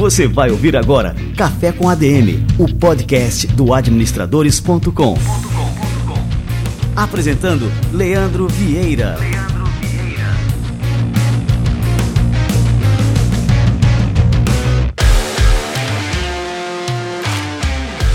Você 0.00 0.26
vai 0.26 0.50
ouvir 0.50 0.76
agora 0.76 1.14
Café 1.36 1.72
com 1.72 1.88
ADM, 1.88 2.44
o 2.58 2.66
podcast 2.74 3.46
do 3.48 3.74
administradores.com. 3.74 5.14
Apresentando 6.96 7.70
Leandro 7.92 8.48
Vieira. 8.48 9.18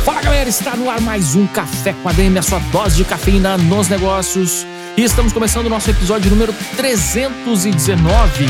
Fala 0.03 0.21
galera, 0.23 0.49
está 0.49 0.75
no 0.75 0.89
ar 0.89 0.99
mais 1.01 1.35
um 1.35 1.45
Café 1.47 1.93
com 2.01 2.09
ADM, 2.09 2.37
a 2.39 2.41
sua 2.41 2.59
dose 2.71 2.97
de 2.97 3.05
cafeína 3.05 3.57
nos 3.57 3.89
negócios. 3.89 4.65
E 4.97 5.03
estamos 5.03 5.33
começando 5.33 5.65
o 5.65 5.69
nosso 5.69 5.89
episódio 5.89 6.31
número 6.31 6.55
319. 6.77 8.45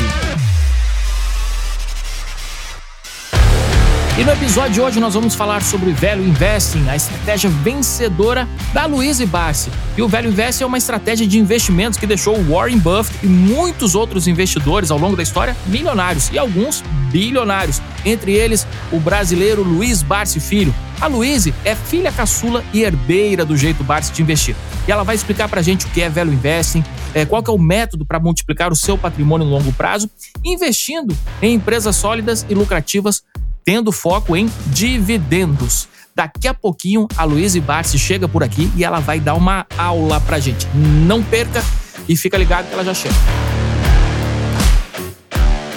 E 4.20 4.24
no 4.24 4.32
episódio 4.32 4.74
de 4.74 4.80
hoje 4.80 5.00
nós 5.00 5.16
vamos 5.16 5.34
falar 5.34 5.64
sobre 5.64 5.92
Velho 5.92 6.24
Investing, 6.24 6.88
a 6.88 6.96
estratégia 6.96 7.50
vencedora 7.50 8.48
da 8.72 8.86
Louise 8.86 9.26
Barsi. 9.26 9.72
E 9.98 10.04
o 10.04 10.08
Velho 10.08 10.30
Investing 10.30 10.64
é 10.66 10.68
uma 10.68 10.78
estratégia 10.78 11.26
de 11.26 11.40
investimentos 11.40 11.98
que 11.98 12.06
deixou 12.06 12.40
Warren 12.44 12.78
Buffett 12.78 13.26
e 13.26 13.28
muitos 13.28 13.96
outros 13.96 14.28
investidores 14.28 14.92
ao 14.92 15.00
longo 15.00 15.16
da 15.16 15.24
história 15.24 15.58
milionários 15.66 16.30
e 16.32 16.38
alguns 16.38 16.84
bilionários. 17.12 17.82
Entre 18.06 18.34
eles, 18.34 18.68
o 18.92 19.00
brasileiro 19.00 19.64
Luiz 19.64 20.04
Barsi 20.04 20.40
Filho. 20.40 20.74
A 21.02 21.08
Luiz 21.08 21.48
é 21.66 21.74
filha 21.74 22.12
caçula 22.12 22.64
e 22.72 22.84
herdeira 22.84 23.44
do 23.44 23.58
jeito 23.58 23.84
Barsi 23.84 24.14
de 24.14 24.22
investir. 24.22 24.56
E 24.88 24.92
ela 24.92 25.04
vai 25.04 25.16
explicar 25.16 25.50
pra 25.50 25.62
gente 25.62 25.86
o 25.86 25.90
que 25.90 26.02
é 26.02 26.10
Velho 26.10 26.32
Investing, 26.32 26.84
é, 27.14 27.26
qual 27.26 27.42
que 27.42 27.50
é 27.50 27.54
o 27.54 27.58
método 27.58 28.06
para 28.06 28.20
multiplicar 28.20 28.72
o 28.72 28.76
seu 28.76 28.98
patrimônio 28.98 29.46
no 29.46 29.54
longo 29.54 29.72
prazo, 29.74 30.10
investindo 30.44 31.16
em 31.42 31.56
empresas 31.56 31.96
sólidas 31.96 32.46
e 32.50 32.54
lucrativas 32.54 33.24
tendo 33.64 33.92
foco 33.92 34.36
em 34.36 34.50
dividendos. 34.68 35.88
Daqui 36.16 36.48
a 36.48 36.54
pouquinho 36.54 37.08
a 37.18 37.26
Luísa 37.26 37.60
Barsi 37.60 38.00
chega 38.00 38.28
por 38.28 38.44
aqui 38.44 38.72
e 38.78 38.86
ela 38.86 39.00
vai 39.00 39.20
dar 39.20 39.34
uma 39.34 39.66
aula 39.78 40.22
pra 40.22 40.40
gente. 40.40 40.66
Não 40.74 41.22
perca 41.22 41.62
e 42.08 42.16
fica 42.16 42.38
ligado 42.38 42.68
que 42.68 42.74
ela 42.74 42.86
já 42.86 42.94
chega. 42.94 43.16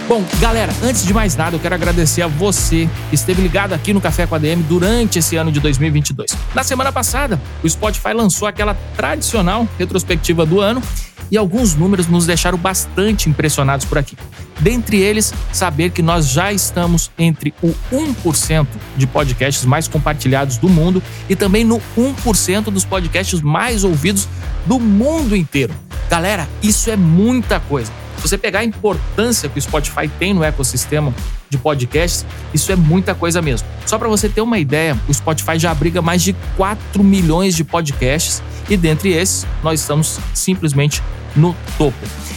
Bom, 0.09 0.25
galera, 0.41 0.73
antes 0.83 1.05
de 1.05 1.12
mais 1.12 1.37
nada, 1.37 1.56
eu 1.56 1.61
quero 1.61 1.75
agradecer 1.75 2.23
a 2.23 2.27
você 2.27 2.89
que 3.11 3.14
esteve 3.14 3.42
ligado 3.42 3.75
aqui 3.75 3.92
no 3.92 4.01
Café 4.01 4.27
com 4.27 4.34
a 4.34 4.39
DM 4.39 4.62
durante 4.62 5.19
esse 5.19 5.37
ano 5.37 5.53
de 5.53 5.61
2022. 5.61 6.31
Na 6.55 6.65
semana 6.65 6.91
passada, 6.91 7.39
o 7.62 7.69
Spotify 7.69 8.15
lançou 8.15 8.48
aquela 8.48 8.75
tradicional 8.97 9.69
retrospectiva 9.78 10.47
do 10.47 10.62
ano 10.62 10.83
e 11.31 11.37
alguns 11.37 11.75
números 11.75 12.06
nos 12.06 12.25
deixaram 12.25 12.56
bastante 12.56 13.28
impressionados 13.28 13.84
por 13.84 13.98
aqui. 13.98 14.17
Dentre 14.59 14.97
eles, 14.97 15.34
saber 15.53 15.91
que 15.91 16.00
nós 16.00 16.27
já 16.27 16.55
estamos 16.55 17.11
entre 17.19 17.53
o 17.62 17.75
1% 17.93 18.67
de 18.97 19.06
podcasts 19.06 19.67
mais 19.67 19.89
compartilhados 19.89 20.56
do 20.56 20.70
mundo 20.70 21.03
e 21.28 21.37
também 21.37 21.65
no 21.65 21.83
1% 21.98 22.70
dos 22.70 22.87
podcasts 22.87 23.43
mais 23.43 23.84
ouvidos 23.84 24.27
do 24.65 24.81
mundo 24.81 25.37
inteiro. 25.37 25.75
Galera, 26.09 26.48
isso 26.62 26.89
é 26.89 26.97
muita 26.97 27.61
coisa. 27.61 27.93
Se 28.19 28.22
você 28.28 28.36
pegar 28.36 28.61
a 28.61 28.64
importância 28.64 29.48
que 29.48 29.58
o 29.58 29.62
Spotify 29.62 30.08
tem 30.19 30.34
no 30.34 30.42
ecossistema 30.42 31.14
de 31.48 31.56
podcasts, 31.56 32.27
isso 32.52 32.70
é 32.72 32.77
muita 32.77 33.14
coisa 33.14 33.41
mesmo. 33.41 33.66
Só 33.86 33.97
para 33.97 34.08
você 34.08 34.28
ter 34.28 34.41
uma 34.41 34.58
ideia, 34.58 34.98
o 35.08 35.14
Spotify 35.14 35.56
já 35.58 35.70
abriga 35.70 36.02
mais 36.02 36.22
de 36.22 36.34
4 36.56 37.02
milhões 37.05 37.55
de 37.55 37.62
podcasts 37.62 38.42
e 38.69 38.77
dentre 38.77 39.12
esses, 39.12 39.47
nós 39.62 39.80
estamos 39.80 40.19
simplesmente 40.34 41.00
no 41.36 41.56
topo. 41.78 41.97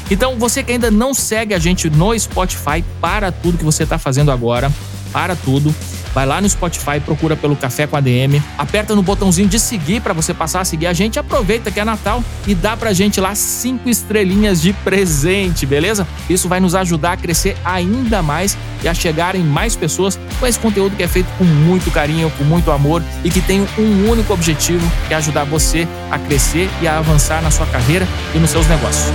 Então, 0.09 0.37
você 0.37 0.61
que 0.61 0.71
ainda 0.71 0.91
não 0.91 1.13
segue 1.13 1.53
a 1.53 1.59
gente 1.59 1.89
no 1.89 2.17
Spotify, 2.17 2.83
para 3.01 3.31
tudo 3.31 3.57
que 3.57 3.65
você 3.65 3.83
está 3.83 3.97
fazendo 3.97 4.31
agora, 4.31 4.71
para 5.11 5.35
tudo. 5.35 5.73
Vai 6.13 6.25
lá 6.25 6.41
no 6.41 6.49
Spotify, 6.49 6.99
procura 7.03 7.35
pelo 7.35 7.55
Café 7.55 7.87
com 7.87 7.95
ADM, 7.95 8.41
aperta 8.57 8.95
no 8.95 9.01
botãozinho 9.01 9.47
de 9.47 9.59
seguir 9.59 10.01
para 10.01 10.13
você 10.13 10.33
passar 10.33 10.61
a 10.61 10.65
seguir 10.65 10.87
a 10.87 10.93
gente. 10.93 11.19
Aproveita 11.19 11.71
que 11.71 11.79
é 11.79 11.85
Natal 11.85 12.23
e 12.45 12.53
dá 12.53 12.75
pra 12.75 12.93
gente 12.93 13.19
lá 13.19 13.33
cinco 13.35 13.89
estrelinhas 13.89 14.61
de 14.61 14.73
presente, 14.73 15.65
beleza? 15.65 16.07
Isso 16.29 16.49
vai 16.49 16.59
nos 16.59 16.75
ajudar 16.75 17.13
a 17.13 17.17
crescer 17.17 17.55
ainda 17.63 18.21
mais 18.21 18.57
e 18.83 18.87
a 18.87 18.93
chegar 18.93 19.35
em 19.35 19.43
mais 19.43 19.75
pessoas 19.75 20.19
com 20.39 20.47
esse 20.47 20.59
conteúdo 20.59 20.95
que 20.95 21.03
é 21.03 21.07
feito 21.07 21.29
com 21.37 21.43
muito 21.43 21.91
carinho, 21.91 22.31
com 22.37 22.43
muito 22.43 22.71
amor 22.71 23.01
e 23.23 23.29
que 23.29 23.41
tem 23.41 23.65
um 23.77 24.09
único 24.09 24.33
objetivo, 24.33 24.85
que 25.07 25.13
é 25.13 25.17
ajudar 25.17 25.43
você 25.45 25.87
a 26.09 26.17
crescer 26.17 26.69
e 26.81 26.87
a 26.87 26.97
avançar 26.97 27.41
na 27.41 27.51
sua 27.51 27.65
carreira 27.67 28.07
e 28.35 28.39
nos 28.39 28.49
seus 28.49 28.67
negócios. 28.67 29.11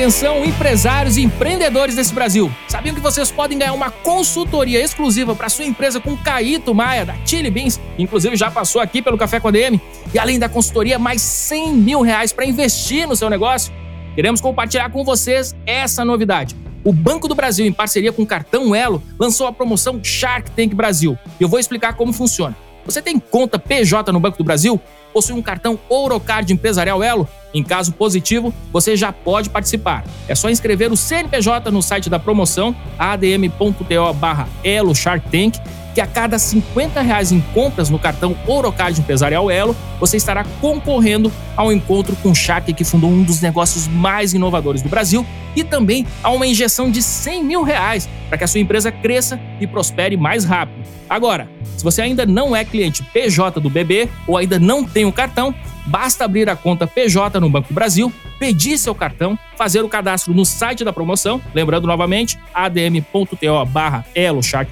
Atenção, 0.00 0.42
empresários 0.46 1.18
e 1.18 1.22
empreendedores 1.22 1.94
desse 1.94 2.14
Brasil. 2.14 2.50
Sabiam 2.66 2.94
que 2.94 3.02
vocês 3.02 3.30
podem 3.30 3.58
ganhar 3.58 3.74
uma 3.74 3.90
consultoria 3.90 4.82
exclusiva 4.82 5.34
para 5.34 5.50
sua 5.50 5.66
empresa 5.66 6.00
com 6.00 6.16
Caíto 6.16 6.74
Maia, 6.74 7.04
da 7.04 7.14
Chili 7.26 7.50
Beans, 7.50 7.78
inclusive 7.98 8.34
já 8.34 8.50
passou 8.50 8.80
aqui 8.80 9.02
pelo 9.02 9.18
Café 9.18 9.38
com 9.38 9.48
a 9.48 9.50
DM, 9.50 9.78
e 10.14 10.18
além 10.18 10.38
da 10.38 10.48
consultoria, 10.48 10.98
mais 10.98 11.20
100 11.20 11.74
mil 11.74 12.00
reais 12.00 12.32
para 12.32 12.46
investir 12.46 13.06
no 13.06 13.14
seu 13.14 13.28
negócio? 13.28 13.74
Queremos 14.14 14.40
compartilhar 14.40 14.88
com 14.88 15.04
vocês 15.04 15.54
essa 15.66 16.02
novidade. 16.02 16.56
O 16.82 16.94
Banco 16.94 17.28
do 17.28 17.34
Brasil, 17.34 17.66
em 17.66 17.72
parceria 17.72 18.10
com 18.10 18.22
o 18.22 18.26
Cartão 18.26 18.74
Elo, 18.74 19.02
lançou 19.18 19.46
a 19.46 19.52
promoção 19.52 20.02
Shark 20.02 20.50
Tank 20.52 20.74
Brasil. 20.74 21.18
Eu 21.38 21.46
vou 21.46 21.60
explicar 21.60 21.92
como 21.92 22.10
funciona. 22.10 22.56
Você 22.84 23.00
tem 23.02 23.18
conta 23.18 23.58
PJ 23.58 24.12
no 24.12 24.20
Banco 24.20 24.38
do 24.38 24.44
Brasil? 24.44 24.80
Possui 25.12 25.34
um 25.34 25.42
cartão 25.42 25.78
Ourocard 25.88 26.52
Empresarial 26.52 27.02
Elo? 27.02 27.28
Em 27.52 27.64
caso 27.64 27.92
positivo, 27.92 28.54
você 28.72 28.96
já 28.96 29.12
pode 29.12 29.50
participar. 29.50 30.04
É 30.28 30.34
só 30.34 30.48
inscrever 30.48 30.92
o 30.92 30.96
CNPJ 30.96 31.70
no 31.70 31.82
site 31.82 32.08
da 32.08 32.18
promoção 32.18 32.74
adm.to 32.98 34.14
barra 34.14 34.48
Elo 34.62 34.94
Shark 34.94 35.28
Tank 35.30 35.58
que 36.00 36.02
a 36.02 36.06
cada 36.06 36.38
50 36.38 37.02
reais 37.02 37.30
em 37.30 37.42
compras 37.52 37.90
no 37.90 37.98
cartão 37.98 38.34
Ourocard 38.46 38.98
Empresarial 38.98 39.50
Elo, 39.50 39.76
você 39.98 40.16
estará 40.16 40.46
concorrendo 40.58 41.30
ao 41.54 41.70
encontro 41.70 42.16
com 42.22 42.30
o 42.30 42.34
Shark, 42.34 42.72
que 42.72 42.84
fundou 42.84 43.10
um 43.10 43.22
dos 43.22 43.42
negócios 43.42 43.86
mais 43.86 44.32
inovadores 44.32 44.80
do 44.80 44.88
Brasil, 44.88 45.26
e 45.54 45.62
também 45.62 46.06
a 46.22 46.30
uma 46.30 46.46
injeção 46.46 46.90
de 46.90 47.02
100 47.02 47.44
mil 47.44 47.62
reais 47.62 48.08
para 48.30 48.38
que 48.38 48.44
a 48.44 48.46
sua 48.46 48.60
empresa 48.60 48.90
cresça 48.90 49.38
e 49.60 49.66
prospere 49.66 50.16
mais 50.16 50.42
rápido. 50.42 50.80
Agora, 51.06 51.50
se 51.76 51.84
você 51.84 52.00
ainda 52.00 52.24
não 52.24 52.56
é 52.56 52.64
cliente 52.64 53.02
PJ 53.02 53.60
do 53.60 53.68
BB 53.68 54.08
ou 54.26 54.38
ainda 54.38 54.58
não 54.58 54.84
tem 54.84 55.04
o 55.04 55.12
cartão, 55.12 55.54
basta 55.86 56.24
abrir 56.24 56.48
a 56.48 56.56
conta 56.56 56.86
PJ 56.86 57.38
no 57.40 57.50
Banco 57.50 57.74
Brasil, 57.74 58.10
pedir 58.38 58.78
seu 58.78 58.94
cartão, 58.94 59.38
fazer 59.54 59.82
o 59.82 59.88
cadastro 59.88 60.32
no 60.32 60.46
site 60.46 60.82
da 60.82 60.94
promoção, 60.94 61.42
lembrando 61.52 61.86
novamente, 61.86 62.38
adm.to 62.54 63.66
barra 63.66 64.06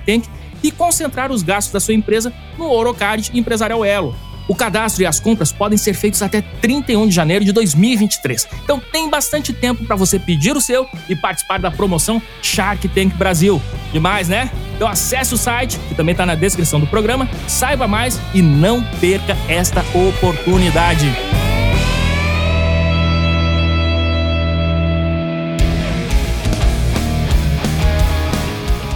Tank, 0.06 0.25
e 0.63 0.71
concentrar 0.71 1.31
os 1.31 1.43
gastos 1.43 1.73
da 1.73 1.81
sua 1.81 1.95
empresa 1.95 2.33
no 2.57 2.71
Orocard 2.71 3.31
Empresarial 3.35 3.85
Elo. 3.85 4.15
O 4.49 4.55
cadastro 4.55 5.03
e 5.03 5.07
as 5.07 5.21
compras 5.21 5.53
podem 5.53 5.77
ser 5.77 5.93
feitos 5.93 6.23
até 6.23 6.41
31 6.41 7.07
de 7.07 7.15
janeiro 7.15 7.45
de 7.45 7.53
2023. 7.53 8.49
Então 8.65 8.81
tem 8.81 9.11
bastante 9.11 9.53
tempo 9.53 9.85
para 9.85 9.95
você 9.95 10.19
pedir 10.19 10.57
o 10.57 10.61
seu 10.61 10.89
e 11.07 11.15
participar 11.15 11.59
da 11.59 11.71
promoção 11.71 12.21
Shark 12.41 12.89
Tank 12.89 13.15
Brasil. 13.15 13.61
Demais, 13.93 14.27
né? 14.29 14.51
Então 14.75 14.89
acesse 14.89 15.35
o 15.35 15.39
site, 15.39 15.79
que 15.89 15.95
também 15.95 16.13
está 16.13 16.25
na 16.25 16.35
descrição 16.35 16.81
do 16.81 16.87
programa, 16.87 17.29
saiba 17.47 17.87
mais 17.87 18.19
e 18.33 18.41
não 18.41 18.83
perca 19.01 19.37
esta 19.49 19.85
oportunidade. 19.95 21.15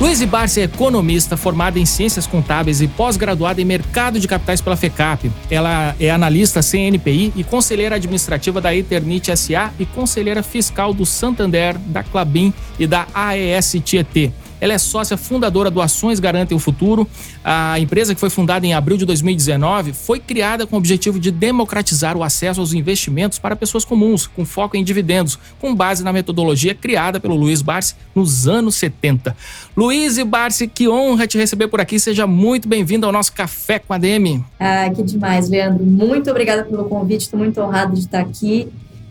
Luiz 0.02 0.20
Barça 0.24 0.58
é 0.58 0.64
economista, 0.64 1.36
formada 1.36 1.78
em 1.78 1.86
Ciências 1.86 2.26
Contábeis 2.26 2.80
e 2.80 2.88
pós-graduada 2.88 3.62
em 3.62 3.64
Mercado 3.64 4.18
de 4.18 4.26
Capitais 4.26 4.60
pela 4.60 4.76
FECAP. 4.76 5.30
Ela 5.48 5.94
é 6.00 6.10
analista 6.10 6.60
CNPI 6.60 7.32
e 7.36 7.44
conselheira 7.44 7.94
administrativa 7.94 8.60
da 8.60 8.74
Eternit 8.74 9.30
SA 9.36 9.70
e 9.78 9.86
conselheira 9.86 10.42
fiscal 10.42 10.92
do 10.92 11.06
Santander, 11.06 11.78
da 11.78 12.02
Clabin 12.02 12.52
e 12.80 12.86
da 12.86 13.06
AES 13.14 13.76
Tietê. 13.84 14.32
Ela 14.62 14.74
é 14.74 14.78
sócia 14.78 15.16
fundadora 15.16 15.72
do 15.72 15.80
Ações 15.80 16.20
Garantem 16.20 16.56
o 16.56 16.60
Futuro. 16.60 17.04
A 17.42 17.80
empresa, 17.80 18.14
que 18.14 18.20
foi 18.20 18.30
fundada 18.30 18.64
em 18.64 18.72
abril 18.72 18.96
de 18.96 19.04
2019, 19.04 19.92
foi 19.92 20.20
criada 20.20 20.68
com 20.68 20.76
o 20.76 20.78
objetivo 20.78 21.18
de 21.18 21.32
democratizar 21.32 22.16
o 22.16 22.22
acesso 22.22 22.60
aos 22.60 22.72
investimentos 22.72 23.40
para 23.40 23.56
pessoas 23.56 23.84
comuns, 23.84 24.28
com 24.28 24.44
foco 24.44 24.76
em 24.76 24.84
dividendos, 24.84 25.36
com 25.58 25.74
base 25.74 26.04
na 26.04 26.12
metodologia 26.12 26.76
criada 26.76 27.18
pelo 27.18 27.34
Luiz 27.34 27.60
Barsi 27.60 27.96
nos 28.14 28.46
anos 28.46 28.76
70. 28.76 29.36
Luiz 29.76 30.16
e 30.16 30.22
Barsi, 30.22 30.68
que 30.68 30.88
honra 30.88 31.26
te 31.26 31.36
receber 31.36 31.66
por 31.66 31.80
aqui. 31.80 31.98
Seja 31.98 32.24
muito 32.24 32.68
bem-vindo 32.68 33.04
ao 33.04 33.10
nosso 33.10 33.32
Café 33.32 33.80
com 33.80 33.92
a 33.92 33.98
DM. 33.98 34.44
Ah, 34.60 34.88
que 34.94 35.02
demais, 35.02 35.48
Leandro. 35.48 35.84
Muito 35.84 36.30
obrigada 36.30 36.62
pelo 36.62 36.84
convite. 36.84 37.22
Estou 37.22 37.36
muito 37.36 37.60
honrado 37.60 37.94
de 37.94 38.02
estar 38.02 38.20
aqui. 38.20 38.68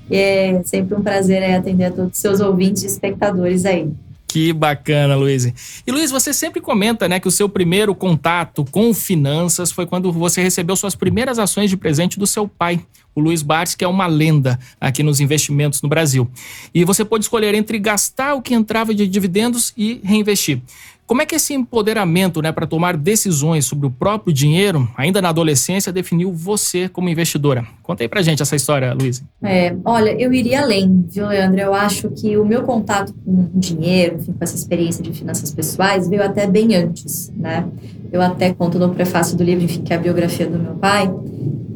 É 0.09 0.61
sempre 0.63 0.95
um 0.95 1.01
prazer 1.01 1.41
é, 1.43 1.57
atender 1.57 1.83
a 1.87 1.91
todos 1.91 2.13
os 2.13 2.19
seus 2.19 2.39
ouvintes 2.39 2.83
e 2.83 2.87
espectadores 2.87 3.65
aí. 3.65 3.89
Que 4.31 4.53
bacana, 4.53 5.13
Luiz. 5.13 5.43
E 5.85 5.91
Luiz, 5.91 6.09
você 6.09 6.33
sempre 6.33 6.61
comenta, 6.61 7.05
né, 7.05 7.19
que 7.19 7.27
o 7.27 7.31
seu 7.31 7.49
primeiro 7.49 7.93
contato 7.93 8.63
com 8.71 8.93
finanças 8.93 9.73
foi 9.73 9.85
quando 9.85 10.09
você 10.09 10.41
recebeu 10.41 10.73
suas 10.77 10.95
primeiras 10.95 11.37
ações 11.37 11.69
de 11.69 11.75
presente 11.75 12.17
do 12.17 12.25
seu 12.25 12.47
pai, 12.47 12.79
o 13.13 13.19
Luiz 13.19 13.41
Bartz, 13.41 13.75
que 13.75 13.83
é 13.83 13.87
uma 13.89 14.07
lenda 14.07 14.57
aqui 14.79 15.03
nos 15.03 15.19
investimentos 15.19 15.81
no 15.81 15.89
Brasil. 15.89 16.31
E 16.73 16.85
você 16.85 17.03
pôde 17.03 17.25
escolher 17.25 17.53
entre 17.53 17.77
gastar 17.77 18.33
o 18.33 18.41
que 18.41 18.53
entrava 18.53 18.95
de 18.95 19.05
dividendos 19.05 19.73
e 19.75 19.99
reinvestir. 20.01 20.61
Como 21.11 21.21
é 21.21 21.25
que 21.25 21.35
esse 21.35 21.53
empoderamento 21.53 22.41
né, 22.41 22.53
para 22.53 22.65
tomar 22.65 22.95
decisões 22.95 23.65
sobre 23.65 23.85
o 23.85 23.91
próprio 23.91 24.33
dinheiro, 24.33 24.89
ainda 24.95 25.21
na 25.21 25.27
adolescência, 25.27 25.91
definiu 25.91 26.31
você 26.31 26.87
como 26.87 27.09
investidora? 27.09 27.65
Conta 27.83 28.01
aí 28.01 28.07
pra 28.07 28.21
gente 28.21 28.41
essa 28.41 28.55
história, 28.55 28.93
Luiz. 28.93 29.21
É, 29.43 29.75
olha, 29.83 30.11
eu 30.11 30.31
iria 30.31 30.61
além, 30.61 31.05
viu, 31.09 31.27
Leandro? 31.27 31.59
Eu 31.59 31.73
acho 31.73 32.09
que 32.11 32.37
o 32.37 32.45
meu 32.45 32.63
contato 32.63 33.13
com 33.25 33.49
dinheiro, 33.55 34.19
enfim, 34.21 34.31
com 34.31 34.41
essa 34.41 34.55
experiência 34.55 35.03
de 35.03 35.11
finanças 35.11 35.53
pessoais, 35.53 36.07
veio 36.07 36.23
até 36.23 36.47
bem 36.47 36.77
antes, 36.77 37.29
né? 37.35 37.67
Eu 38.09 38.21
até 38.21 38.53
conto 38.53 38.79
no 38.79 38.95
prefácio 38.95 39.35
do 39.35 39.43
livro, 39.43 39.65
enfim, 39.65 39.81
que 39.81 39.91
é 39.91 39.97
a 39.97 39.99
biografia 39.99 40.47
do 40.47 40.57
meu 40.57 40.75
pai, 40.75 41.13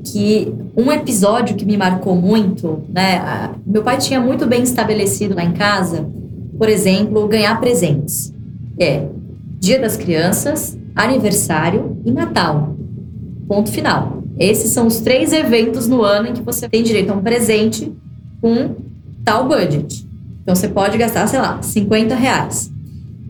que 0.05 0.55
um 0.77 0.89
episódio 0.93 1.57
que 1.57 1.65
me 1.65 1.75
marcou 1.75 2.15
muito, 2.15 2.85
né? 2.87 3.51
Meu 3.67 3.83
pai 3.83 3.97
tinha 3.97 4.21
muito 4.21 4.47
bem 4.47 4.63
estabelecido 4.63 5.35
lá 5.35 5.43
em 5.43 5.51
casa, 5.51 6.09
por 6.57 6.69
exemplo, 6.69 7.27
ganhar 7.27 7.59
presentes. 7.59 8.33
É, 8.79 9.05
Dia 9.65 9.79
das 9.79 9.97
Crianças, 9.97 10.77
aniversário 10.95 11.99
e 12.05 12.11
Natal. 12.11 12.77
Ponto 13.47 13.71
final. 13.71 14.21
Esses 14.37 14.69
são 14.69 14.85
os 14.85 14.99
três 14.99 15.33
eventos 15.33 15.87
no 15.87 16.03
ano 16.03 16.27
em 16.27 16.33
que 16.33 16.43
você 16.43 16.69
tem 16.69 16.83
direito 16.83 17.09
a 17.09 17.15
um 17.15 17.21
presente 17.23 17.91
com 18.39 18.75
tal 19.23 19.47
budget. 19.47 20.07
Então 20.43 20.55
você 20.55 20.67
pode 20.67 20.99
gastar, 20.99 21.25
sei 21.25 21.39
lá, 21.39 21.59
50 21.63 22.13
reais. 22.13 22.71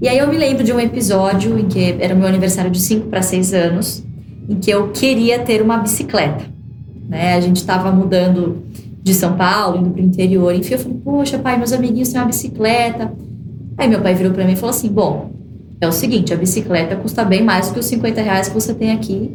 E 0.02 0.10
aí 0.10 0.18
eu 0.18 0.28
me 0.28 0.38
lembro 0.38 0.62
de 0.62 0.74
um 0.74 0.80
episódio 0.82 1.58
em 1.58 1.70
que 1.70 1.96
era 2.02 2.14
meu 2.14 2.28
aniversário 2.28 2.70
de 2.70 2.82
5 2.82 3.08
para 3.08 3.22
6 3.22 3.54
anos, 3.54 4.04
em 4.50 4.56
que 4.56 4.70
eu 4.70 4.90
queria 4.90 5.40
ter 5.40 5.62
uma 5.62 5.78
bicicleta. 5.78 6.44
Né? 7.08 7.36
A 7.36 7.40
gente 7.40 7.62
estava 7.62 7.94
mudando 7.94 8.62
de 9.02 9.14
São 9.14 9.38
Paulo, 9.38 9.78
indo 9.78 9.90
para 9.92 10.02
o 10.02 10.06
interior. 10.06 10.54
Enfim, 10.54 10.74
eu 10.74 10.80
falei, 10.80 10.98
poxa, 11.02 11.40
pai, 11.40 11.58
meus 11.58 11.72
amiguinhos 11.72 12.10
têm 12.10 12.20
uma 12.20 12.28
bicicleta. 12.28 13.14
Aí 13.78 13.88
meu 13.88 14.02
pai 14.02 14.14
virou 14.14 14.34
para 14.34 14.44
mim 14.44 14.52
e 14.52 14.58
falou 14.58 14.76
assim: 14.76 14.90
bom, 14.90 15.35
é 15.80 15.88
o 15.88 15.92
seguinte, 15.92 16.34
a 16.34 16.38
bicicleta 16.38 16.96
custa 16.96 17.24
bem 17.24 17.44
mais 17.44 17.68
do 17.68 17.74
que 17.74 17.80
os 17.80 17.86
50 17.86 18.22
reais 18.22 18.48
que 18.48 18.54
você 18.54 18.74
tem 18.74 18.92
aqui 18.92 19.32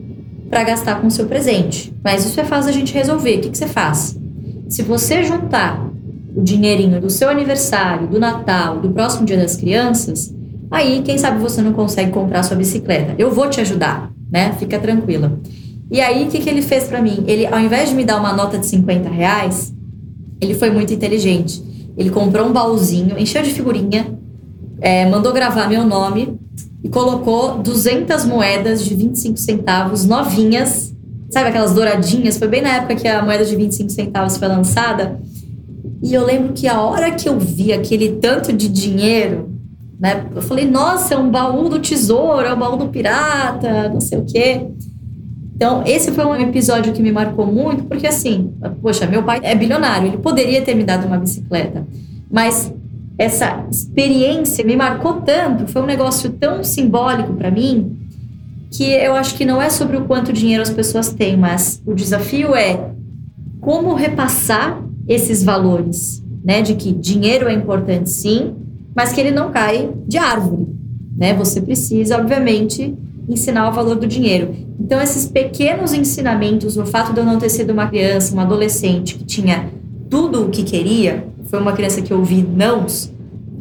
para 0.48 0.64
gastar 0.64 1.00
com 1.00 1.06
o 1.06 1.10
seu 1.10 1.26
presente. 1.26 1.94
Mas 2.02 2.24
isso 2.24 2.40
é 2.40 2.44
fácil 2.44 2.70
a 2.70 2.72
gente 2.72 2.92
resolver. 2.92 3.36
O 3.36 3.40
que, 3.42 3.50
que 3.50 3.58
você 3.58 3.66
faz? 3.66 4.18
Se 4.68 4.82
você 4.82 5.22
juntar 5.22 5.88
o 6.34 6.42
dinheirinho 6.42 7.00
do 7.00 7.10
seu 7.10 7.28
aniversário, 7.28 8.06
do 8.06 8.18
Natal, 8.18 8.80
do 8.80 8.90
próximo 8.90 9.26
Dia 9.26 9.36
das 9.36 9.56
Crianças, 9.56 10.34
aí 10.70 11.02
quem 11.02 11.18
sabe 11.18 11.40
você 11.40 11.60
não 11.60 11.72
consegue 11.72 12.10
comprar 12.10 12.42
sua 12.42 12.56
bicicleta. 12.56 13.14
Eu 13.18 13.32
vou 13.32 13.48
te 13.48 13.60
ajudar, 13.60 14.12
né? 14.30 14.52
Fica 14.58 14.78
tranquila. 14.78 15.38
E 15.90 16.00
aí 16.00 16.24
o 16.24 16.28
que, 16.28 16.38
que 16.38 16.48
ele 16.48 16.62
fez 16.62 16.84
para 16.84 17.02
mim? 17.02 17.24
Ele, 17.26 17.46
ao 17.46 17.58
invés 17.58 17.90
de 17.90 17.94
me 17.94 18.04
dar 18.04 18.18
uma 18.18 18.32
nota 18.32 18.58
de 18.58 18.66
50 18.66 19.08
reais, 19.08 19.74
ele 20.40 20.54
foi 20.54 20.70
muito 20.70 20.92
inteligente. 20.92 21.62
Ele 21.96 22.10
comprou 22.10 22.46
um 22.46 22.52
baúzinho, 22.52 23.18
encheu 23.18 23.42
de 23.42 23.50
figurinha, 23.50 24.18
é, 24.80 25.08
mandou 25.08 25.32
gravar 25.32 25.68
meu 25.68 25.84
nome 25.84 26.38
e 26.82 26.88
colocou 26.88 27.58
200 27.58 28.24
moedas 28.24 28.84
de 28.84 28.94
25 28.94 29.36
centavos 29.36 30.04
novinhas, 30.04 30.94
sabe 31.30 31.50
aquelas 31.50 31.74
douradinhas? 31.74 32.38
Foi 32.38 32.48
bem 32.48 32.62
na 32.62 32.76
época 32.76 32.96
que 32.96 33.06
a 33.06 33.22
moeda 33.22 33.44
de 33.44 33.54
25 33.54 33.90
centavos 33.90 34.36
foi 34.36 34.48
lançada. 34.48 35.20
E 36.02 36.14
eu 36.14 36.24
lembro 36.24 36.54
que 36.54 36.66
a 36.66 36.80
hora 36.80 37.10
que 37.10 37.28
eu 37.28 37.38
vi 37.38 37.72
aquele 37.72 38.12
tanto 38.12 38.52
de 38.52 38.68
dinheiro, 38.68 39.50
né? 39.98 40.26
Eu 40.34 40.40
falei, 40.40 40.64
nossa, 40.64 41.14
é 41.14 41.18
um 41.18 41.30
baú 41.30 41.68
do 41.68 41.78
tesouro, 41.78 42.46
é 42.46 42.54
um 42.54 42.58
baú 42.58 42.76
do 42.76 42.88
pirata, 42.88 43.90
não 43.90 44.00
sei 44.00 44.18
o 44.18 44.24
quê. 44.24 44.66
Então, 45.54 45.82
esse 45.84 46.10
foi 46.12 46.24
um 46.24 46.34
episódio 46.36 46.90
que 46.94 47.02
me 47.02 47.12
marcou 47.12 47.46
muito, 47.46 47.84
porque 47.84 48.06
assim, 48.06 48.50
poxa, 48.80 49.06
meu 49.06 49.22
pai 49.22 49.40
é 49.42 49.54
bilionário, 49.54 50.08
ele 50.08 50.16
poderia 50.16 50.62
ter 50.62 50.74
me 50.74 50.84
dado 50.84 51.06
uma 51.06 51.18
bicicleta, 51.18 51.86
mas 52.30 52.72
essa 53.20 53.66
experiência 53.70 54.64
me 54.64 54.74
marcou 54.74 55.20
tanto, 55.20 55.70
foi 55.70 55.82
um 55.82 55.86
negócio 55.86 56.30
tão 56.30 56.64
simbólico 56.64 57.34
para 57.34 57.50
mim, 57.50 57.94
que 58.70 58.82
eu 58.82 59.12
acho 59.12 59.34
que 59.34 59.44
não 59.44 59.60
é 59.60 59.68
sobre 59.68 59.98
o 59.98 60.06
quanto 60.06 60.32
dinheiro 60.32 60.62
as 60.62 60.70
pessoas 60.70 61.12
têm, 61.12 61.36
mas 61.36 61.82
o 61.84 61.92
desafio 61.92 62.54
é 62.54 62.92
como 63.60 63.92
repassar 63.92 64.82
esses 65.06 65.44
valores, 65.44 66.24
né, 66.42 66.62
de 66.62 66.74
que 66.74 66.92
dinheiro 66.92 67.46
é 67.46 67.52
importante 67.52 68.08
sim, 68.08 68.54
mas 68.96 69.12
que 69.12 69.20
ele 69.20 69.32
não 69.32 69.50
cai 69.50 69.90
de 70.08 70.16
árvore, 70.16 70.68
né? 71.14 71.34
Você 71.34 71.60
precisa, 71.60 72.16
obviamente, 72.16 72.96
ensinar 73.28 73.68
o 73.68 73.72
valor 73.72 73.96
do 73.96 74.06
dinheiro. 74.06 74.56
Então, 74.80 74.98
esses 74.98 75.26
pequenos 75.26 75.92
ensinamentos, 75.92 76.78
o 76.78 76.86
fato 76.86 77.12
de 77.12 77.20
eu 77.20 77.24
não 77.24 77.38
ter 77.38 77.50
sido 77.50 77.70
uma 77.70 77.86
criança, 77.86 78.32
uma 78.32 78.42
adolescente 78.42 79.14
que 79.16 79.24
tinha 79.24 79.68
tudo 80.08 80.46
o 80.46 80.48
que 80.48 80.62
queria, 80.62 81.29
foi 81.50 81.60
uma 81.60 81.72
criança 81.72 82.00
que 82.00 82.14
ouvi 82.14 82.42
nãos 82.42 83.12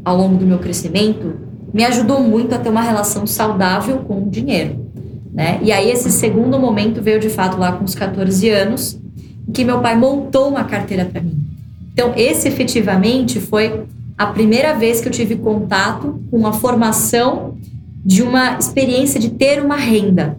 ao 0.05 0.15
longo 0.15 0.37
do 0.37 0.45
meu 0.45 0.59
crescimento, 0.59 1.33
me 1.73 1.83
ajudou 1.83 2.21
muito 2.21 2.53
a 2.53 2.59
ter 2.59 2.69
uma 2.69 2.81
relação 2.81 3.25
saudável 3.25 3.97
com 3.99 4.23
o 4.23 4.29
dinheiro. 4.29 4.85
Né? 5.33 5.59
E 5.63 5.71
aí 5.71 5.89
esse 5.89 6.11
segundo 6.11 6.59
momento 6.59 7.01
veio 7.01 7.19
de 7.19 7.29
fato 7.29 7.57
lá 7.57 7.71
com 7.71 7.83
os 7.83 7.95
14 7.95 8.47
anos, 8.49 8.99
em 9.47 9.51
que 9.51 9.65
meu 9.65 9.79
pai 9.81 9.97
montou 9.97 10.49
uma 10.49 10.63
carteira 10.63 11.03
para 11.03 11.21
mim. 11.21 11.43
Então 11.91 12.13
esse 12.15 12.47
efetivamente 12.47 13.39
foi 13.39 13.83
a 14.15 14.27
primeira 14.27 14.73
vez 14.73 15.01
que 15.01 15.07
eu 15.07 15.11
tive 15.11 15.35
contato 15.35 16.21
com 16.29 16.45
a 16.45 16.53
formação 16.53 17.57
de 18.05 18.21
uma 18.21 18.57
experiência 18.57 19.19
de 19.19 19.31
ter 19.31 19.63
uma 19.63 19.75
renda. 19.75 20.37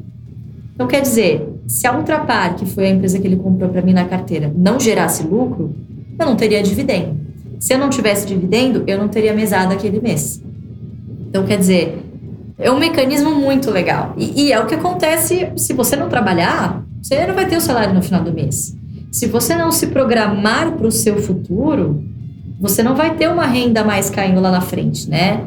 Então 0.74 0.86
quer 0.86 1.02
dizer, 1.02 1.48
se 1.66 1.86
a 1.86 1.96
Ultrapar, 1.96 2.54
que 2.54 2.64
foi 2.64 2.86
a 2.86 2.90
empresa 2.90 3.18
que 3.18 3.26
ele 3.26 3.36
comprou 3.36 3.70
para 3.70 3.82
mim 3.82 3.92
na 3.92 4.04
carteira, 4.04 4.52
não 4.56 4.78
gerasse 4.78 5.22
lucro, 5.24 5.74
eu 6.18 6.26
não 6.26 6.36
teria 6.36 6.62
dividendo. 6.62 7.29
Se 7.60 7.74
eu 7.74 7.78
não 7.78 7.90
tivesse 7.90 8.26
dividendo, 8.26 8.82
eu 8.86 8.96
não 8.96 9.06
teria 9.06 9.34
mesada 9.34 9.74
aquele 9.74 10.00
mês. 10.00 10.42
Então, 11.28 11.44
quer 11.44 11.58
dizer, 11.58 12.02
é 12.58 12.70
um 12.70 12.78
mecanismo 12.78 13.34
muito 13.34 13.70
legal. 13.70 14.14
E, 14.16 14.46
e, 14.46 14.52
é 14.52 14.58
o 14.58 14.66
que 14.66 14.74
acontece 14.74 15.52
se 15.56 15.74
você 15.74 15.94
não 15.94 16.08
trabalhar, 16.08 16.82
você 17.02 17.26
não 17.26 17.34
vai 17.34 17.46
ter 17.46 17.58
o 17.58 17.60
salário 17.60 17.92
no 17.92 18.02
final 18.02 18.24
do 18.24 18.32
mês. 18.32 18.74
Se 19.12 19.26
você 19.26 19.54
não 19.54 19.70
se 19.70 19.88
programar 19.88 20.72
para 20.72 20.86
o 20.86 20.90
seu 20.90 21.20
futuro, 21.20 22.02
você 22.58 22.82
não 22.82 22.96
vai 22.96 23.14
ter 23.14 23.28
uma 23.28 23.44
renda 23.44 23.84
mais 23.84 24.08
caindo 24.08 24.40
lá 24.40 24.50
na 24.50 24.62
frente, 24.62 25.08
né? 25.08 25.44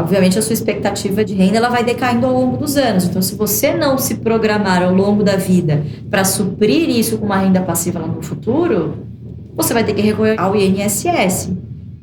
Obviamente 0.00 0.38
a 0.38 0.42
sua 0.42 0.52
expectativa 0.52 1.24
de 1.24 1.34
renda 1.34 1.56
ela 1.56 1.68
vai 1.68 1.82
decaindo 1.82 2.26
ao 2.26 2.32
longo 2.32 2.58
dos 2.58 2.76
anos. 2.76 3.04
Então, 3.04 3.22
se 3.22 3.34
você 3.34 3.74
não 3.74 3.96
se 3.96 4.16
programar 4.16 4.82
ao 4.82 4.94
longo 4.94 5.24
da 5.24 5.36
vida 5.36 5.82
para 6.10 6.24
suprir 6.24 6.90
isso 6.90 7.16
com 7.18 7.26
uma 7.26 7.38
renda 7.38 7.60
passiva 7.60 7.98
lá 7.98 8.06
no 8.06 8.22
futuro, 8.22 9.07
você 9.58 9.74
vai 9.74 9.84
ter 9.84 9.92
que 9.92 10.00
recorrer 10.00 10.38
ao 10.38 10.54
INSS. 10.54 11.50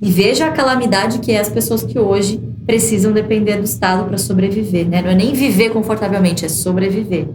E 0.01 0.11
veja 0.11 0.47
a 0.47 0.51
calamidade 0.51 1.19
que 1.19 1.31
é 1.31 1.39
as 1.39 1.49
pessoas 1.49 1.81
que 1.81 1.97
hoje 1.97 2.39
precisam 2.65 3.13
depender 3.13 3.55
do 3.57 3.63
Estado 3.63 4.05
para 4.05 4.17
sobreviver, 4.17 4.87
né? 4.87 5.01
Não 5.01 5.09
é 5.09 5.15
nem 5.15 5.33
viver 5.33 5.69
confortavelmente, 5.69 6.45
é 6.45 6.49
sobreviver. 6.49 7.27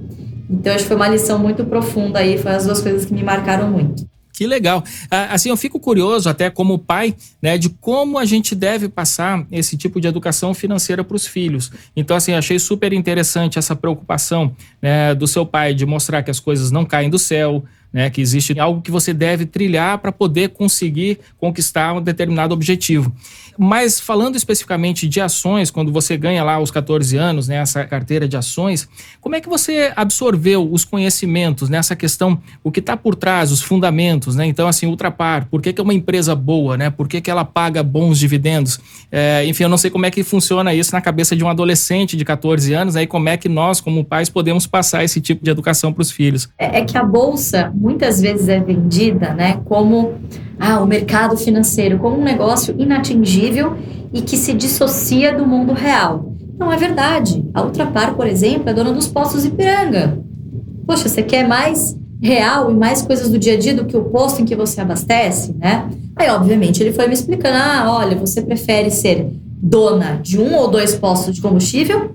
Então, 0.49 0.75
acho 0.75 0.83
que 0.83 0.89
foi 0.89 0.97
uma 0.97 1.09
lição 1.09 1.39
muito 1.39 1.65
profunda 1.65 2.19
aí, 2.19 2.37
foi 2.37 2.53
as 2.53 2.67
duas 2.67 2.81
coisas 2.81 3.07
que 3.07 3.15
me 3.15 3.23
marcaram 3.23 3.71
muito. 3.71 4.09
Que 4.33 4.47
legal. 4.47 4.83
Assim, 5.11 5.51
eu 5.51 5.57
fico 5.57 5.79
curioso, 5.79 6.29
até 6.29 6.51
como 6.51 6.79
pai, 6.79 7.15
né, 7.43 7.59
de 7.59 7.69
como 7.69 8.19
a 8.19 8.25
gente 8.25 8.55
deve 8.55 8.89
passar 8.89 9.47
esse 9.53 9.77
tipo 9.77 10.01
de 10.01 10.09
educação 10.09 10.55
financeira 10.55 11.05
para 11.05 11.15
os 11.15 11.27
filhos. 11.27 11.71
Então, 11.95 12.17
assim, 12.17 12.33
achei 12.33 12.59
super 12.59 12.93
interessante 12.93 13.59
essa 13.59 13.77
preocupação 13.77 14.55
né, 14.81 15.15
do 15.15 15.27
seu 15.27 15.45
pai 15.45 15.75
de 15.75 15.85
mostrar 15.87 16.23
que 16.23 16.31
as 16.31 16.41
coisas 16.41 16.71
não 16.71 16.85
caem 16.85 17.11
do 17.11 17.19
céu, 17.19 17.65
né, 17.93 18.11
que 18.11 18.21
existe 18.21 18.59
algo 18.59 18.81
que 18.81 18.91
você 18.91 19.13
deve 19.13 19.47
trilhar 19.47 19.99
para 19.99 20.13
poder 20.13 20.51
conseguir 20.51 21.19
conquistar 21.39 21.93
um 21.93 22.01
determinado 22.01 22.55
objetivo. 22.55 23.13
Mas 23.59 24.01
falando 24.01 24.37
especificamente 24.37 25.07
de 25.07 25.21
ações, 25.21 25.71
quando 25.71 25.93
você 25.93 26.17
ganha 26.17 26.43
lá 26.43 26.55
aos 26.55 26.71
14 26.71 27.17
anos, 27.17 27.49
né, 27.49 27.57
essa 27.57 27.85
carteira 27.85 28.27
de 28.27 28.37
ações, 28.37 28.89
como 29.21 29.35
é 29.35 29.41
que 29.41 29.49
você 29.49 29.93
absorveu 29.95 30.73
os 30.73 30.85
conhecimentos 30.85 31.69
nessa 31.69 31.95
questão, 31.95 32.41
o 32.65 32.71
que 32.71 32.81
está 32.81 32.97
por 32.97 33.15
trás, 33.15 33.53
os 33.53 33.61
fundamentos, 33.61 34.35
né? 34.35 34.47
Então, 34.47 34.67
assim, 34.67 34.87
Ultrapar, 34.87 35.47
por 35.51 35.61
que, 35.61 35.73
que 35.73 35.81
é 35.81 35.85
uma 35.85 35.93
empresa 35.93 36.35
boa, 36.35 36.77
né? 36.77 36.89
Por 36.89 37.07
que, 37.07 37.21
que 37.21 37.31
ela 37.31 37.45
paga 37.45 37.83
bons 37.83 38.19
dividendos? 38.19 38.81
É, 39.13 39.45
enfim, 39.45 39.65
eu 39.65 39.69
não 39.69 39.77
sei 39.77 39.91
como 39.91 40.07
é 40.07 40.11
que 40.11 40.23
funciona 40.23 40.73
isso 40.73 40.93
na 40.93 41.01
cabeça 41.01 41.37
de 41.37 41.45
um 41.45 41.49
adolescente 41.49 42.17
de 42.17 42.25
14 42.25 42.73
anos, 42.73 42.97
aí 42.97 43.05
né, 43.05 43.07
como 43.07 43.29
é 43.29 43.37
que 43.37 43.49
nós, 43.49 43.81
como 43.81 44.05
pais, 44.05 44.29
podemos 44.29 44.67
passar 44.67 45.05
esse 45.05 45.21
tipo 45.21 45.45
de 45.45 45.51
educação 45.51 45.93
para 45.93 46.03
os 46.03 46.11
filhos. 46.11 46.49
É, 46.59 46.79
é 46.79 46.85
que 46.85 46.97
a 46.97 47.03
bolsa 47.03 47.71
muitas 47.81 48.21
vezes 48.21 48.47
é 48.49 48.61
vendida, 48.61 49.33
né, 49.33 49.59
como 49.65 50.13
ah, 50.59 50.81
o 50.81 50.87
mercado 50.87 51.35
financeiro 51.35 51.99
como 51.99 52.19
um 52.19 52.23
negócio 52.23 52.75
inatingível 52.79 53.75
e 54.13 54.21
que 54.21 54.37
se 54.37 54.53
dissocia 54.53 55.33
do 55.35 55.47
mundo 55.47 55.73
real. 55.73 56.35
Não 56.59 56.71
é 56.71 56.77
verdade. 56.77 57.43
A 57.55 57.63
Ultrapar, 57.63 58.15
por 58.15 58.27
exemplo, 58.27 58.69
é 58.69 58.75
dona 58.75 58.93
dos 58.93 59.09
postos 59.09 59.47
Ipiranga. 59.47 60.19
Poxa, 60.87 61.09
você 61.09 61.23
quer 61.23 61.49
mais 61.49 61.97
real 62.21 62.71
e 62.71 62.75
mais 62.75 63.01
coisas 63.01 63.31
do 63.31 63.39
dia 63.39 63.55
a 63.55 63.59
dia 63.59 63.73
do 63.73 63.87
que 63.87 63.97
o 63.97 64.05
posto 64.05 64.43
em 64.43 64.45
que 64.45 64.55
você 64.55 64.83
abastece, 64.83 65.55
né? 65.59 65.89
Aí, 66.17 66.29
obviamente, 66.29 66.83
ele 66.83 66.93
foi 66.93 67.07
me 67.07 67.15
explicando: 67.15 67.57
ah, 67.57 67.97
olha, 67.97 68.15
você 68.15 68.43
prefere 68.43 68.91
ser 68.91 69.27
dona 69.63 70.21
de 70.23 70.39
um 70.39 70.55
ou 70.55 70.69
dois 70.69 70.95
postos 70.95 71.35
de 71.35 71.41
combustível, 71.41 72.11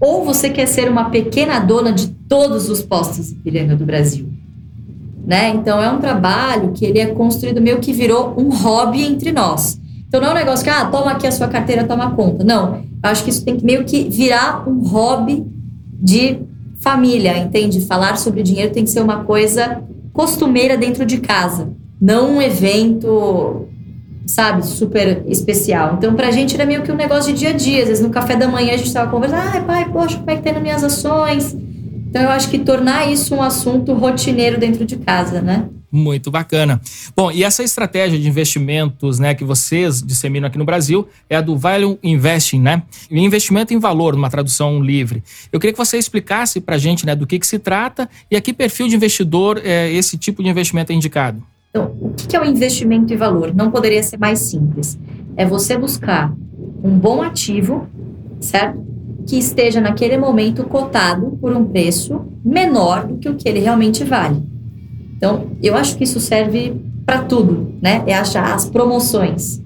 ou 0.00 0.24
você 0.24 0.48
quer 0.48 0.66
ser 0.66 0.88
uma 0.88 1.10
pequena 1.10 1.58
dona 1.58 1.92
de 1.92 2.06
todos 2.28 2.68
os 2.68 2.82
postos 2.82 3.30
de 3.30 3.34
piranga 3.34 3.74
do 3.74 3.84
Brasil. 3.84 4.37
Né? 5.28 5.50
Então 5.50 5.82
é 5.82 5.90
um 5.90 5.98
trabalho 5.98 6.72
que 6.72 6.86
ele 6.86 6.98
é 6.98 7.06
construído 7.08 7.60
meio 7.60 7.80
que 7.80 7.92
virou 7.92 8.34
um 8.38 8.48
hobby 8.48 9.04
entre 9.04 9.30
nós. 9.30 9.78
Então 10.08 10.22
não 10.22 10.28
é 10.28 10.30
um 10.30 10.34
negócio 10.34 10.64
que, 10.64 10.70
ah, 10.70 10.86
toma 10.86 11.10
aqui 11.10 11.26
a 11.26 11.30
sua 11.30 11.48
carteira, 11.48 11.84
toma 11.84 12.12
conta. 12.12 12.42
Não, 12.42 12.80
acho 13.02 13.24
que 13.24 13.28
isso 13.28 13.44
tem 13.44 13.58
que 13.58 13.62
meio 13.62 13.84
que 13.84 14.08
virar 14.08 14.66
um 14.66 14.78
hobby 14.88 15.46
de 16.00 16.38
família, 16.80 17.36
entende? 17.36 17.84
Falar 17.84 18.16
sobre 18.16 18.42
dinheiro 18.42 18.72
tem 18.72 18.84
que 18.84 18.88
ser 18.88 19.02
uma 19.02 19.22
coisa 19.24 19.82
costumeira 20.14 20.78
dentro 20.78 21.04
de 21.04 21.18
casa, 21.18 21.72
não 22.00 22.36
um 22.36 22.42
evento, 22.42 23.66
sabe, 24.26 24.64
super 24.64 25.24
especial. 25.26 25.96
Então, 25.98 26.14
pra 26.14 26.30
gente 26.30 26.54
era 26.54 26.64
meio 26.64 26.82
que 26.82 26.90
um 26.90 26.96
negócio 26.96 27.34
de 27.34 27.38
dia 27.38 27.50
a 27.50 27.52
dia. 27.52 27.82
Às 27.82 27.88
vezes 27.88 28.02
no 28.02 28.08
café 28.08 28.34
da 28.34 28.48
manhã 28.48 28.72
a 28.72 28.78
gente 28.78 28.94
tava 28.94 29.10
conversando, 29.10 29.42
ai, 29.42 29.62
pai, 29.62 29.92
poxa, 29.92 30.16
como 30.16 30.30
é 30.30 30.36
que 30.36 30.42
tá 30.42 30.50
indo 30.50 30.60
minhas 30.62 30.82
ações? 30.82 31.54
Então, 32.08 32.22
eu 32.22 32.30
acho 32.30 32.48
que 32.48 32.58
tornar 32.58 33.10
isso 33.10 33.34
um 33.34 33.42
assunto 33.42 33.92
rotineiro 33.92 34.58
dentro 34.58 34.84
de 34.84 34.96
casa, 34.96 35.42
né? 35.42 35.68
Muito 35.90 36.30
bacana. 36.30 36.80
Bom, 37.16 37.30
e 37.30 37.42
essa 37.42 37.62
estratégia 37.62 38.18
de 38.18 38.28
investimentos 38.28 39.18
né, 39.18 39.34
que 39.34 39.44
vocês 39.44 40.02
disseminam 40.02 40.48
aqui 40.48 40.58
no 40.58 40.64
Brasil 40.64 41.08
é 41.28 41.36
a 41.36 41.40
do 41.40 41.56
Value 41.56 41.98
Investing, 42.02 42.60
né? 42.60 42.82
Investimento 43.10 43.72
em 43.72 43.78
valor, 43.78 44.14
numa 44.14 44.28
tradução 44.28 44.82
livre. 44.82 45.22
Eu 45.50 45.58
queria 45.58 45.72
que 45.72 45.78
você 45.78 45.96
explicasse 45.96 46.60
para 46.60 46.76
a 46.76 46.78
gente 46.78 47.06
né, 47.06 47.14
do 47.14 47.26
que, 47.26 47.38
que 47.38 47.46
se 47.46 47.58
trata 47.58 48.08
e 48.30 48.36
a 48.36 48.40
que 48.40 48.52
perfil 48.52 48.88
de 48.88 48.96
investidor 48.96 49.60
é, 49.64 49.90
esse 49.90 50.18
tipo 50.18 50.42
de 50.42 50.48
investimento 50.48 50.92
é 50.92 50.94
indicado. 50.94 51.42
Então, 51.70 51.94
o 52.00 52.14
que 52.14 52.36
é 52.36 52.40
o 52.40 52.44
investimento 52.44 53.12
em 53.12 53.16
valor? 53.16 53.54
Não 53.54 53.70
poderia 53.70 54.02
ser 54.02 54.18
mais 54.18 54.40
simples. 54.40 54.98
É 55.36 55.46
você 55.46 55.76
buscar 55.76 56.34
um 56.82 56.98
bom 56.98 57.22
ativo, 57.22 57.86
certo? 58.40 58.86
Que 59.28 59.38
esteja 59.38 59.80
naquele 59.80 60.16
momento 60.16 60.64
cotado 60.64 61.38
por 61.40 61.54
um 61.54 61.64
preço 61.66 62.22
menor 62.44 63.06
do 63.06 63.18
que 63.18 63.28
o 63.28 63.34
que 63.34 63.48
ele 63.48 63.60
realmente 63.60 64.02
vale. 64.02 64.42
Então, 65.16 65.48
eu 65.62 65.76
acho 65.76 65.96
que 65.96 66.04
isso 66.04 66.18
serve 66.18 66.74
para 67.04 67.22
tudo, 67.22 67.74
né? 67.82 68.02
É 68.06 68.14
achar 68.14 68.54
as 68.54 68.64
promoções. 68.64 69.60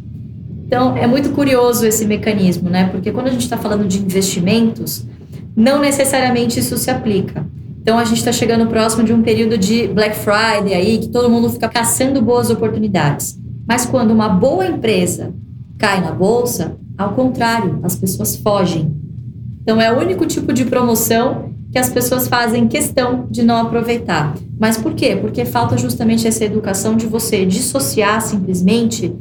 Então, 0.66 0.96
é 0.96 1.06
muito 1.06 1.30
curioso 1.30 1.86
esse 1.86 2.04
mecanismo, 2.04 2.68
né? 2.68 2.88
Porque 2.88 3.12
quando 3.12 3.28
a 3.28 3.30
gente 3.30 3.42
está 3.42 3.56
falando 3.56 3.86
de 3.86 3.98
investimentos, 3.98 5.06
não 5.54 5.78
necessariamente 5.78 6.58
isso 6.58 6.76
se 6.76 6.90
aplica. 6.90 7.46
Então, 7.80 7.98
a 7.98 8.04
gente 8.04 8.18
está 8.18 8.32
chegando 8.32 8.66
próximo 8.66 9.04
de 9.04 9.12
um 9.12 9.22
período 9.22 9.56
de 9.56 9.86
Black 9.86 10.16
Friday 10.16 10.74
aí, 10.74 10.98
que 10.98 11.08
todo 11.08 11.30
mundo 11.30 11.48
fica 11.50 11.68
caçando 11.68 12.20
boas 12.20 12.50
oportunidades. 12.50 13.38
Mas 13.68 13.86
quando 13.86 14.10
uma 14.10 14.28
boa 14.28 14.66
empresa 14.66 15.32
cai 15.78 16.00
na 16.00 16.10
bolsa, 16.10 16.76
ao 16.98 17.12
contrário, 17.12 17.78
as 17.82 17.94
pessoas 17.94 18.36
fogem. 18.36 19.01
Então, 19.62 19.80
é 19.80 19.92
o 19.92 19.98
único 19.98 20.26
tipo 20.26 20.52
de 20.52 20.64
promoção 20.64 21.52
que 21.70 21.78
as 21.78 21.88
pessoas 21.88 22.28
fazem 22.28 22.68
questão 22.68 23.26
de 23.30 23.42
não 23.42 23.56
aproveitar. 23.56 24.34
Mas 24.60 24.76
por 24.76 24.92
quê? 24.92 25.16
Porque 25.16 25.44
falta 25.44 25.78
justamente 25.78 26.28
essa 26.28 26.44
educação 26.44 26.94
de 26.94 27.06
você 27.06 27.46
dissociar 27.46 28.20
simplesmente 28.20 29.14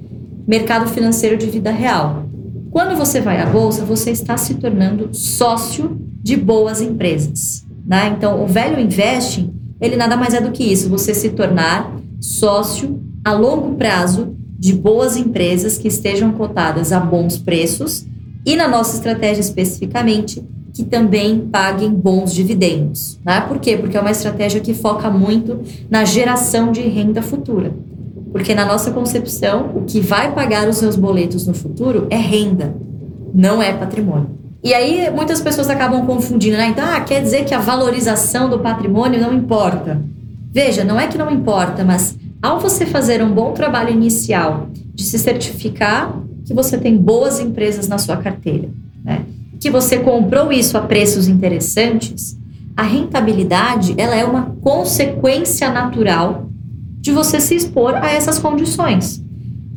mercado 0.45 0.88
financeiro 0.88 1.38
de 1.38 1.45
vida 1.45 1.71
real. 1.71 2.25
Quando 2.69 2.98
você 2.98 3.21
vai 3.21 3.39
à 3.39 3.45
bolsa, 3.45 3.86
você 3.86 4.12
está 4.12 4.36
se 4.36 4.55
tornando 4.55 5.10
sócio 5.13 5.98
de 6.21 6.36
boas 6.36 6.81
empresas. 6.81 7.65
Né? 7.86 8.13
Então, 8.17 8.43
o 8.43 8.48
velho 8.48 8.79
investing, 8.79 9.53
ele 9.79 9.95
nada 9.95 10.17
mais 10.17 10.33
é 10.33 10.41
do 10.41 10.51
que 10.51 10.63
isso, 10.63 10.89
você 10.89 11.13
se 11.13 11.29
tornar 11.29 11.95
sócio 12.19 13.01
a 13.24 13.31
longo 13.31 13.75
prazo 13.75 14.36
de 14.57 14.74
boas 14.74 15.15
empresas 15.17 15.77
que 15.77 15.88
estejam 15.88 16.31
cotadas 16.33 16.91
a 16.91 17.00
bons 17.00 17.38
preços 17.38 18.05
e, 18.45 18.55
na 18.55 18.67
nossa 18.67 18.95
estratégia 18.95 19.41
especificamente, 19.41 20.43
que 20.74 20.83
também 20.83 21.39
paguem 21.39 21.89
bons 21.89 22.33
dividendos. 22.33 23.19
Né? 23.25 23.41
Por 23.41 23.60
quê? 23.60 23.77
Porque 23.77 23.98
é 23.98 24.01
uma 24.01 24.12
estratégia 24.12 24.62
que 24.62 24.74
foca 24.74 25.10
muito 25.10 25.60
na 25.89 26.05
geração 26.05 26.71
de 26.71 26.81
renda 26.81 27.21
futura. 27.21 27.71
Porque 28.31 28.55
na 28.55 28.65
nossa 28.65 28.91
concepção, 28.91 29.71
o 29.75 29.81
que 29.81 30.00
vai 30.00 30.33
pagar 30.33 30.67
os 30.69 30.77
seus 30.77 30.95
boletos 30.95 31.45
no 31.45 31.53
futuro 31.53 32.07
é 32.10 32.15
renda, 32.15 32.74
não 33.33 33.62
é 33.62 33.74
patrimônio. 33.74 34.29
E 34.63 34.74
aí 34.74 35.10
muitas 35.12 35.41
pessoas 35.41 35.69
acabam 35.69 36.05
confundindo, 36.05 36.55
né? 36.55 36.67
Então, 36.67 36.86
ah, 36.86 37.01
quer 37.01 37.21
dizer 37.21 37.45
que 37.45 37.53
a 37.53 37.60
valorização 37.60 38.50
do 38.50 38.60
patrimônio 38.60 39.19
não 39.19 39.33
importa. 39.33 40.01
Veja, 40.53 40.83
não 40.83 41.00
é 41.00 41.07
que 41.07 41.17
não 41.17 41.31
importa, 41.31 41.83
mas 41.83 42.15
ao 42.41 42.60
você 42.60 42.86
fazer 42.86 43.21
um 43.24 43.31
bom 43.31 43.51
trabalho 43.51 43.89
inicial 43.89 44.67
de 44.93 45.03
se 45.03 45.17
certificar 45.17 46.15
que 46.51 46.55
você 46.55 46.77
tem 46.77 46.98
boas 46.98 47.39
empresas 47.39 47.88
na 47.88 47.98
sua 47.98 48.17
carteira, 48.17 48.70
né? 49.03 49.24
que 49.58 49.70
você 49.70 50.00
comprou 50.00 50.51
isso 50.51 50.77
a 50.77 50.81
preços 50.81 51.29
interessantes, 51.29 52.38
a 52.75 52.84
rentabilidade 52.84 53.96
ela 53.98 54.15
é 54.15 54.25
uma 54.25 54.58
consequência 54.62 55.70
natural 55.70 56.50
de 57.00 57.12
você 57.12 57.39
se 57.39 57.55
expor 57.55 57.96
a 57.96 58.12
essas 58.12 58.38
condições. 58.38 59.24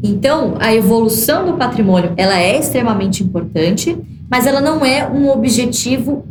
Então, 0.03 0.57
a 0.59 0.75
evolução 0.75 1.47
do 1.47 1.55
patrimônio 1.55 2.13
ela 2.17 2.39
é 2.39 2.59
extremamente 2.59 3.23
importante, 3.23 3.97
mas 4.29 4.47
ela 4.47 4.61
não 4.61 4.85
é 4.85 5.09
um 5.09 5.31
objetivo 5.31 6.25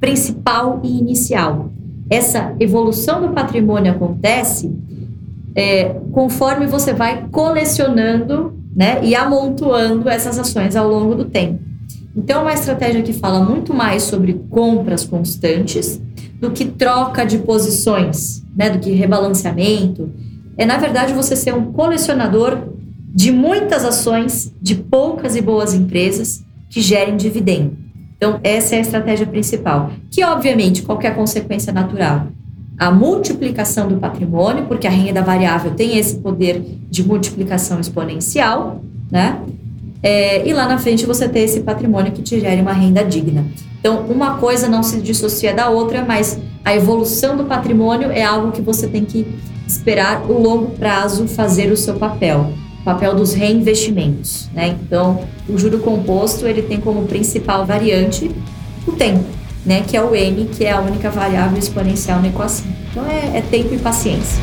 principal 0.00 0.80
e 0.82 0.98
inicial. 0.98 1.70
Essa 2.08 2.54
evolução 2.58 3.20
do 3.20 3.28
patrimônio 3.28 3.92
acontece 3.92 4.74
é, 5.54 5.96
conforme 6.12 6.66
você 6.66 6.94
vai 6.94 7.26
colecionando 7.30 8.61
né, 8.74 9.00
e 9.04 9.14
amontoando 9.14 10.08
essas 10.08 10.38
ações 10.38 10.76
ao 10.76 10.88
longo 10.88 11.14
do 11.14 11.24
tempo. 11.26 11.60
Então, 12.14 12.40
é 12.40 12.42
uma 12.42 12.52
estratégia 12.52 13.02
que 13.02 13.12
fala 13.12 13.40
muito 13.40 13.72
mais 13.72 14.02
sobre 14.02 14.34
compras 14.50 15.04
constantes 15.04 16.00
do 16.40 16.50
que 16.50 16.64
troca 16.64 17.24
de 17.24 17.38
posições, 17.38 18.42
né, 18.54 18.68
do 18.68 18.78
que 18.78 18.90
rebalanceamento. 18.90 20.10
É, 20.56 20.66
na 20.66 20.76
verdade, 20.76 21.14
você 21.14 21.34
ser 21.34 21.54
um 21.54 21.72
colecionador 21.72 22.58
de 23.14 23.30
muitas 23.30 23.84
ações 23.84 24.52
de 24.60 24.74
poucas 24.74 25.36
e 25.36 25.40
boas 25.40 25.74
empresas 25.74 26.44
que 26.68 26.80
gerem 26.80 27.16
dividendo. 27.16 27.76
Então, 28.16 28.40
essa 28.42 28.74
é 28.74 28.78
a 28.78 28.82
estratégia 28.82 29.26
principal, 29.26 29.90
que 30.10 30.24
obviamente 30.24 30.82
qualquer 30.82 31.14
consequência 31.14 31.72
natural. 31.72 32.28
A 32.82 32.90
multiplicação 32.90 33.88
do 33.88 33.96
patrimônio, 33.96 34.66
porque 34.66 34.86
a 34.86 34.90
renda 34.90 35.22
variável 35.22 35.72
tem 35.72 35.98
esse 35.98 36.16
poder 36.16 36.62
de 36.90 37.06
multiplicação 37.06 37.78
exponencial, 37.78 38.82
né? 39.10 39.40
é, 40.02 40.46
e 40.46 40.52
lá 40.52 40.66
na 40.66 40.78
frente 40.78 41.06
você 41.06 41.28
ter 41.28 41.40
esse 41.40 41.60
patrimônio 41.60 42.12
que 42.12 42.22
te 42.22 42.40
gere 42.40 42.60
uma 42.60 42.72
renda 42.72 43.04
digna. 43.04 43.44
Então, 43.78 44.04
uma 44.08 44.36
coisa 44.38 44.68
não 44.68 44.82
se 44.82 45.00
dissocia 45.00 45.54
da 45.54 45.70
outra, 45.70 46.04
mas 46.04 46.38
a 46.64 46.74
evolução 46.74 47.36
do 47.36 47.44
patrimônio 47.44 48.10
é 48.10 48.24
algo 48.24 48.50
que 48.50 48.60
você 48.60 48.88
tem 48.88 49.04
que 49.04 49.26
esperar 49.66 50.28
o 50.28 50.40
longo 50.40 50.72
prazo 50.72 51.28
fazer 51.28 51.70
o 51.70 51.76
seu 51.76 51.94
papel, 51.94 52.52
o 52.80 52.84
papel 52.84 53.14
dos 53.14 53.32
reinvestimentos. 53.32 54.48
Né? 54.52 54.76
Então, 54.82 55.20
o 55.48 55.56
juro 55.56 55.78
composto 55.78 56.46
ele 56.46 56.62
tem 56.62 56.80
como 56.80 57.06
principal 57.06 57.64
variante 57.64 58.30
o 58.86 58.92
tempo, 58.92 59.24
né? 59.64 59.82
que 59.82 59.96
é 59.96 60.02
o 60.02 60.14
N, 60.14 60.46
que 60.46 60.64
é 60.64 60.72
a 60.72 60.80
única 60.80 61.10
variável 61.10 61.58
exponencial 61.58 62.20
na 62.20 62.28
equação. 62.28 62.66
Então, 62.90 63.06
é, 63.06 63.38
é 63.38 63.42
tempo 63.42 63.74
e 63.74 63.78
paciência. 63.78 64.42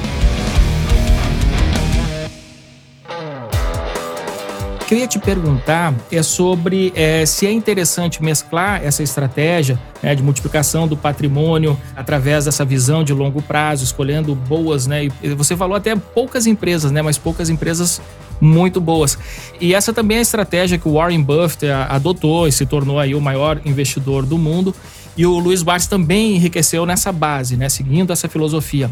que 4.89 4.95
eu 4.95 4.97
ia 4.97 5.07
te 5.07 5.19
perguntar 5.19 5.93
é 6.11 6.23
sobre 6.23 6.91
é, 6.95 7.23
se 7.23 7.45
é 7.45 7.51
interessante 7.51 8.23
mesclar 8.23 8.83
essa 8.83 9.03
estratégia 9.03 9.79
né, 10.01 10.15
de 10.15 10.23
multiplicação 10.23 10.87
do 10.87 10.97
patrimônio 10.97 11.79
através 11.95 12.45
dessa 12.45 12.65
visão 12.65 13.03
de 13.03 13.13
longo 13.13 13.39
prazo, 13.39 13.83
escolhendo 13.83 14.33
boas, 14.33 14.87
né? 14.87 15.07
E 15.21 15.29
você 15.35 15.55
falou 15.55 15.77
até 15.77 15.95
poucas 15.95 16.47
empresas, 16.47 16.91
né? 16.91 17.03
Mas 17.03 17.19
poucas 17.19 17.51
empresas 17.51 18.01
muito 18.41 18.81
boas. 18.81 19.15
E 19.61 19.75
essa 19.75 19.93
também 19.93 20.17
é 20.17 20.19
a 20.21 20.23
estratégia 20.23 20.79
que 20.79 20.87
o 20.87 20.93
Warren 20.93 21.21
Buffett 21.21 21.67
adotou 21.67 22.47
e 22.47 22.51
se 22.51 22.65
tornou 22.65 22.99
aí 22.99 23.13
o 23.13 23.21
maior 23.21 23.61
investidor 23.65 24.25
do 24.25 24.39
mundo. 24.39 24.73
E 25.19 25.25
o 25.25 25.37
Luiz 25.37 25.61
Barnes 25.61 25.85
também 25.85 26.37
enriqueceu 26.37 26.85
nessa 26.85 27.11
base, 27.11 27.57
né, 27.57 27.67
seguindo 27.67 28.13
essa 28.13 28.29
filosofia. 28.29 28.89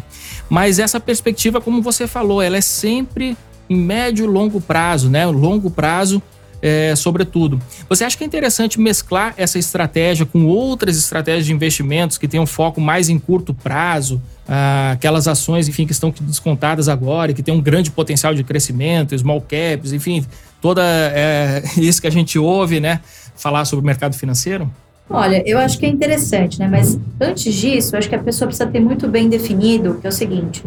Mas 0.50 0.78
essa 0.78 1.00
perspectiva, 1.00 1.62
como 1.62 1.82
você 1.82 2.06
falou, 2.06 2.42
ela 2.42 2.58
é 2.58 2.62
sempre 2.62 3.38
em 3.70 3.78
médio 3.78 4.26
e 4.26 4.28
longo 4.28 4.60
prazo, 4.60 5.10
né? 5.10 5.26
Longo 5.26 5.72
prazo, 5.72 6.22
é, 6.62 6.94
sobretudo. 6.98 7.62
Você 7.88 8.04
acha 8.04 8.18
que 8.18 8.26
é 8.26 8.28
interessante 8.28 8.78
mesclar 8.78 9.36
essa 9.38 9.58
estratégia 9.58 10.26
com 10.26 10.46
outras 10.48 10.98
estratégias 10.98 11.46
de 11.46 11.54
investimentos 11.54 12.18
que 12.18 12.28
tenham 12.28 12.46
foco 12.46 12.82
mais 12.82 13.08
em 13.08 13.18
curto 13.18 13.54
prazo? 13.54 14.22
Ah, 14.46 14.92
aquelas 14.96 15.30
ações, 15.30 15.70
enfim, 15.70 15.86
que 15.86 15.94
estão 15.94 16.14
descontadas 16.20 16.90
agora, 16.90 17.32
que 17.32 17.42
têm 17.42 17.54
um 17.54 17.62
grande 17.62 17.90
potencial 17.90 18.34
de 18.34 18.44
crescimento, 18.44 19.18
small 19.18 19.40
caps, 19.40 19.94
enfim, 19.94 20.26
toda 20.62 20.84
é, 20.84 21.64
isso 21.80 22.02
que 22.02 22.08
a 22.08 22.12
gente 22.12 22.38
ouve, 22.38 22.82
né? 22.82 23.00
Falar 23.34 23.64
sobre 23.64 23.82
o 23.82 23.86
mercado 23.86 24.14
financeiro? 24.14 24.70
Olha, 25.10 25.42
eu 25.46 25.58
acho 25.58 25.80
que 25.80 25.86
é 25.86 25.90
interessante, 25.90 26.60
né? 26.60 26.68
Mas 26.70 27.00
antes 27.20 27.54
disso, 27.54 27.96
eu 27.96 28.00
acho 28.00 28.10
que 28.10 28.16
a 28.16 28.20
pessoa 28.20 28.48
precisa 28.48 28.70
ter 28.70 28.80
muito 28.80 29.08
bem 29.08 29.30
definido 29.30 29.96
que 30.02 30.06
é 30.06 30.10
o 30.10 30.14
seguinte: 30.14 30.64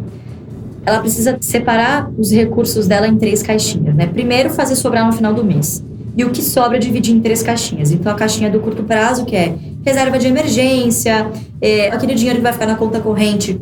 ela 0.84 1.00
precisa 1.00 1.36
separar 1.40 2.10
os 2.16 2.30
recursos 2.32 2.86
dela 2.86 3.06
em 3.06 3.16
três 3.18 3.42
caixinhas, 3.42 3.94
né? 3.94 4.06
Primeiro, 4.06 4.50
fazer 4.50 4.76
sobrar 4.76 5.06
no 5.06 5.12
final 5.12 5.34
do 5.34 5.44
mês. 5.44 5.84
e 6.16 6.24
o 6.24 6.30
que 6.30 6.42
sobra 6.42 6.78
dividir 6.78 7.14
em 7.14 7.20
três 7.20 7.42
caixinhas. 7.42 7.92
Então, 7.92 8.10
a 8.12 8.14
caixinha 8.14 8.50
do 8.50 8.60
curto 8.60 8.82
prazo, 8.82 9.24
que 9.24 9.36
é 9.36 9.54
reserva 9.84 10.18
de 10.18 10.26
emergência, 10.26 11.30
é, 11.60 11.88
aquele 11.88 12.14
dinheiro 12.14 12.38
que 12.38 12.42
vai 12.42 12.52
ficar 12.52 12.66
na 12.66 12.74
conta 12.74 12.98
corrente, 13.00 13.60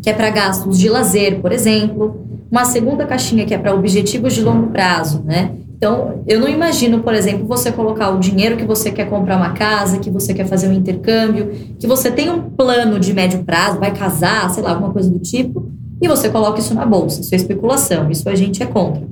que 0.00 0.08
é 0.08 0.12
para 0.12 0.30
gastos 0.30 0.78
de 0.78 0.88
lazer, 0.88 1.40
por 1.40 1.52
exemplo. 1.52 2.24
Uma 2.50 2.64
segunda 2.64 3.04
caixinha 3.06 3.44
que 3.46 3.52
é 3.54 3.58
para 3.58 3.74
objetivos 3.74 4.34
de 4.34 4.42
longo 4.42 4.68
prazo, 4.68 5.22
né? 5.24 5.52
Então, 5.82 6.22
eu 6.28 6.38
não 6.38 6.48
imagino, 6.48 7.00
por 7.00 7.12
exemplo, 7.12 7.44
você 7.44 7.72
colocar 7.72 8.10
o 8.10 8.20
dinheiro 8.20 8.56
que 8.56 8.64
você 8.64 8.92
quer 8.92 9.10
comprar 9.10 9.36
uma 9.36 9.50
casa, 9.50 9.98
que 9.98 10.10
você 10.10 10.32
quer 10.32 10.46
fazer 10.46 10.68
um 10.68 10.72
intercâmbio, 10.72 11.50
que 11.76 11.88
você 11.88 12.08
tem 12.08 12.30
um 12.30 12.40
plano 12.40 13.00
de 13.00 13.12
médio 13.12 13.42
prazo, 13.42 13.80
vai 13.80 13.92
casar, 13.92 14.48
sei 14.50 14.62
lá, 14.62 14.70
alguma 14.70 14.92
coisa 14.92 15.10
do 15.10 15.18
tipo, 15.18 15.72
e 16.00 16.06
você 16.06 16.28
coloca 16.28 16.60
isso 16.60 16.72
na 16.72 16.86
bolsa. 16.86 17.20
Isso 17.20 17.34
é 17.34 17.36
especulação, 17.36 18.08
isso 18.12 18.28
a 18.28 18.34
gente 18.36 18.62
é 18.62 18.66
contra. 18.66 19.02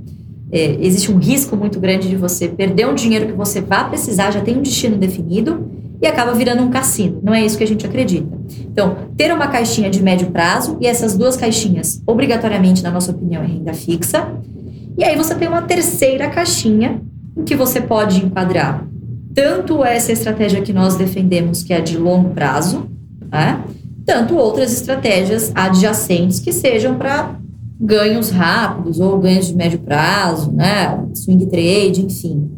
É, 0.53 0.77
existe 0.81 1.11
um 1.11 1.19
risco 1.19 1.57
muito 1.57 1.81
grande 1.81 2.09
de 2.09 2.15
você 2.15 2.47
perder 2.47 2.87
um 2.87 2.95
dinheiro 2.95 3.27
que 3.27 3.33
você 3.33 3.61
vai 3.61 3.89
precisar, 3.89 4.31
já 4.31 4.41
tem 4.41 4.57
um 4.57 4.63
destino 4.63 4.97
definido, 4.97 5.69
e 6.01 6.07
acaba 6.07 6.33
virando 6.35 6.63
um 6.63 6.71
cassino. 6.71 7.19
Não 7.21 7.35
é 7.35 7.45
isso 7.45 7.59
que 7.59 7.65
a 7.65 7.67
gente 7.67 7.85
acredita. 7.85 8.29
Então, 8.61 8.97
ter 9.17 9.35
uma 9.35 9.49
caixinha 9.49 9.91
de 9.91 10.01
médio 10.01 10.31
prazo, 10.31 10.77
e 10.81 10.87
essas 10.87 11.17
duas 11.17 11.37
caixinhas, 11.37 12.01
obrigatoriamente, 12.07 12.81
na 12.81 12.93
nossa 12.93 13.11
opinião, 13.11 13.43
é 13.43 13.47
renda 13.47 13.75
fixa 13.75 14.39
e 14.99 15.05
aí 15.05 15.17
você 15.17 15.35
tem 15.35 15.49
uma 15.49 15.63
terceira 15.63 16.29
caixinha 16.29 17.01
em 17.37 17.45
que 17.45 17.55
você 17.55 17.81
pode 17.81 18.25
enquadrar 18.25 18.91
tanto 19.35 19.85
essa 19.85 20.13
estratégia 20.13 20.61
que 20.61 20.73
nós 20.73 20.97
defendemos, 20.97 21.63
que 21.63 21.73
é 21.73 21.81
de 21.81 21.97
longo 21.97 22.31
prazo, 22.31 22.89
né? 23.31 23.63
tanto 24.05 24.37
outras 24.37 24.73
estratégias 24.73 25.53
adjacentes 25.55 26.41
que 26.41 26.53
sejam 26.53 26.97
para 26.97 27.39
ganhos 27.81 28.31
rápidos 28.31 28.99
ou 28.99 29.19
ganhos 29.19 29.47
de 29.47 29.55
médio 29.55 29.79
prazo, 29.79 30.53
né? 30.53 30.99
swing 31.15 31.47
trade, 31.47 32.05
enfim. 32.05 32.51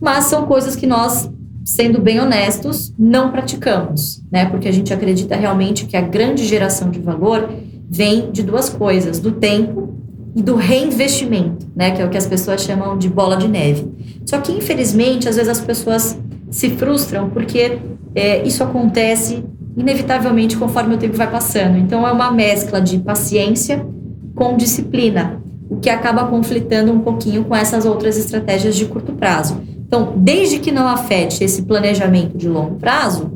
Mas 0.00 0.24
são 0.24 0.46
coisas 0.46 0.76
que 0.76 0.86
nós, 0.86 1.28
sendo 1.64 2.00
bem 2.00 2.20
honestos, 2.20 2.94
não 2.98 3.30
praticamos, 3.30 4.22
né? 4.30 4.46
porque 4.46 4.68
a 4.68 4.72
gente 4.72 4.94
acredita 4.94 5.34
realmente 5.34 5.86
que 5.86 5.96
a 5.96 6.00
grande 6.00 6.44
geração 6.44 6.90
de 6.90 7.00
valor 7.00 7.50
vem 7.90 8.30
de 8.30 8.42
duas 8.42 8.68
coisas: 8.68 9.18
do 9.18 9.32
tempo 9.32 9.94
e 10.34 10.42
do 10.42 10.56
reinvestimento, 10.56 11.66
né, 11.74 11.92
que 11.92 12.02
é 12.02 12.04
o 12.04 12.10
que 12.10 12.16
as 12.16 12.26
pessoas 12.26 12.62
chamam 12.62 12.98
de 12.98 13.08
bola 13.08 13.36
de 13.36 13.46
neve. 13.46 13.86
Só 14.26 14.38
que, 14.38 14.52
infelizmente, 14.52 15.28
às 15.28 15.36
vezes 15.36 15.50
as 15.50 15.60
pessoas 15.60 16.18
se 16.50 16.70
frustram 16.70 17.30
porque 17.30 17.78
é, 18.14 18.42
isso 18.46 18.62
acontece 18.62 19.44
inevitavelmente 19.76 20.56
conforme 20.56 20.94
o 20.94 20.98
tempo 20.98 21.16
vai 21.16 21.30
passando. 21.30 21.78
Então, 21.78 22.06
é 22.06 22.12
uma 22.12 22.30
mescla 22.30 22.80
de 22.80 22.98
paciência 22.98 23.86
com 24.34 24.56
disciplina, 24.56 25.40
o 25.70 25.76
que 25.76 25.88
acaba 25.88 26.26
conflitando 26.26 26.92
um 26.92 27.00
pouquinho 27.00 27.44
com 27.44 27.54
essas 27.54 27.84
outras 27.84 28.16
estratégias 28.16 28.74
de 28.74 28.86
curto 28.86 29.12
prazo. 29.12 29.60
Então, 29.86 30.14
desde 30.16 30.58
que 30.58 30.72
não 30.72 30.88
afete 30.88 31.44
esse 31.44 31.62
planejamento 31.62 32.36
de 32.36 32.48
longo 32.48 32.74
prazo, 32.76 33.32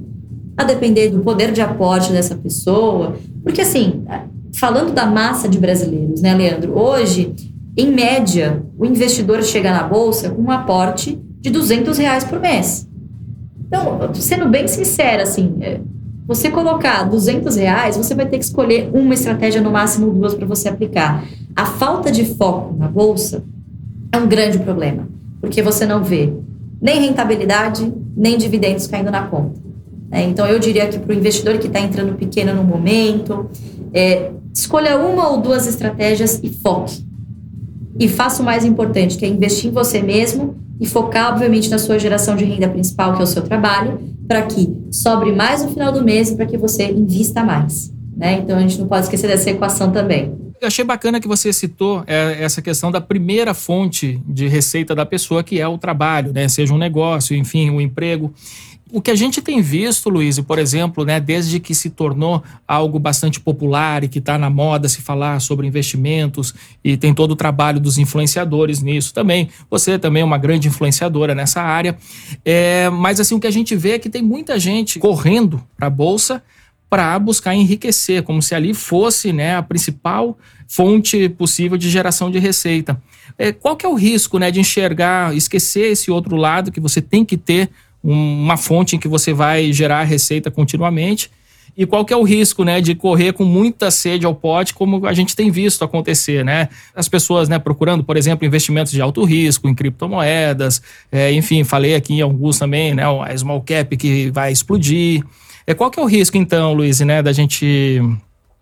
a 0.57 0.65
depender 0.65 1.11
do 1.11 1.21
poder 1.21 1.53
de 1.53 1.61
aporte 1.61 2.11
dessa 2.11 2.35
pessoa, 2.35 3.15
porque 3.45 3.61
assim, 3.61 4.05
falando 4.55 4.93
da 4.93 5.07
massa 5.07 5.49
de 5.49 5.59
brasileiros, 5.59 6.21
né, 6.21 6.35
Leandro? 6.35 6.79
Hoje, 6.79 7.35
em 7.77 7.93
média, 7.93 8.63
o 8.77 8.85
investidor 8.85 9.43
chega 9.43 9.71
na 9.71 9.85
bolsa 9.85 10.31
com 10.31 10.43
um 10.43 10.51
aporte 10.51 11.21
de 11.41 11.51
200 11.51 11.97
reais 11.99 12.25
por 12.25 12.41
mês. 12.41 12.89
Então, 13.67 14.13
sendo 14.15 14.49
bem 14.49 14.67
sincera, 14.67 15.23
assim, 15.23 15.57
é, 15.61 15.81
você 16.27 16.51
colocar 16.51 17.05
200 17.05 17.57
reais, 17.57 17.97
você 17.97 18.15
vai 18.15 18.27
ter 18.27 18.39
que 18.39 18.45
escolher 18.45 18.91
uma 18.93 19.15
estratégia, 19.15 19.61
no 19.61 19.71
máximo 19.71 20.13
duas, 20.13 20.35
para 20.35 20.47
você 20.47 20.69
aplicar. 20.69 21.25
A 21.55 21.67
falta 21.67 22.11
de 22.11 22.25
foco 22.25 22.75
na 22.77 22.89
bolsa 22.89 23.45
é 24.13 24.19
um 24.19 24.27
grande 24.27 24.59
problema, 24.59 25.09
porque 25.41 25.63
você 25.63 25.87
não 25.87 26.03
vê 26.03 26.33
nem 26.81 27.01
rentabilidade, 27.01 27.93
nem 28.17 28.39
dividendos 28.39 28.87
caindo 28.87 29.11
na 29.11 29.23
conta. 29.23 29.61
Né? 30.11 30.25
Então, 30.25 30.47
eu 30.47 30.59
diria 30.59 30.87
que 30.89 30.99
para 30.99 31.15
o 31.15 31.17
investidor 31.17 31.59
que 31.59 31.67
está 31.67 31.81
entrando 31.81 32.15
pequeno 32.15 32.55
no 32.55 32.65
momento, 32.65 33.49
é, 33.93 34.31
escolha 34.53 34.99
uma 34.99 35.31
ou 35.31 35.41
duas 35.41 35.67
estratégias 35.67 36.41
e 36.43 36.51
foque. 36.51 37.07
E 37.99 38.09
faça 38.09 38.43
o 38.43 38.45
mais 38.45 38.65
importante, 38.65 39.17
que 39.17 39.25
é 39.25 39.29
investir 39.29 39.71
em 39.71 39.73
você 39.73 40.01
mesmo 40.01 40.57
e 40.81 40.87
focar, 40.87 41.33
obviamente, 41.33 41.69
na 41.71 41.79
sua 41.79 41.99
geração 41.99 42.37
de 42.37 42.45
renda 42.45 42.69
principal, 42.69 43.15
que 43.15 43.21
é 43.21 43.25
o 43.25 43.27
seu 43.27 43.43
trabalho, 43.43 43.99
para 44.27 44.43
que 44.43 44.77
sobre 44.91 45.33
mais 45.33 45.63
no 45.63 45.71
final 45.71 45.91
do 45.91 46.05
mês 46.05 46.31
e 46.31 46.37
para 46.37 46.47
que 46.47 46.57
você 46.57 46.85
invista 46.91 47.43
mais. 47.43 47.93
Né? 48.17 48.41
Então, 48.43 48.57
a 48.57 48.61
gente 48.61 48.79
não 48.79 48.87
pode 48.87 49.05
esquecer 49.05 49.27
dessa 49.27 49.51
equação 49.51 49.91
também. 49.91 50.48
Eu 50.61 50.67
achei 50.67 50.85
bacana 50.85 51.21
que 51.21 51.29
você 51.29 51.53
citou 51.53 52.03
é, 52.07 52.43
essa 52.43 52.61
questão 52.61 52.91
da 52.91 53.01
primeira 53.01 53.55
fonte 53.55 54.21
de 54.27 54.49
receita 54.49 54.93
da 54.93 55.07
pessoa, 55.07 55.45
que 55.45 55.61
é 55.61 55.69
o 55.69 55.79
trabalho, 55.79 56.33
né? 56.33 56.49
seja 56.49 56.75
um 56.75 56.79
negócio, 56.79 57.37
enfim, 57.37 57.71
um 57.71 57.81
emprego. 57.81 58.35
O 58.91 59.03
que 59.03 59.11
a 59.11 59.15
gente 59.15 59.43
tem 59.43 59.61
visto, 59.61 60.09
Luiz, 60.09 60.41
por 60.41 60.59
exemplo, 60.59 61.05
né, 61.05 61.21
desde 61.21 61.61
que 61.61 61.75
se 61.75 61.91
tornou 61.91 62.43
algo 62.67 62.99
bastante 62.99 63.39
popular 63.39 64.03
e 64.03 64.09
que 64.09 64.19
está 64.19 64.39
na 64.39 64.49
moda 64.49 64.89
se 64.89 65.03
falar 65.03 65.41
sobre 65.41 65.67
investimentos 65.67 66.55
e 66.83 66.97
tem 66.97 67.13
todo 67.13 67.33
o 67.33 67.37
trabalho 67.37 67.79
dos 67.79 67.99
influenciadores 67.99 68.81
nisso 68.81 69.13
também. 69.13 69.51
Você 69.71 69.99
também 69.99 70.23
é 70.23 70.25
uma 70.25 70.39
grande 70.39 70.69
influenciadora 70.69 71.35
nessa 71.35 71.61
área. 71.61 71.99
É, 72.43 72.89
mas 72.89 73.21
assim, 73.21 73.35
o 73.35 73.41
que 73.41 73.47
a 73.47 73.53
gente 73.53 73.77
vê 73.77 73.91
é 73.91 73.99
que 73.99 74.09
tem 74.09 74.23
muita 74.23 74.59
gente 74.59 74.99
correndo 74.99 75.63
para 75.77 75.89
a 75.89 75.91
Bolsa 75.91 76.43
para 76.89 77.19
buscar 77.19 77.55
enriquecer, 77.55 78.23
como 78.23 78.41
se 78.41 78.55
ali 78.55 78.73
fosse 78.73 79.33
né, 79.33 79.57
a 79.57 79.63
principal 79.63 80.39
fonte 80.67 81.29
possível 81.29 81.77
de 81.77 81.91
geração 81.91 82.31
de 82.31 82.39
receita. 82.39 83.01
É, 83.37 83.53
qual 83.53 83.77
que 83.77 83.85
é 83.85 83.89
o 83.89 83.95
risco 83.95 84.39
né, 84.39 84.51
de 84.51 84.61
enxergar, 84.61 85.35
esquecer 85.37 85.93
esse 85.93 86.11
outro 86.11 86.37
lado 86.37 86.73
que 86.73 86.81
você 86.81 87.01
tem 87.01 87.25
que 87.25 87.37
ter 87.37 87.71
uma 88.03 88.57
fonte 88.57 88.97
em 88.97 88.99
que 88.99 89.09
você 89.09 89.33
vai 89.33 89.73
gerar 89.73 90.05
receita 90.05 90.51
continuamente. 90.51 91.31
E 91.77 91.87
qual 91.87 92.05
que 92.05 92.13
é 92.13 92.17
o 92.17 92.25
risco, 92.25 92.65
né, 92.65 92.81
de 92.81 92.95
correr 92.95 93.33
com 93.33 93.45
muita 93.45 93.91
sede 93.91 94.27
ao 94.27 94.35
pote, 94.35 94.75
como 94.75 95.07
a 95.07 95.13
gente 95.13 95.37
tem 95.37 95.49
visto 95.49 95.85
acontecer, 95.85 96.45
né? 96.45 96.69
As 96.93 97.09
pessoas, 97.09 97.49
né, 97.49 97.57
procurando, 97.57 98.03
por 98.03 98.17
exemplo, 98.17 98.45
investimentos 98.45 98.91
de 98.91 99.01
alto 99.01 99.23
risco 99.23 99.69
em 99.69 99.75
criptomoedas, 99.75 100.83
é, 101.13 101.33
enfim, 101.33 101.63
falei 101.63 101.95
aqui 101.95 102.15
em 102.15 102.21
alguns 102.21 102.59
também, 102.59 102.95
né, 102.95 103.05
a 103.05 103.37
small 103.37 103.61
cap 103.61 103.97
que 103.97 104.29
vai 104.31 104.51
explodir. 104.51 105.25
É, 105.69 105.75
qual 105.75 105.91
que 105.91 106.01
é 106.01 106.03
o 106.03 106.07
risco, 106.07 106.39
então, 106.39 106.73
Luiz, 106.73 106.99
né, 107.01 107.23
da 107.23 107.31
gente 107.31 108.01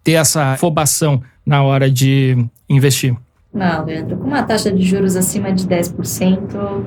ter 0.03 0.12
essa 0.12 0.55
afobação 0.55 1.23
na 1.47 1.62
hora 1.62 1.88
de 1.88 2.37
investir? 2.69 3.14
Não, 3.55 3.85
Leandro, 3.85 4.16
com 4.16 4.27
uma 4.27 4.42
taxa 4.42 4.73
de 4.73 4.83
juros 4.83 5.14
acima 5.14 5.53
de 5.53 5.64
10%, 5.66 6.85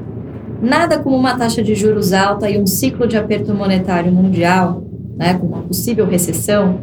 Nada 0.62 1.00
como 1.00 1.16
uma 1.16 1.38
taxa 1.38 1.64
de 1.64 1.74
juros 1.74 2.12
alta 2.12 2.50
e 2.50 2.60
um 2.60 2.68
ciclo 2.68 3.08
de 3.08 3.16
aperto 3.16 3.54
monetário 3.54 4.12
mundial, 4.12 4.84
né, 5.16 5.36
com 5.36 5.48
uma 5.48 5.62
possível 5.62 6.06
recessão, 6.06 6.82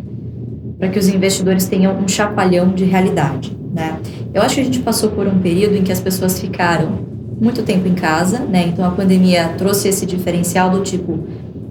para 0.79 0.89
que 0.89 0.99
os 0.99 1.09
investidores 1.09 1.67
tenham 1.67 1.95
um 1.99 2.09
chapalhão 2.09 2.71
de 2.71 2.85
realidade. 2.85 3.55
Né? 3.75 3.99
Eu 4.33 4.41
acho 4.41 4.55
que 4.55 4.63
a 4.63 4.65
gente 4.65 4.79
passou 4.79 5.11
por 5.11 5.27
um 5.27 5.41
período 5.41 5.77
em 5.77 5.83
que 5.83 5.93
as 5.93 6.01
pessoas 6.01 6.41
ficaram 6.41 7.05
muito 7.39 7.63
tempo 7.63 7.87
em 7.87 7.95
casa, 7.95 8.39
né? 8.39 8.67
então 8.67 8.83
a 8.83 8.91
pandemia 8.91 9.49
trouxe 9.59 9.89
esse 9.89 10.07
diferencial 10.07 10.71
do 10.71 10.81
tipo 10.81 11.27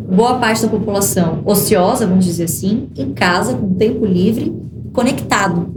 boa 0.09 0.35
parte 0.39 0.63
da 0.63 0.67
população 0.67 1.41
ociosa, 1.45 2.05
vamos 2.07 2.25
dizer 2.25 2.45
assim, 2.45 2.89
em 2.95 3.13
casa, 3.13 3.53
com 3.55 3.73
tempo 3.73 4.05
livre, 4.05 4.55
conectado, 4.93 5.73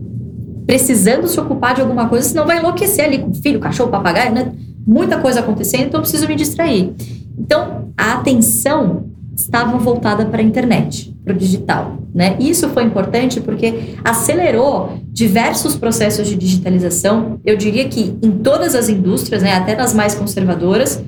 precisando 0.67 1.27
se 1.27 1.41
ocupar 1.41 1.75
de 1.75 1.81
alguma 1.81 2.09
coisa, 2.09 2.29
senão 2.29 2.47
vai 2.47 2.59
enlouquecer 2.59 3.05
ali 3.05 3.19
com 3.19 3.33
filho, 3.35 3.59
cachorro, 3.59 3.91
papagaio, 3.91 4.33
né? 4.33 4.53
muita 4.87 5.19
coisa 5.19 5.41
acontecendo, 5.41 5.85
então 5.85 5.99
eu 5.99 6.03
preciso 6.03 6.27
me 6.27 6.35
distrair. 6.35 6.95
Então, 7.39 7.93
a 7.97 8.15
atenção 8.15 9.05
estava 9.37 9.77
voltada 9.79 10.25
para 10.25 10.41
a 10.41 10.45
internet, 10.45 11.15
para 11.25 11.35
o 11.35 11.37
digital. 11.37 11.99
Né? 12.15 12.37
Isso 12.41 12.69
foi 12.71 12.83
importante 12.83 13.41
porque 13.41 13.95
acelerou 14.03 14.99
diversos 15.13 15.77
processos 15.77 16.27
de 16.27 16.35
digitalização. 16.35 17.39
Eu 17.45 17.57
diria 17.57 17.87
que 17.89 18.17
em 18.23 18.31
todas 18.31 18.75
as 18.75 18.89
indústrias, 18.89 19.43
né, 19.43 19.53
até 19.53 19.77
nas 19.77 19.93
mais 19.93 20.15
conservadoras, 20.15 21.03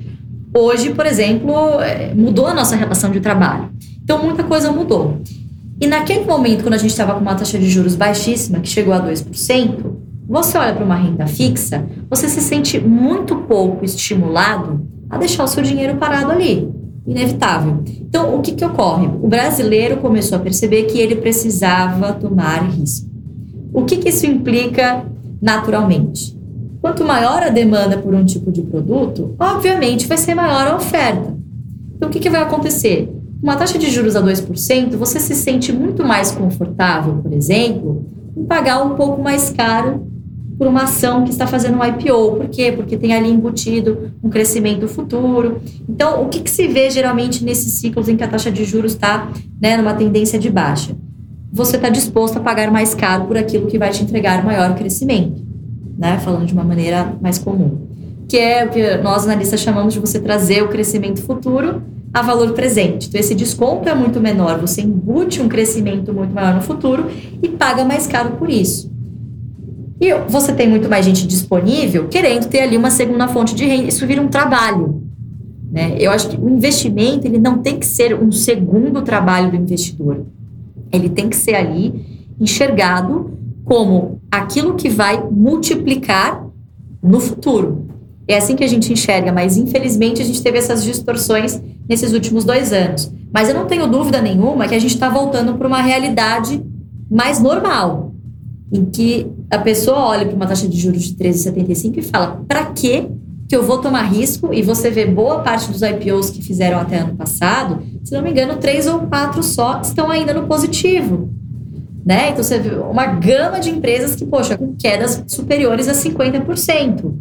hoje, 0.53 0.93
por 0.93 1.05
exemplo, 1.05 1.81
é, 1.81 2.13
mudou 2.13 2.47
a 2.47 2.53
nossa 2.53 2.75
relação 2.75 3.11
de 3.11 3.19
trabalho. 3.19 3.69
Então, 4.03 4.23
muita 4.23 4.43
coisa 4.43 4.71
mudou. 4.71 5.19
E 5.79 5.87
naquele 5.87 6.25
momento, 6.25 6.63
quando 6.63 6.75
a 6.75 6.77
gente 6.77 6.91
estava 6.91 7.13
com 7.13 7.21
uma 7.21 7.35
taxa 7.35 7.57
de 7.57 7.69
juros 7.69 7.95
baixíssima, 7.95 8.59
que 8.59 8.69
chegou 8.69 8.93
a 8.93 9.01
2%, 9.01 10.01
você 10.27 10.57
olha 10.57 10.73
para 10.73 10.85
uma 10.85 10.95
renda 10.95 11.25
fixa, 11.25 11.85
você 12.09 12.29
se 12.29 12.39
sente 12.39 12.79
muito 12.79 13.35
pouco 13.35 13.83
estimulado 13.83 14.85
a 15.09 15.17
deixar 15.17 15.43
o 15.43 15.47
seu 15.47 15.63
dinheiro 15.63 15.97
parado 15.97 16.31
ali. 16.31 16.69
Inevitável. 17.05 17.83
Então, 17.99 18.35
o 18.35 18.41
que, 18.41 18.51
que 18.51 18.63
ocorre? 18.63 19.07
O 19.07 19.27
brasileiro 19.27 19.97
começou 19.97 20.37
a 20.37 20.41
perceber 20.41 20.83
que 20.83 20.99
ele 20.99 21.15
precisava 21.15 22.13
tomar 22.13 22.63
risco. 22.69 23.09
O 23.73 23.83
que, 23.83 23.97
que 23.97 24.09
isso 24.09 24.25
implica 24.25 25.03
naturalmente? 25.41 26.37
Quanto 26.81 27.05
maior 27.05 27.43
a 27.43 27.49
demanda 27.49 27.97
por 27.97 28.15
um 28.15 28.25
tipo 28.25 28.51
de 28.51 28.63
produto, 28.63 29.35
obviamente 29.39 30.07
vai 30.07 30.17
ser 30.17 30.33
maior 30.33 30.67
a 30.67 30.75
oferta. 30.75 31.37
Então, 31.95 32.09
o 32.09 32.11
que, 32.11 32.19
que 32.19 32.29
vai 32.29 32.41
acontecer? 32.41 33.07
Uma 33.41 33.55
taxa 33.55 33.77
de 33.77 33.89
juros 33.89 34.15
a 34.15 34.21
2%, 34.21 34.97
você 34.97 35.19
se 35.19 35.35
sente 35.35 35.71
muito 35.71 36.03
mais 36.03 36.31
confortável, 36.31 37.17
por 37.17 37.31
exemplo, 37.33 38.05
em 38.35 38.43
pagar 38.45 38.81
um 38.83 38.95
pouco 38.95 39.21
mais 39.21 39.51
caro 39.51 40.07
por 40.57 40.67
uma 40.67 40.83
ação 40.83 41.23
que 41.23 41.31
está 41.31 41.45
fazendo 41.45 41.77
um 41.77 41.83
IPO. 41.83 42.37
Por 42.37 42.47
quê? 42.49 42.71
Porque 42.71 42.97
tem 42.97 43.13
ali 43.13 43.29
embutido 43.29 44.11
um 44.23 44.29
crescimento 44.29 44.87
futuro. 44.87 45.61
Então, 45.87 46.23
o 46.23 46.29
que, 46.29 46.39
que 46.39 46.49
se 46.49 46.67
vê 46.67 46.89
geralmente 46.89 47.43
nesses 47.43 47.73
ciclos 47.73 48.07
em 48.07 48.15
que 48.15 48.23
a 48.23 48.27
taxa 48.27 48.51
de 48.51 48.63
juros 48.63 48.93
está 48.93 49.31
né, 49.59 49.77
numa 49.77 49.93
tendência 49.93 50.37
de 50.37 50.49
baixa? 50.49 50.95
Você 51.51 51.75
está 51.75 51.89
disposto 51.89 52.37
a 52.37 52.39
pagar 52.39 52.71
mais 52.71 52.93
caro 52.95 53.25
por 53.25 53.37
aquilo 53.37 53.67
que 53.67 53.77
vai 53.77 53.89
te 53.89 54.03
entregar 54.03 54.45
maior 54.45 54.75
crescimento, 54.75 55.40
né? 56.01 56.17
Falando 56.17 56.47
de 56.47 56.53
uma 56.53 56.63
maneira 56.63 57.15
mais 57.21 57.37
comum. 57.37 57.87
Que 58.27 58.37
é 58.37 58.65
o 58.65 58.69
que 58.69 58.97
nós 58.97 59.23
analistas 59.23 59.59
chamamos 59.59 59.93
de 59.93 59.99
você 59.99 60.19
trazer 60.19 60.63
o 60.63 60.67
crescimento 60.67 61.21
futuro 61.21 61.83
a 62.11 62.23
valor 62.23 62.53
presente. 62.53 63.07
Então, 63.07 63.21
esse 63.21 63.35
desconto 63.35 63.87
é 63.87 63.93
muito 63.93 64.19
menor, 64.19 64.59
você 64.59 64.81
embute 64.81 65.41
um 65.41 65.47
crescimento 65.47 66.11
muito 66.11 66.33
maior 66.33 66.55
no 66.55 66.61
futuro 66.61 67.05
e 67.41 67.47
paga 67.47 67.85
mais 67.85 68.07
caro 68.07 68.31
por 68.31 68.49
isso. 68.49 68.91
E 70.01 70.11
você 70.27 70.51
tem 70.51 70.67
muito 70.67 70.89
mais 70.89 71.05
gente 71.05 71.27
disponível 71.27 72.07
querendo 72.07 72.47
ter 72.47 72.61
ali 72.61 72.75
uma 72.75 72.89
segunda 72.89 73.27
fonte 73.27 73.53
de 73.53 73.65
renda. 73.65 73.87
Isso 73.87 74.05
vira 74.07 74.21
um 74.21 74.27
trabalho. 74.27 75.03
Né? 75.71 75.95
Eu 75.99 76.09
acho 76.11 76.29
que 76.29 76.37
o 76.37 76.49
investimento 76.49 77.27
ele 77.27 77.37
não 77.37 77.59
tem 77.59 77.77
que 77.77 77.85
ser 77.85 78.15
um 78.15 78.31
segundo 78.31 79.03
trabalho 79.03 79.51
do 79.51 79.55
investidor. 79.55 80.25
Ele 80.91 81.07
tem 81.07 81.29
que 81.29 81.35
ser 81.35 81.53
ali 81.53 82.25
enxergado 82.39 83.37
como 83.63 84.20
aquilo 84.31 84.75
que 84.75 84.89
vai 84.89 85.21
multiplicar 85.29 86.47
no 87.03 87.19
futuro. 87.19 87.87
É 88.27 88.37
assim 88.37 88.55
que 88.55 88.63
a 88.63 88.67
gente 88.67 88.93
enxerga, 88.93 89.31
mas 89.31 89.57
infelizmente 89.57 90.21
a 90.21 90.25
gente 90.25 90.41
teve 90.41 90.57
essas 90.57 90.83
distorções 90.83 91.61
nesses 91.89 92.13
últimos 92.13 92.45
dois 92.45 92.71
anos. 92.71 93.11
Mas 93.33 93.49
eu 93.49 93.55
não 93.55 93.65
tenho 93.65 93.87
dúvida 93.87 94.21
nenhuma 94.21 94.67
que 94.67 94.75
a 94.75 94.79
gente 94.79 94.93
está 94.93 95.09
voltando 95.09 95.55
para 95.55 95.67
uma 95.67 95.81
realidade 95.81 96.63
mais 97.09 97.41
normal 97.41 98.13
em 98.71 98.85
que 98.85 99.27
a 99.49 99.57
pessoa 99.57 99.99
olha 99.99 100.25
para 100.25 100.35
uma 100.35 100.47
taxa 100.47 100.67
de 100.67 100.79
juros 100.79 101.03
de 101.03 101.15
13,75 101.15 101.97
e 101.97 102.01
fala: 102.01 102.41
para 102.47 102.65
que 102.67 103.09
que 103.49 103.55
eu 103.55 103.63
vou 103.63 103.79
tomar 103.79 104.03
risco? 104.03 104.53
E 104.53 104.61
você 104.61 104.89
vê 104.89 105.05
boa 105.05 105.39
parte 105.39 105.69
dos 105.69 105.81
IPOs 105.81 106.29
que 106.29 106.41
fizeram 106.41 106.79
até 106.79 106.99
ano 106.99 107.17
passado, 107.17 107.83
se 108.01 108.13
não 108.13 108.21
me 108.21 108.31
engano, 108.31 108.55
três 108.55 108.87
ou 108.87 108.99
quatro 108.99 109.43
só 109.43 109.81
estão 109.81 110.09
ainda 110.09 110.33
no 110.33 110.47
positivo. 110.47 111.29
Né? 112.05 112.29
Então 112.29 112.43
você 112.43 112.57
vê 112.57 112.75
uma 112.75 113.05
gama 113.05 113.59
de 113.59 113.69
empresas 113.69 114.15
que, 114.15 114.25
poxa, 114.25 114.57
com 114.57 114.75
quedas 114.75 115.23
superiores 115.27 115.87
a 115.87 115.93
50%. 115.93 117.13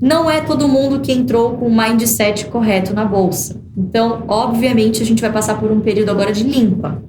Não 0.00 0.30
é 0.30 0.40
todo 0.40 0.66
mundo 0.66 1.00
que 1.00 1.12
entrou 1.12 1.56
com 1.56 1.66
o 1.66 1.76
mindset 1.76 2.46
correto 2.46 2.92
na 2.92 3.04
bolsa. 3.04 3.60
Então, 3.76 4.24
obviamente, 4.26 5.02
a 5.02 5.06
gente 5.06 5.20
vai 5.20 5.30
passar 5.30 5.60
por 5.60 5.70
um 5.70 5.80
período 5.80 6.10
agora 6.10 6.32
de 6.32 6.42
limpa. 6.42 7.00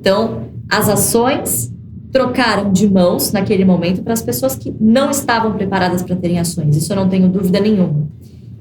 Então, 0.00 0.48
as 0.68 0.88
ações 0.88 1.72
trocaram 2.10 2.72
de 2.72 2.88
mãos 2.88 3.30
naquele 3.30 3.64
momento 3.64 4.02
para 4.02 4.12
as 4.12 4.22
pessoas 4.22 4.56
que 4.56 4.74
não 4.80 5.10
estavam 5.10 5.52
preparadas 5.52 6.02
para 6.02 6.16
terem 6.16 6.40
ações. 6.40 6.76
Isso 6.76 6.92
eu 6.92 6.96
não 6.96 7.08
tenho 7.08 7.28
dúvida 7.28 7.60
nenhuma. 7.60 8.08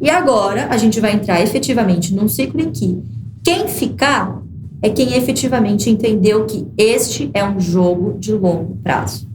E 0.02 0.10
agora 0.10 0.67
a 0.69 0.78
gente 0.78 0.99
vai 0.99 1.13
entrar 1.13 1.41
efetivamente 1.41 2.13
num 2.13 2.28
ciclo 2.28 2.62
em 2.62 2.71
que 2.71 3.02
quem 3.43 3.67
ficar 3.67 4.43
é 4.84 4.89
quem 4.89 5.15
efetivamente 5.15 5.89
entendeu 5.89 6.46
que 6.46 6.67
este 6.78 7.32
é 7.34 7.41
um 7.43 7.58
jogo 7.58 8.17
de 8.19 8.34
longo 8.34 8.76
prazo. 8.84 9.30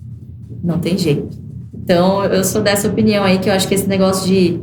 Não 0.62 0.78
tem 0.78 0.98
jeito. 0.98 1.38
Então, 1.72 2.22
eu 2.26 2.44
sou 2.44 2.60
dessa 2.60 2.86
opinião 2.86 3.24
aí 3.24 3.38
que 3.38 3.48
eu 3.48 3.54
acho 3.54 3.66
que 3.66 3.74
esse 3.74 3.88
negócio 3.88 4.26
de 4.26 4.60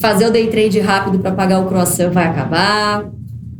fazer 0.00 0.26
o 0.26 0.32
day 0.32 0.48
trade 0.48 0.80
rápido 0.80 1.20
para 1.20 1.30
pagar 1.30 1.60
o 1.60 1.66
croissant 1.66 2.10
vai 2.10 2.26
acabar. 2.26 3.08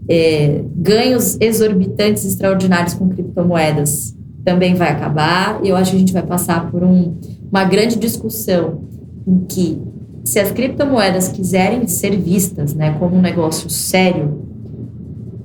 É, 0.08 0.62
ganhos 0.74 1.36
exorbitantes, 1.40 2.24
extraordinários 2.24 2.94
com 2.94 3.08
criptomoedas 3.08 4.12
também 4.44 4.74
vai 4.74 4.90
acabar. 4.90 5.60
E 5.62 5.68
eu 5.68 5.76
acho 5.76 5.92
que 5.92 5.96
a 5.96 6.00
gente 6.00 6.12
vai 6.12 6.24
passar 6.24 6.72
por 6.72 6.82
um, 6.82 7.14
uma 7.52 7.62
grande 7.62 7.96
discussão 7.96 8.82
em 9.24 9.44
que, 9.44 9.80
se 10.24 10.40
as 10.40 10.50
criptomoedas 10.50 11.28
quiserem 11.28 11.86
ser 11.86 12.16
vistas 12.18 12.74
né, 12.74 12.96
como 12.98 13.14
um 13.14 13.20
negócio 13.20 13.70
sério, 13.70 14.53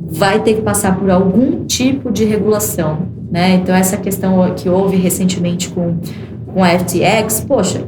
vai 0.10 0.42
ter 0.42 0.56
que 0.56 0.62
passar 0.62 0.98
por 0.98 1.10
algum 1.10 1.66
tipo 1.66 2.12
de 2.12 2.26
regulação. 2.26 3.08
Né? 3.32 3.56
Então, 3.56 3.76
essa 3.76 3.98
questão 3.98 4.54
que 4.56 4.68
houve 4.68 4.98
recentemente 4.98 5.70
com, 5.70 5.98
com 6.54 6.64
a 6.64 6.70
FTX, 6.80 7.42
poxa, 7.48 7.88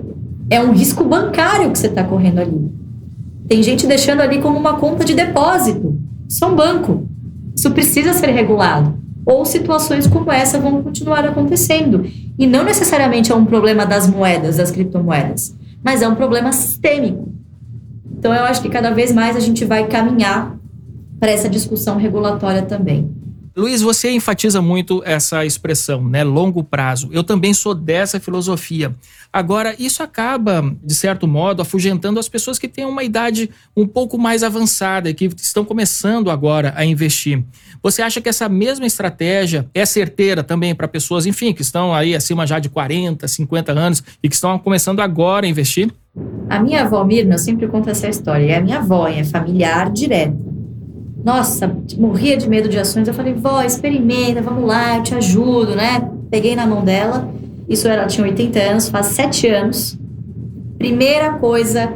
é 0.49 0.61
um 0.61 0.71
risco 0.71 1.03
bancário 1.03 1.71
que 1.71 1.79
você 1.79 1.87
está 1.87 2.03
correndo 2.03 2.39
ali. 2.39 2.71
Tem 3.47 3.63
gente 3.63 3.87
deixando 3.87 4.21
ali 4.21 4.39
como 4.39 4.57
uma 4.57 4.75
conta 4.75 5.03
de 5.03 5.13
depósito. 5.13 5.99
Isso 6.29 6.43
é 6.45 6.47
um 6.47 6.55
banco. 6.55 7.07
Isso 7.55 7.71
precisa 7.71 8.13
ser 8.13 8.27
regulado 8.27 9.01
ou 9.25 9.45
situações 9.45 10.07
como 10.07 10.31
essa 10.31 10.59
vão 10.59 10.81
continuar 10.81 11.25
acontecendo. 11.25 12.05
E 12.37 12.47
não 12.47 12.63
necessariamente 12.63 13.31
é 13.31 13.35
um 13.35 13.45
problema 13.45 13.85
das 13.85 14.09
moedas, 14.09 14.57
das 14.57 14.71
criptomoedas, 14.71 15.55
mas 15.83 16.01
é 16.01 16.07
um 16.07 16.15
problema 16.15 16.51
sistêmico. 16.51 17.31
Então 18.17 18.33
eu 18.33 18.43
acho 18.43 18.61
que 18.61 18.69
cada 18.69 18.91
vez 18.91 19.11
mais 19.11 19.35
a 19.35 19.39
gente 19.39 19.65
vai 19.65 19.87
caminhar 19.87 20.57
para 21.21 21.29
essa 21.29 21.47
discussão 21.47 21.97
regulatória 21.97 22.63
também. 22.63 23.07
Luiz, 23.55 23.81
você 23.81 24.09
enfatiza 24.09 24.59
muito 24.59 25.03
essa 25.05 25.45
expressão, 25.45 26.03
né? 26.03 26.23
Longo 26.23 26.63
prazo. 26.63 27.09
Eu 27.11 27.23
também 27.23 27.53
sou 27.53 27.75
dessa 27.75 28.19
filosofia. 28.19 28.95
Agora, 29.31 29.75
isso 29.77 30.01
acaba, 30.01 30.73
de 30.83 30.95
certo 30.95 31.27
modo, 31.27 31.61
afugentando 31.61 32.19
as 32.19 32.27
pessoas 32.27 32.57
que 32.57 32.67
têm 32.67 32.85
uma 32.85 33.03
idade 33.03 33.51
um 33.77 33.85
pouco 33.85 34.17
mais 34.17 34.41
avançada 34.41 35.13
que 35.13 35.25
estão 35.37 35.63
começando 35.63 36.31
agora 36.31 36.73
a 36.75 36.83
investir. 36.83 37.43
Você 37.83 38.01
acha 38.01 38.19
que 38.19 38.29
essa 38.29 38.49
mesma 38.49 38.87
estratégia 38.87 39.69
é 39.75 39.85
certeira 39.85 40.43
também 40.43 40.73
para 40.73 40.87
pessoas, 40.87 41.27
enfim, 41.27 41.53
que 41.53 41.61
estão 41.61 41.93
aí 41.93 42.15
acima 42.15 42.47
já 42.47 42.57
de 42.57 42.69
40, 42.69 43.27
50 43.27 43.71
anos 43.73 44.03
e 44.23 44.29
que 44.29 44.35
estão 44.35 44.57
começando 44.57 45.01
agora 45.01 45.45
a 45.45 45.49
investir? 45.49 45.91
A 46.49 46.59
minha 46.59 46.81
avó 46.83 47.03
Mirna, 47.03 47.35
eu 47.35 47.39
sempre 47.39 47.67
conto 47.67 47.89
essa 47.89 48.09
história, 48.09 48.53
é 48.53 48.57
a 48.57 48.61
minha 48.61 48.79
avó, 48.79 49.07
é 49.07 49.23
familiar 49.23 49.91
direta 49.91 50.50
nossa, 51.23 51.75
morria 51.97 52.35
de 52.35 52.49
medo 52.49 52.67
de 52.67 52.79
ações. 52.79 53.07
Eu 53.07 53.13
falei, 53.13 53.33
vó, 53.33 53.61
experimenta, 53.61 54.41
vamos 54.41 54.65
lá, 54.65 54.97
eu 54.97 55.03
te 55.03 55.13
ajudo, 55.13 55.75
né? 55.75 56.09
Peguei 56.29 56.55
na 56.55 56.65
mão 56.65 56.83
dela. 56.83 57.29
Isso 57.69 57.87
ela 57.87 58.07
tinha 58.07 58.25
80 58.25 58.59
anos, 58.59 58.89
faz 58.89 59.07
7 59.07 59.47
anos. 59.47 59.97
Primeira 60.77 61.33
coisa 61.33 61.93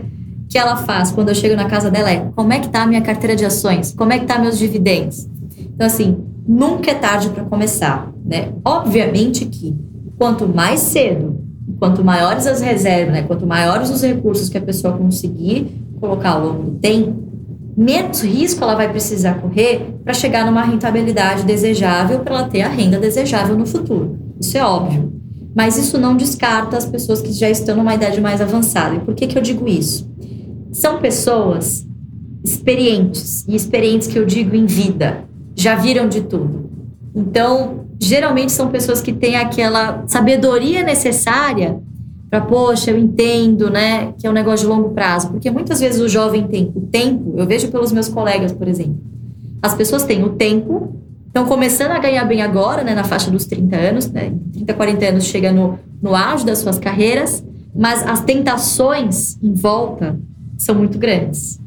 que 0.49 0.57
ela 0.57 0.77
faz 0.77 1.11
quando 1.11 1.29
eu 1.29 1.35
chego 1.35 1.55
na 1.55 1.65
casa 1.65 1.89
dela 1.89 2.11
é: 2.11 2.29
como 2.35 2.53
é 2.53 2.59
que 2.59 2.69
tá 2.69 2.83
a 2.83 2.87
minha 2.87 3.01
carteira 3.01 3.35
de 3.35 3.43
ações? 3.43 3.93
Como 3.93 4.13
é 4.13 4.19
que 4.19 4.25
tá 4.25 4.37
meus 4.37 4.57
dividendos? 4.57 5.27
Então, 5.59 5.87
assim, 5.87 6.23
nunca 6.47 6.91
é 6.91 6.95
tarde 6.95 7.29
para 7.29 7.43
começar, 7.43 8.11
né? 8.23 8.53
Obviamente 8.63 9.45
que 9.45 9.75
quanto 10.17 10.47
mais 10.47 10.79
cedo, 10.79 11.43
quanto 11.79 12.03
maiores 12.03 12.47
as 12.47 12.61
reservas, 12.61 13.13
né? 13.13 13.23
Quanto 13.23 13.45
maiores 13.45 13.89
os 13.89 14.01
recursos 14.01 14.49
que 14.49 14.57
a 14.57 14.61
pessoa 14.61 14.97
conseguir 14.97 15.67
colocar 15.99 16.31
ao 16.31 16.45
longo 16.45 16.63
do 16.63 16.71
tempo, 16.77 17.34
menos 17.75 18.21
risco 18.21 18.63
ela 18.63 18.75
vai 18.75 18.89
precisar 18.89 19.35
correr 19.35 19.95
para 20.03 20.13
chegar 20.13 20.45
numa 20.45 20.63
rentabilidade 20.63 21.43
desejável 21.43 22.19
para 22.19 22.35
ela 22.35 22.47
ter 22.47 22.61
a 22.61 22.69
renda 22.69 22.99
desejável 22.99 23.57
no 23.57 23.65
futuro. 23.65 24.17
Isso 24.39 24.57
é 24.57 24.63
óbvio. 24.63 25.13
Mas 25.55 25.77
isso 25.77 25.97
não 25.97 26.17
descarta 26.17 26.77
as 26.77 26.85
pessoas 26.85 27.21
que 27.21 27.31
já 27.31 27.49
estão 27.49 27.77
numa 27.77 27.95
idade 27.95 28.19
mais 28.19 28.41
avançada. 28.41 28.95
E 28.95 28.99
por 28.99 29.13
que, 29.15 29.27
que 29.27 29.37
eu 29.37 29.41
digo 29.41 29.67
isso? 29.67 30.09
São 30.71 30.99
pessoas 30.99 31.85
experientes, 32.43 33.45
e 33.47 33.55
experientes 33.55 34.07
que 34.07 34.19
eu 34.19 34.25
digo 34.25 34.55
em 34.55 34.65
vida, 34.65 35.23
já 35.55 35.75
viram 35.75 36.07
de 36.07 36.21
tudo. 36.21 36.69
Então, 37.15 37.85
geralmente 37.99 38.51
são 38.51 38.67
pessoas 38.67 39.01
que 39.01 39.13
têm 39.13 39.37
aquela 39.37 40.03
sabedoria 40.07 40.83
necessária 40.83 41.79
para, 42.35 42.41
poxa, 42.41 42.91
eu 42.91 42.97
entendo, 42.97 43.69
né, 43.69 44.13
que 44.17 44.27
é 44.27 44.29
um 44.29 44.33
negócio 44.33 44.67
de 44.67 44.73
longo 44.73 44.89
prazo. 44.89 45.29
Porque 45.29 45.49
muitas 45.49 45.79
vezes 45.79 46.01
o 46.01 46.09
jovem 46.09 46.47
tem 46.47 46.71
o 46.75 46.81
tempo, 46.81 47.33
eu 47.37 47.45
vejo 47.45 47.69
pelos 47.69 47.91
meus 47.91 48.09
colegas, 48.09 48.51
por 48.51 48.67
exemplo. 48.67 48.97
As 49.61 49.73
pessoas 49.73 50.03
têm 50.03 50.23
o 50.23 50.29
tempo, 50.29 50.95
estão 51.27 51.45
começando 51.45 51.91
a 51.91 51.99
ganhar 51.99 52.25
bem 52.25 52.41
agora, 52.41 52.83
né, 52.83 52.93
na 52.93 53.03
faixa 53.03 53.31
dos 53.31 53.45
30 53.45 53.75
anos, 53.75 54.11
né, 54.11 54.33
30, 54.53 54.73
40 54.73 55.05
anos 55.05 55.25
chega 55.25 55.51
no, 55.51 55.79
no 56.01 56.15
auge 56.15 56.45
das 56.45 56.59
suas 56.59 56.77
carreiras, 56.77 57.43
mas 57.73 58.05
as 58.05 58.21
tentações 58.21 59.37
em 59.41 59.53
volta 59.53 60.19
são 60.57 60.75
muito 60.75 60.97
grandes. 60.97 61.59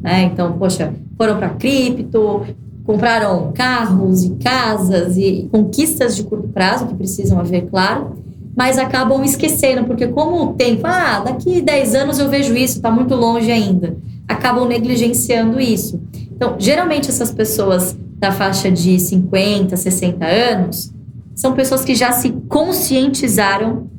Né? 0.00 0.24
Então, 0.32 0.52
poxa, 0.52 0.92
foram 1.16 1.36
para 1.36 1.50
cripto, 1.50 2.42
compraram 2.84 3.52
carros 3.52 4.24
e 4.24 4.30
casas 4.36 5.16
e 5.16 5.48
conquistas 5.52 6.16
de 6.16 6.24
curto 6.24 6.48
prazo 6.48 6.86
que 6.86 6.94
precisam 6.94 7.38
haver, 7.38 7.68
claro, 7.68 8.21
mas 8.56 8.78
acabam 8.78 9.24
esquecendo, 9.24 9.84
porque 9.84 10.08
como 10.08 10.42
o 10.42 10.52
tempo, 10.54 10.86
ah, 10.86 11.20
daqui 11.20 11.60
10 11.60 11.94
anos 11.94 12.18
eu 12.18 12.28
vejo 12.28 12.54
isso, 12.54 12.76
está 12.76 12.90
muito 12.90 13.14
longe 13.14 13.50
ainda, 13.50 13.96
acabam 14.28 14.66
negligenciando 14.66 15.60
isso. 15.60 16.00
Então, 16.30 16.56
geralmente 16.58 17.08
essas 17.08 17.32
pessoas 17.32 17.96
da 18.18 18.30
faixa 18.30 18.70
de 18.70 18.98
50, 18.98 19.76
60 19.76 20.24
anos 20.26 20.92
são 21.34 21.54
pessoas 21.54 21.84
que 21.84 21.94
já 21.94 22.12
se 22.12 22.30
conscientizaram 22.48 23.90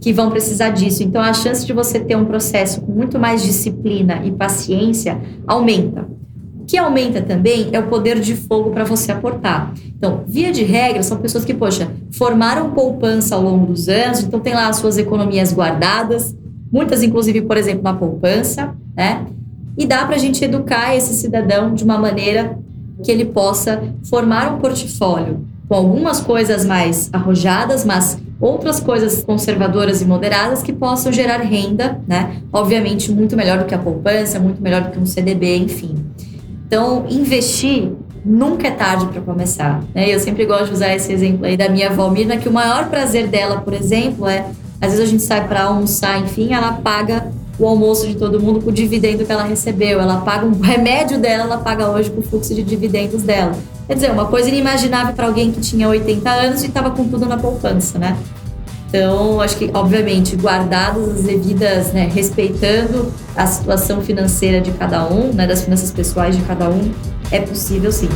que 0.00 0.12
vão 0.12 0.30
precisar 0.30 0.70
disso. 0.70 1.02
Então, 1.02 1.20
a 1.20 1.32
chance 1.32 1.64
de 1.66 1.72
você 1.72 1.98
ter 1.98 2.16
um 2.16 2.26
processo 2.26 2.82
com 2.82 2.92
muito 2.92 3.18
mais 3.18 3.42
disciplina 3.42 4.20
e 4.24 4.30
paciência 4.30 5.20
aumenta. 5.46 6.06
Que 6.66 6.78
aumenta 6.78 7.20
também 7.20 7.68
é 7.72 7.78
o 7.78 7.88
poder 7.88 8.20
de 8.20 8.34
fogo 8.34 8.70
para 8.70 8.84
você 8.84 9.12
aportar. 9.12 9.72
Então, 9.96 10.22
via 10.26 10.52
de 10.52 10.64
regra, 10.64 11.02
são 11.02 11.18
pessoas 11.18 11.44
que, 11.44 11.54
poxa, 11.54 11.90
formaram 12.12 12.70
poupança 12.70 13.34
ao 13.34 13.42
longo 13.42 13.66
dos 13.66 13.88
anos, 13.88 14.20
então 14.20 14.40
tem 14.40 14.54
lá 14.54 14.68
as 14.68 14.76
suas 14.76 14.98
economias 14.98 15.52
guardadas, 15.52 16.36
muitas, 16.70 17.02
inclusive, 17.02 17.42
por 17.42 17.56
exemplo, 17.56 17.82
na 17.82 17.94
poupança, 17.94 18.74
né? 18.96 19.26
E 19.76 19.86
dá 19.86 20.04
para 20.04 20.16
a 20.16 20.18
gente 20.18 20.44
educar 20.44 20.94
esse 20.94 21.14
cidadão 21.14 21.74
de 21.74 21.84
uma 21.84 21.98
maneira 21.98 22.58
que 23.02 23.10
ele 23.10 23.24
possa 23.24 23.82
formar 24.08 24.54
um 24.54 24.58
portfólio 24.58 25.44
com 25.68 25.74
algumas 25.74 26.20
coisas 26.20 26.64
mais 26.64 27.10
arrojadas, 27.12 27.84
mas 27.84 28.18
outras 28.40 28.80
coisas 28.80 29.22
conservadoras 29.22 30.02
e 30.02 30.04
moderadas 30.04 30.62
que 30.62 30.72
possam 30.72 31.12
gerar 31.12 31.38
renda, 31.38 32.00
né? 32.06 32.42
Obviamente, 32.52 33.10
muito 33.10 33.36
melhor 33.36 33.58
do 33.58 33.64
que 33.64 33.74
a 33.74 33.78
poupança, 33.78 34.38
muito 34.38 34.62
melhor 34.62 34.82
do 34.82 34.90
que 34.90 34.98
um 34.98 35.06
CDB, 35.06 35.56
enfim. 35.56 35.94
Então, 36.74 37.06
investir 37.08 37.92
nunca 38.24 38.66
é 38.66 38.70
tarde 38.72 39.06
para 39.06 39.20
começar. 39.20 39.80
Né? 39.94 40.12
Eu 40.12 40.18
sempre 40.18 40.44
gosto 40.44 40.66
de 40.66 40.72
usar 40.72 40.92
esse 40.92 41.12
exemplo 41.12 41.46
aí 41.46 41.56
da 41.56 41.68
minha 41.68 41.88
avó 41.88 42.10
Mirna, 42.10 42.36
que 42.36 42.48
o 42.48 42.52
maior 42.52 42.90
prazer 42.90 43.28
dela, 43.28 43.60
por 43.60 43.72
exemplo, 43.72 44.26
é 44.26 44.46
às 44.80 44.90
vezes 44.90 45.06
a 45.06 45.08
gente 45.08 45.22
sai 45.22 45.46
para 45.46 45.62
almoçar, 45.62 46.20
enfim, 46.20 46.52
ela 46.52 46.72
paga 46.72 47.30
o 47.60 47.64
almoço 47.68 48.08
de 48.08 48.16
todo 48.16 48.40
mundo 48.40 48.60
com 48.60 48.70
o 48.70 48.72
dividendo 48.72 49.24
que 49.24 49.30
ela 49.30 49.44
recebeu. 49.44 50.00
Ela 50.00 50.22
paga 50.22 50.46
um 50.46 50.58
remédio 50.58 51.16
dela, 51.16 51.44
ela 51.44 51.58
paga 51.58 51.88
hoje 51.88 52.10
com 52.10 52.18
o 52.18 52.22
fluxo 52.24 52.52
de 52.52 52.64
dividendos 52.64 53.22
dela. 53.22 53.52
Quer 53.86 53.94
dizer, 53.94 54.10
uma 54.10 54.26
coisa 54.26 54.48
inimaginável 54.48 55.14
para 55.14 55.26
alguém 55.26 55.52
que 55.52 55.60
tinha 55.60 55.88
80 55.88 56.28
anos 56.28 56.64
e 56.64 56.66
estava 56.66 56.90
com 56.90 57.06
tudo 57.06 57.24
na 57.24 57.36
poupança, 57.36 58.00
né? 58.00 58.16
Então, 58.94 59.40
acho 59.40 59.56
que, 59.56 59.72
obviamente, 59.74 60.36
guardadas 60.36 61.08
as 61.08 61.22
devidas, 61.24 61.92
né, 61.92 62.08
respeitando 62.14 63.12
a 63.34 63.44
situação 63.44 64.00
financeira 64.00 64.60
de 64.60 64.70
cada 64.70 65.04
um, 65.12 65.32
né, 65.32 65.48
das 65.48 65.62
finanças 65.62 65.90
pessoais 65.90 66.36
de 66.36 66.44
cada 66.44 66.70
um, 66.70 66.92
é 67.32 67.40
possível 67.40 67.90
sim. 67.90 68.08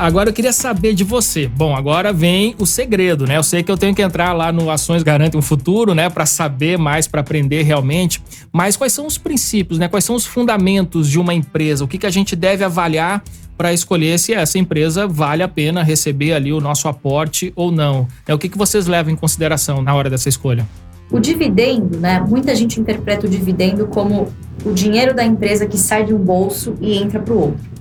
Agora 0.00 0.30
eu 0.30 0.32
queria 0.32 0.52
saber 0.54 0.94
de 0.94 1.04
você. 1.04 1.46
Bom, 1.46 1.76
agora 1.76 2.10
vem 2.10 2.54
o 2.58 2.64
segredo, 2.64 3.26
né? 3.26 3.36
Eu 3.36 3.42
sei 3.42 3.62
que 3.62 3.70
eu 3.70 3.76
tenho 3.76 3.94
que 3.94 4.00
entrar 4.00 4.32
lá 4.32 4.50
no 4.50 4.70
Ações 4.70 5.02
Garantem 5.02 5.38
um 5.38 5.42
Futuro, 5.42 5.94
né, 5.94 6.08
para 6.08 6.24
saber 6.24 6.78
mais, 6.78 7.06
para 7.06 7.20
aprender 7.20 7.64
realmente. 7.64 8.22
Mas 8.50 8.78
quais 8.78 8.94
são 8.94 9.04
os 9.04 9.18
princípios, 9.18 9.78
né? 9.78 9.88
Quais 9.88 10.02
são 10.02 10.16
os 10.16 10.24
fundamentos 10.24 11.06
de 11.06 11.20
uma 11.20 11.34
empresa? 11.34 11.84
O 11.84 11.86
que, 11.86 11.98
que 11.98 12.06
a 12.06 12.10
gente 12.10 12.34
deve 12.34 12.64
avaliar 12.64 13.22
para 13.58 13.74
escolher 13.74 14.18
se 14.18 14.32
essa 14.32 14.58
empresa 14.58 15.06
vale 15.06 15.42
a 15.42 15.48
pena 15.48 15.82
receber 15.82 16.32
ali 16.32 16.50
o 16.50 16.62
nosso 16.62 16.88
aporte 16.88 17.52
ou 17.54 17.70
não? 17.70 18.08
É 18.26 18.32
o 18.32 18.38
que, 18.38 18.48
que 18.48 18.56
vocês 18.56 18.86
levam 18.86 19.12
em 19.12 19.16
consideração 19.16 19.82
na 19.82 19.94
hora 19.94 20.08
dessa 20.08 20.30
escolha? 20.30 20.66
O 21.10 21.20
dividendo, 21.20 22.00
né? 22.00 22.24
Muita 22.26 22.54
gente 22.54 22.80
interpreta 22.80 23.26
o 23.26 23.28
dividendo 23.28 23.86
como 23.86 24.32
o 24.64 24.72
dinheiro 24.72 25.14
da 25.14 25.26
empresa 25.26 25.66
que 25.66 25.76
sai 25.76 26.06
de 26.06 26.14
um 26.14 26.18
bolso 26.18 26.74
e 26.80 26.96
entra 26.96 27.20
para 27.20 27.34
o 27.34 27.38
outro 27.38 27.79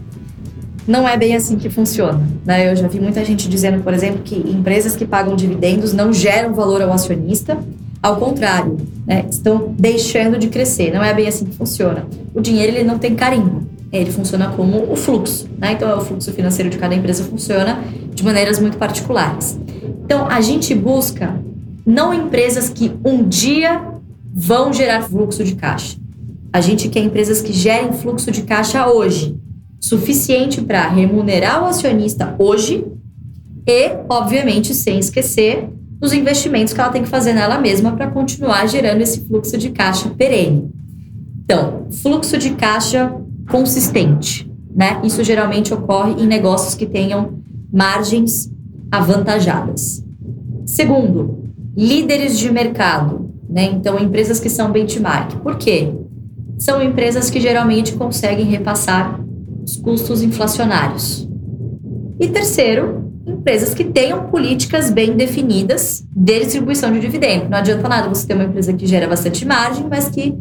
não 0.90 1.08
é 1.08 1.16
bem 1.16 1.36
assim 1.36 1.56
que 1.56 1.70
funciona. 1.70 2.20
Né? 2.44 2.72
Eu 2.72 2.76
já 2.76 2.88
vi 2.88 3.00
muita 3.00 3.24
gente 3.24 3.48
dizendo, 3.48 3.84
por 3.84 3.94
exemplo, 3.94 4.22
que 4.24 4.36
empresas 4.36 4.96
que 4.96 5.06
pagam 5.06 5.36
dividendos 5.36 5.94
não 5.94 6.12
geram 6.12 6.52
valor 6.56 6.82
ao 6.82 6.92
acionista, 6.92 7.60
ao 8.02 8.16
contrário, 8.16 8.76
né? 9.06 9.24
estão 9.30 9.72
deixando 9.78 10.40
de 10.40 10.48
crescer. 10.48 10.92
Não 10.92 11.04
é 11.04 11.14
bem 11.14 11.28
assim 11.28 11.46
que 11.46 11.56
funciona. 11.56 12.08
O 12.34 12.42
dinheiro 12.42 12.76
ele 12.76 12.84
não 12.84 12.98
tem 12.98 13.14
carimbo, 13.14 13.68
ele 13.94 14.10
funciona 14.10 14.50
como 14.50 14.92
o 14.92 14.96
fluxo. 14.96 15.48
Né? 15.60 15.74
Então, 15.74 15.96
o 15.96 16.02
fluxo 16.02 16.34
financeiro 16.34 16.72
de 16.72 16.80
cada 16.80 16.96
empresa 16.96 17.24
funciona 17.24 17.84
de 18.12 18.24
maneiras 18.24 18.58
muito 18.58 18.78
particulares. 18.78 19.60
Então, 20.04 20.28
a 20.28 20.42
gente 20.42 20.74
busca 20.74 21.40
não 21.86 22.12
empresas 22.12 22.68
que 22.68 22.92
um 23.06 23.24
dia 23.24 23.80
vão 24.34 24.74
gerar 24.74 25.04
fluxo 25.04 25.44
de 25.44 25.54
caixa. 25.54 25.98
A 26.52 26.62
gente 26.62 26.90
quer 26.90 27.02
empresas 27.02 27.44
que 27.44 27.54
gerem 27.54 27.94
fluxo 27.94 28.32
de 28.32 28.42
caixa 28.42 28.88
hoje, 28.88 29.38
suficiente 29.80 30.62
para 30.62 30.88
remunerar 30.90 31.64
o 31.64 31.66
acionista 31.66 32.36
hoje 32.38 32.86
e, 33.66 33.92
obviamente, 34.10 34.74
sem 34.74 35.00
esquecer 35.00 35.70
os 36.02 36.14
investimentos 36.14 36.74
que 36.74 36.80
ela 36.80 36.92
tem 36.92 37.04
que 37.04 37.10
fazer 37.10 37.34
nela 37.34 37.60
mesma 37.60 37.92
para 37.92 38.10
continuar 38.10 38.68
gerando 38.68 39.02
esse 39.02 39.26
fluxo 39.28 39.58
de 39.58 39.70
caixa 39.70 40.10
perene. 40.10 40.72
Então, 41.44 41.88
fluxo 41.92 42.38
de 42.38 42.52
caixa 42.52 43.14
consistente, 43.50 44.50
né? 44.74 45.00
Isso 45.04 45.24
geralmente 45.24 45.74
ocorre 45.74 46.22
em 46.22 46.28
negócios 46.28 46.76
que 46.76 46.86
tenham 46.86 47.40
margens 47.72 48.52
avantajadas. 48.92 50.04
Segundo, 50.66 51.40
líderes 51.76 52.38
de 52.38 52.52
mercado, 52.52 53.32
né? 53.50 53.66
Então, 53.66 54.00
empresas 54.00 54.40
que 54.40 54.50
são 54.50 54.72
benchmark. 54.72 55.38
Por 55.38 55.58
quê? 55.58 55.92
São 56.58 56.82
empresas 56.82 57.30
que 57.30 57.42
geralmente 57.42 57.94
conseguem 57.94 58.46
repassar 58.46 59.20
os 59.70 59.78
custos 59.78 60.24
inflacionários. 60.24 61.30
E 62.20 62.28
terceiro, 62.28 63.12
empresas 63.26 63.74
que 63.74 63.84
tenham 63.84 64.30
políticas 64.30 64.90
bem 64.90 65.16
definidas 65.16 66.04
de 66.16 66.40
distribuição 66.40 66.92
de 66.92 67.00
dividendo. 67.00 67.50
Não 67.50 67.58
adianta 67.60 67.88
nada 67.88 68.10
você 68.10 68.26
ter 68.26 68.34
uma 68.34 68.46
empresa 68.46 68.74
que 68.74 68.88
gera 68.88 69.08
bastante 69.08 69.46
margem, 69.46 69.86
mas 69.88 70.10
que 70.10 70.36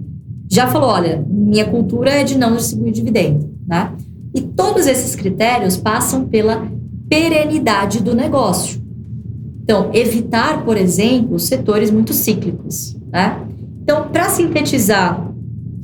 já 0.51 0.67
falou, 0.67 0.89
olha, 0.89 1.23
minha 1.29 1.67
cultura 1.67 2.11
é 2.11 2.25
de 2.25 2.39
não 2.39 2.57
distribuir 2.57 2.93
dividendo, 2.93 3.55
né? 3.67 3.93
E 4.35 4.41
todos 4.41 4.87
esses 4.87 5.15
critérios 5.15 5.77
passam 5.77 6.25
pela 6.27 6.67
perenidade 7.09 8.03
do 8.03 8.15
negócio. 8.15 8.81
Então, 9.63 9.91
evitar, 9.93 10.65
por 10.65 10.79
exemplo, 10.79 11.39
setores 11.39 11.91
muito 11.91 12.15
cíclicos, 12.15 12.97
né? 13.13 13.39
Então, 13.83 14.09
para 14.09 14.31
sintetizar 14.31 15.28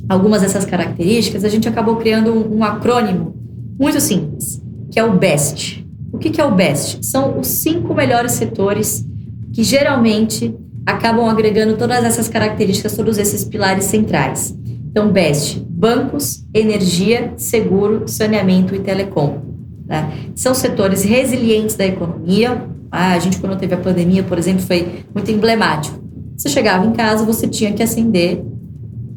algumas 0.07 0.41
dessas 0.41 0.65
características, 0.65 1.43
a 1.43 1.49
gente 1.49 1.67
acabou 1.67 1.95
criando 1.97 2.31
um, 2.31 2.57
um 2.57 2.63
acrônimo 2.63 3.35
muito 3.79 3.99
simples, 3.99 4.61
que 4.91 4.99
é 4.99 5.03
o 5.03 5.17
BEST. 5.17 5.85
O 6.11 6.17
que, 6.17 6.29
que 6.29 6.39
é 6.39 6.45
o 6.45 6.55
BEST? 6.55 7.05
São 7.05 7.39
os 7.39 7.47
cinco 7.47 7.93
melhores 7.93 8.33
setores 8.33 9.05
que 9.51 9.63
geralmente 9.63 10.55
acabam 10.85 11.27
agregando 11.27 11.75
todas 11.75 12.03
essas 12.03 12.29
características, 12.29 12.95
todos 12.95 13.17
esses 13.17 13.43
pilares 13.43 13.85
centrais. 13.85 14.55
Então, 14.89 15.11
BEST, 15.11 15.59
bancos, 15.67 16.45
energia, 16.53 17.33
seguro, 17.35 18.07
saneamento 18.07 18.73
e 18.75 18.79
telecom. 18.79 19.41
Né? 19.85 20.09
São 20.35 20.53
setores 20.53 21.03
resilientes 21.03 21.75
da 21.75 21.85
economia. 21.85 22.65
Ah, 22.91 23.13
a 23.13 23.19
gente, 23.19 23.39
quando 23.39 23.57
teve 23.57 23.73
a 23.73 23.77
pandemia, 23.77 24.23
por 24.23 24.37
exemplo, 24.37 24.61
foi 24.61 25.03
muito 25.13 25.29
emblemático. 25.29 26.01
Você 26.37 26.49
chegava 26.49 26.85
em 26.85 26.93
casa, 26.93 27.25
você 27.25 27.47
tinha 27.47 27.73
que 27.73 27.83
acender 27.83 28.43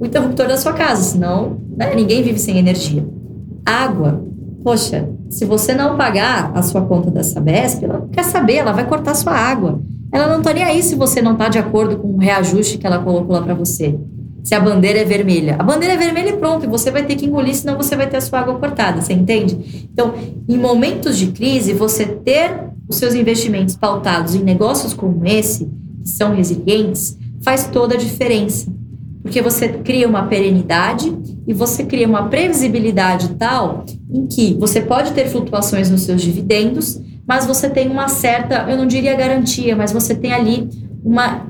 o 0.00 0.06
interruptor 0.06 0.46
da 0.46 0.56
sua 0.56 0.72
casa, 0.72 1.02
senão 1.02 1.60
né, 1.76 1.94
ninguém 1.94 2.22
vive 2.22 2.38
sem 2.38 2.58
energia. 2.58 3.06
Água. 3.64 4.24
Poxa, 4.62 5.08
se 5.30 5.44
você 5.44 5.74
não 5.74 5.96
pagar 5.96 6.52
a 6.54 6.62
sua 6.62 6.82
conta 6.82 7.10
da 7.10 7.22
Sabesp, 7.22 7.84
ela 7.84 8.08
quer 8.12 8.24
saber, 8.24 8.56
ela 8.56 8.72
vai 8.72 8.86
cortar 8.86 9.14
sua 9.14 9.32
água. 9.32 9.80
Ela 10.12 10.26
não 10.26 10.38
está 10.38 10.52
nem 10.52 10.64
aí 10.64 10.82
se 10.82 10.94
você 10.94 11.20
não 11.20 11.32
está 11.32 11.48
de 11.48 11.58
acordo 11.58 11.98
com 11.98 12.08
o 12.08 12.18
reajuste 12.18 12.78
que 12.78 12.86
ela 12.86 12.98
colocou 12.98 13.34
lá 13.34 13.42
para 13.42 13.54
você. 13.54 13.98
Se 14.42 14.54
a 14.54 14.60
bandeira 14.60 15.00
é 15.00 15.04
vermelha. 15.04 15.56
A 15.58 15.62
bandeira 15.62 15.94
é 15.94 15.96
vermelha 15.96 16.30
e 16.30 16.36
pronto, 16.36 16.64
e 16.64 16.68
você 16.68 16.90
vai 16.90 17.04
ter 17.04 17.16
que 17.16 17.26
engolir, 17.26 17.54
senão 17.54 17.76
você 17.76 17.94
vai 17.94 18.08
ter 18.08 18.16
a 18.16 18.20
sua 18.20 18.40
água 18.40 18.58
cortada, 18.58 19.02
você 19.02 19.12
entende? 19.12 19.88
Então, 19.92 20.14
em 20.48 20.56
momentos 20.56 21.18
de 21.18 21.28
crise, 21.28 21.74
você 21.74 22.06
ter 22.06 22.68
os 22.88 22.96
seus 22.96 23.14
investimentos 23.14 23.76
pautados 23.76 24.34
em 24.34 24.42
negócios 24.42 24.94
como 24.94 25.26
esse, 25.26 25.66
que 26.02 26.08
são 26.08 26.34
resilientes, 26.34 27.18
faz 27.42 27.66
toda 27.66 27.94
a 27.94 27.98
diferença 27.98 28.77
porque 29.28 29.42
você 29.42 29.68
cria 29.68 30.08
uma 30.08 30.26
perenidade 30.26 31.14
e 31.46 31.52
você 31.52 31.84
cria 31.84 32.08
uma 32.08 32.28
previsibilidade 32.28 33.34
tal 33.34 33.84
em 34.10 34.26
que 34.26 34.54
você 34.54 34.80
pode 34.80 35.12
ter 35.12 35.28
flutuações 35.28 35.90
nos 35.90 36.00
seus 36.00 36.22
dividendos, 36.22 36.98
mas 37.26 37.44
você 37.44 37.68
tem 37.68 37.90
uma 37.90 38.08
certa, 38.08 38.64
eu 38.70 38.76
não 38.78 38.86
diria 38.86 39.14
garantia, 39.14 39.76
mas 39.76 39.92
você 39.92 40.14
tem 40.14 40.32
ali 40.32 40.66
uma 41.04 41.46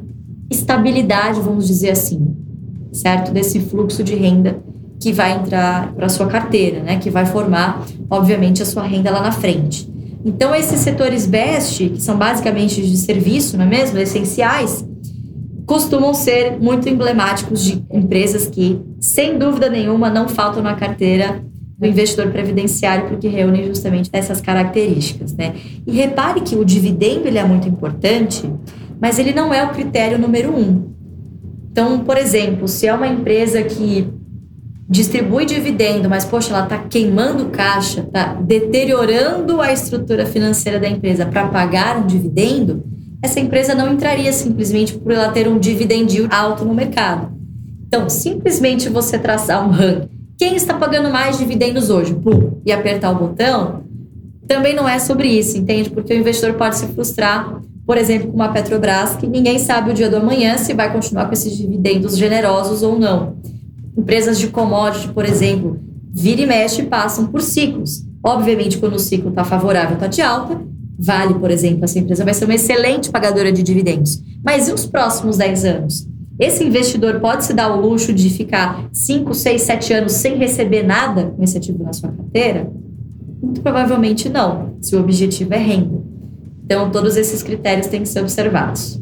estabilidade, 0.51 1.41
vamos 1.41 1.69
dizer 1.69 1.91
assim, 1.91 2.37
certo? 2.93 3.31
Desse 3.31 3.61
fluxo 3.61 4.03
de 4.03 4.17
renda 4.17 4.59
que 5.01 5.12
vai 5.12 5.37
entrar 5.37 5.93
para 5.93 6.07
a 6.07 6.09
sua 6.09 6.27
carteira, 6.27 6.83
né? 6.83 6.99
Que 6.99 7.11
vai 7.11 7.27
formar, 7.27 7.87
obviamente, 8.11 8.61
a 8.61 8.67
sua 8.67 8.83
renda 8.83 9.09
lá 9.12 9.23
na 9.23 9.31
frente. 9.31 9.88
Então, 10.25 10.53
esses 10.53 10.81
setores 10.81 11.27
BEST, 11.27 11.91
que 11.91 12.03
são 12.03 12.19
basicamente 12.19 12.83
de 12.83 12.97
serviço, 12.97 13.57
não 13.57 13.67
é 13.67 13.69
mesmo? 13.69 13.97
Essenciais, 13.99 14.85
costumam 15.69 16.15
ser 16.15 16.59
muito 16.59 16.89
emblemáticos 16.89 17.63
de 17.63 17.85
empresas 17.93 18.47
que, 18.47 18.81
sem 18.99 19.39
dúvida 19.39 19.69
nenhuma, 19.69 20.09
não 20.09 20.27
faltam 20.27 20.63
na 20.63 20.75
carteira 20.75 21.45
do 21.79 21.87
investidor 21.87 22.33
previdenciário 22.33 23.07
porque 23.07 23.29
reúnem 23.29 23.67
justamente 23.67 24.09
essas 24.11 24.41
características, 24.41 25.35
né? 25.35 25.55
E 25.87 25.93
repare 25.93 26.41
que 26.41 26.57
o 26.57 26.65
dividendo 26.65 27.29
ele 27.29 27.37
é 27.37 27.45
muito 27.45 27.69
importante, 27.69 28.51
mas 28.99 29.19
ele 29.19 29.35
não 29.35 29.53
é 29.53 29.63
o 29.63 29.69
critério 29.69 30.19
número 30.19 30.57
um. 30.57 30.89
Então, 31.71 32.01
por 32.01 32.17
exemplo, 32.17 32.67
se 32.67 32.87
é 32.87 32.95
uma 32.95 33.07
empresa 33.07 33.63
que 33.63 34.09
distribui 34.89 35.45
dividendo, 35.45 36.09
mas 36.09 36.25
poxa, 36.25 36.55
ela 36.55 36.65
está 36.65 36.79
queimando 36.79 37.51
caixa, 37.51 38.01
está 38.01 38.33
deteriorando 38.33 39.61
a 39.61 39.71
estrutura 39.71 40.25
financeira 40.25 40.81
da 40.81 40.89
empresa 40.89 41.27
para 41.27 41.47
pagar 41.49 41.99
um 41.99 42.07
dividendo, 42.07 42.83
essa 43.23 43.41
empresa 43.41 43.75
não 43.75 43.93
entraria 43.93 44.33
simplesmente 44.33 44.95
por 44.95 45.13
ela 45.13 45.31
ter 45.31 45.49
um 45.49 45.59
dividend 45.59 46.27
alto 46.31 46.65
no 46.65 46.75
mercado. 46.75 47.33
Então, 47.87 48.09
simplesmente 48.09 48.89
você 48.89 49.19
traçar 49.19 49.67
um 49.67 49.71
ranking. 49.71 50.09
Quem 50.37 50.55
está 50.55 50.75
pagando 50.75 51.11
mais 51.11 51.39
dividendos 51.39 51.91
hoje? 51.91 52.15
Pum, 52.15 52.61
e 52.65 52.71
apertar 52.71 53.11
o 53.11 53.19
botão, 53.19 53.83
também 54.47 54.75
não 54.75 54.89
é 54.89 54.99
sobre 54.99 55.29
isso, 55.29 55.59
entende? 55.59 55.91
Porque 55.91 56.15
o 56.15 56.17
investidor 56.17 56.55
pode 56.55 56.77
se 56.77 56.87
frustrar, 56.87 57.61
por 57.85 57.97
exemplo, 57.97 58.29
com 58.29 58.35
uma 58.35 58.51
Petrobras, 58.51 59.17
que 59.17 59.27
ninguém 59.27 59.59
sabe 59.59 59.91
o 59.91 59.95
dia 59.95 60.09
do 60.09 60.17
amanhã 60.17 60.57
se 60.57 60.73
vai 60.73 60.93
continuar 60.93 61.27
com 61.27 61.33
esses 61.33 61.57
dividendos 61.57 62.17
generosos 62.17 62.83
ou 62.83 62.99
não. 62.99 63.37
Empresas 63.97 64.39
de 64.39 64.47
commodity, 64.47 65.09
por 65.09 65.25
exemplo, 65.25 65.81
vira 66.13 66.43
e 66.43 66.47
mexe 66.47 66.85
passam 66.85 67.27
por 67.27 67.43
ciclos. 67.43 68.05
Obviamente, 68.23 68.79
quando 68.79 68.95
o 68.95 68.99
ciclo 68.99 69.31
está 69.31 69.43
favorável, 69.45 69.95
está 69.95 70.07
de 70.07 70.23
alta, 70.23 70.61
Vale, 70.99 71.35
por 71.35 71.51
exemplo, 71.51 71.85
essa 71.85 71.99
empresa 71.99 72.25
vai 72.25 72.35
ser 72.35 72.45
uma 72.45 72.55
excelente 72.55 73.11
pagadora 73.11 73.53
de 73.53 73.63
dividendos. 73.63 74.21
Mas 74.45 74.69
e 74.69 74.73
os 74.73 74.85
próximos 74.85 75.37
10 75.37 75.65
anos? 75.65 76.09
Esse 76.39 76.65
investidor 76.65 77.21
pode 77.21 77.45
se 77.45 77.53
dar 77.53 77.71
o 77.71 77.81
luxo 77.81 78.13
de 78.13 78.31
ficar 78.31 78.89
5, 78.93 79.33
6, 79.35 79.63
7 79.63 79.93
anos 79.93 80.13
sem 80.13 80.37
receber 80.37 80.83
nada 80.83 81.27
com 81.37 81.43
esse 81.43 81.57
ativo 81.57 81.83
na 81.85 81.93
sua 81.93 82.11
carteira? 82.11 82.71
Muito 83.41 83.61
provavelmente 83.61 84.29
não, 84.29 84.77
se 84.81 84.97
o 84.97 85.01
objetivo 85.01 85.55
é 85.55 85.59
renda. 85.59 86.03
Então, 86.65 86.91
todos 86.91 87.17
esses 87.17 87.43
critérios 87.43 87.87
têm 87.87 88.03
que 88.03 88.09
ser 88.09 88.21
observados. 88.21 89.01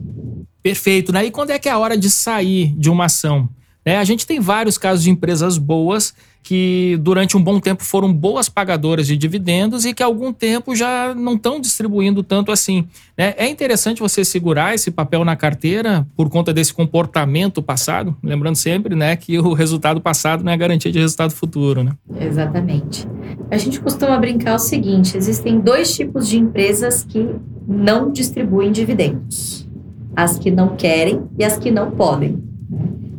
Perfeito. 0.63 1.13
Né? 1.13 1.27
E 1.27 1.31
quando 1.31 1.51
é 1.51 1.59
que 1.59 1.69
é 1.69 1.73
a 1.73 1.79
hora 1.79 1.97
de 1.97 2.11
sair 2.11 2.75
de 2.77 2.91
uma 2.91 3.07
ação? 3.07 3.49
É, 3.85 3.97
a 3.99 4.05
gente 4.05 4.27
tem 4.27 4.41
vários 4.41 4.77
casos 4.77 5.05
de 5.05 5.11
empresas 5.11 5.59
boas 5.59 6.13
que 6.47 6.97
durante 7.01 7.37
um 7.37 7.43
bom 7.43 7.59
tempo 7.59 7.83
foram 7.83 8.13
boas 8.13 8.49
pagadoras 8.49 9.09
de 9.09 9.17
dividendos 9.17 9.85
e 9.85 9.93
que 9.93 10.01
há 10.01 10.07
algum 10.07 10.33
tempo 10.33 10.77
já 10.77 11.13
não 11.13 11.35
estão 11.35 11.61
distribuindo 11.61 12.23
tanto 12.23 12.53
assim. 12.53 12.87
Né? 13.19 13.35
É 13.37 13.49
interessante 13.49 13.99
você 13.99 14.25
segurar 14.25 14.73
esse 14.73 14.93
papel 14.93 15.25
na 15.25 15.35
carteira 15.35 16.07
por 16.17 16.31
conta 16.31 16.55
desse 16.55 16.73
comportamento 16.73 17.61
passado, 17.61 18.17
lembrando 18.23 18.55
sempre 18.55 18.95
né, 18.95 19.17
que 19.17 19.37
o 19.41 19.55
resultado 19.55 20.01
passado 20.01 20.45
não 20.45 20.53
é 20.53 20.57
garantia 20.57 20.93
de 20.93 21.01
resultado 21.01 21.33
futuro. 21.33 21.83
Né? 21.83 21.91
Exatamente. 22.21 23.09
A 23.51 23.57
gente 23.57 23.81
costuma 23.81 24.17
brincar 24.17 24.55
o 24.55 24.61
seguinte: 24.61 25.17
existem 25.17 25.59
dois 25.59 25.97
tipos 25.97 26.29
de 26.29 26.39
empresas 26.39 27.03
que 27.03 27.29
não 27.67 28.13
distribuem 28.13 28.71
dividendos: 28.71 29.69
as 30.15 30.39
que 30.39 30.53
não 30.53 30.77
querem 30.77 31.25
e 31.37 31.45
as 31.45 31.59
que 31.59 31.73
não 31.73 31.91
podem. 31.91 32.41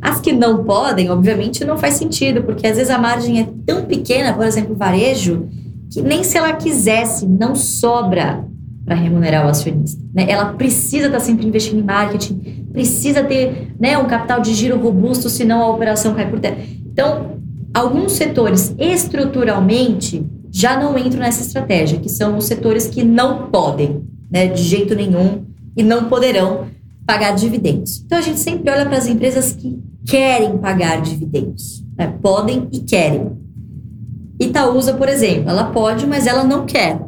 As 0.02 0.20
que 0.20 0.32
não 0.32 0.64
podem, 0.64 1.10
obviamente, 1.10 1.66
não 1.66 1.78
faz 1.78 1.96
sentido, 1.96 2.44
porque 2.44 2.68
às 2.68 2.78
vezes 2.78 2.92
a 2.92 2.98
margem 2.98 3.40
é 3.40 3.48
tão 3.66 3.86
pequena, 3.86 4.34
por 4.34 4.46
exemplo, 4.46 4.76
varejo, 4.76 5.48
que 5.92 6.02
nem 6.02 6.24
se 6.24 6.38
ela 6.38 6.54
quisesse, 6.54 7.26
não 7.26 7.56
sobra 7.56 8.46
para 8.86 8.96
remunerar 8.96 9.46
o 9.46 9.50
acionista. 9.50 10.02
Né? 10.14 10.26
Ela 10.30 10.54
precisa 10.54 11.08
estar 11.08 11.18
tá 11.18 11.24
sempre 11.24 11.46
investindo 11.46 11.80
em 11.80 11.84
marketing, 11.84 12.68
precisa 12.72 13.24
ter 13.24 13.74
né, 13.80 13.98
um 13.98 14.06
capital 14.06 14.40
de 14.40 14.54
giro 14.54 14.80
robusto, 14.80 15.30
senão 15.30 15.62
a 15.62 15.70
operação 15.70 16.14
cai 16.14 16.30
por 16.30 16.40
terra. 16.40 16.58
Então, 16.86 17.38
alguns 17.74 18.14
setores 18.14 18.74
estruturalmente 18.78 20.26
já 20.52 20.80
não 20.80 20.98
entram 20.98 21.20
nessa 21.20 21.42
estratégia, 21.42 22.00
que 22.00 22.10
são 22.10 22.38
os 22.38 22.46
setores 22.46 22.88
que 22.88 23.04
não 23.04 23.48
podem, 23.48 24.04
né, 24.32 24.48
de 24.48 24.64
jeito 24.64 24.96
nenhum, 24.96 25.46
e 25.76 25.84
não 25.84 26.06
poderão 26.06 26.66
pagar 27.08 27.32
dividendos. 27.32 28.04
Então 28.06 28.18
a 28.18 28.22
gente 28.22 28.40
sempre 28.40 28.70
olha 28.70 28.86
para 28.86 28.98
as 28.98 29.08
empresas 29.08 29.54
que 29.54 29.82
querem 30.06 30.58
pagar 30.58 31.02
dividendos, 31.02 31.82
né? 31.98 32.14
podem 32.22 32.68
e 32.72 32.82
querem. 32.82 33.32
Itaúsa, 34.38 34.94
por 34.94 35.08
exemplo, 35.08 35.50
ela 35.50 35.72
pode, 35.72 36.06
mas 36.06 36.28
ela 36.28 36.44
não 36.44 36.66
quer. 36.66 37.00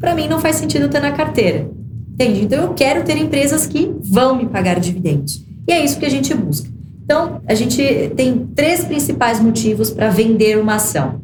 Para 0.00 0.16
mim 0.16 0.26
não 0.26 0.40
faz 0.40 0.56
sentido 0.56 0.88
ter 0.88 1.00
na 1.00 1.12
carteira. 1.12 1.70
Entende? 2.12 2.42
Então 2.42 2.60
eu 2.64 2.74
quero 2.74 3.04
ter 3.04 3.16
empresas 3.16 3.68
que 3.68 3.94
vão 4.02 4.36
me 4.36 4.46
pagar 4.46 4.80
dividendos. 4.80 5.44
E 5.66 5.72
é 5.72 5.84
isso 5.84 5.98
que 5.98 6.04
a 6.04 6.10
gente 6.10 6.34
busca. 6.34 6.68
Então, 7.04 7.42
a 7.46 7.54
gente 7.54 7.82
tem 8.16 8.46
três 8.54 8.84
principais 8.84 9.38
motivos 9.38 9.90
para 9.90 10.08
vender 10.08 10.58
uma 10.58 10.76
ação. 10.76 11.20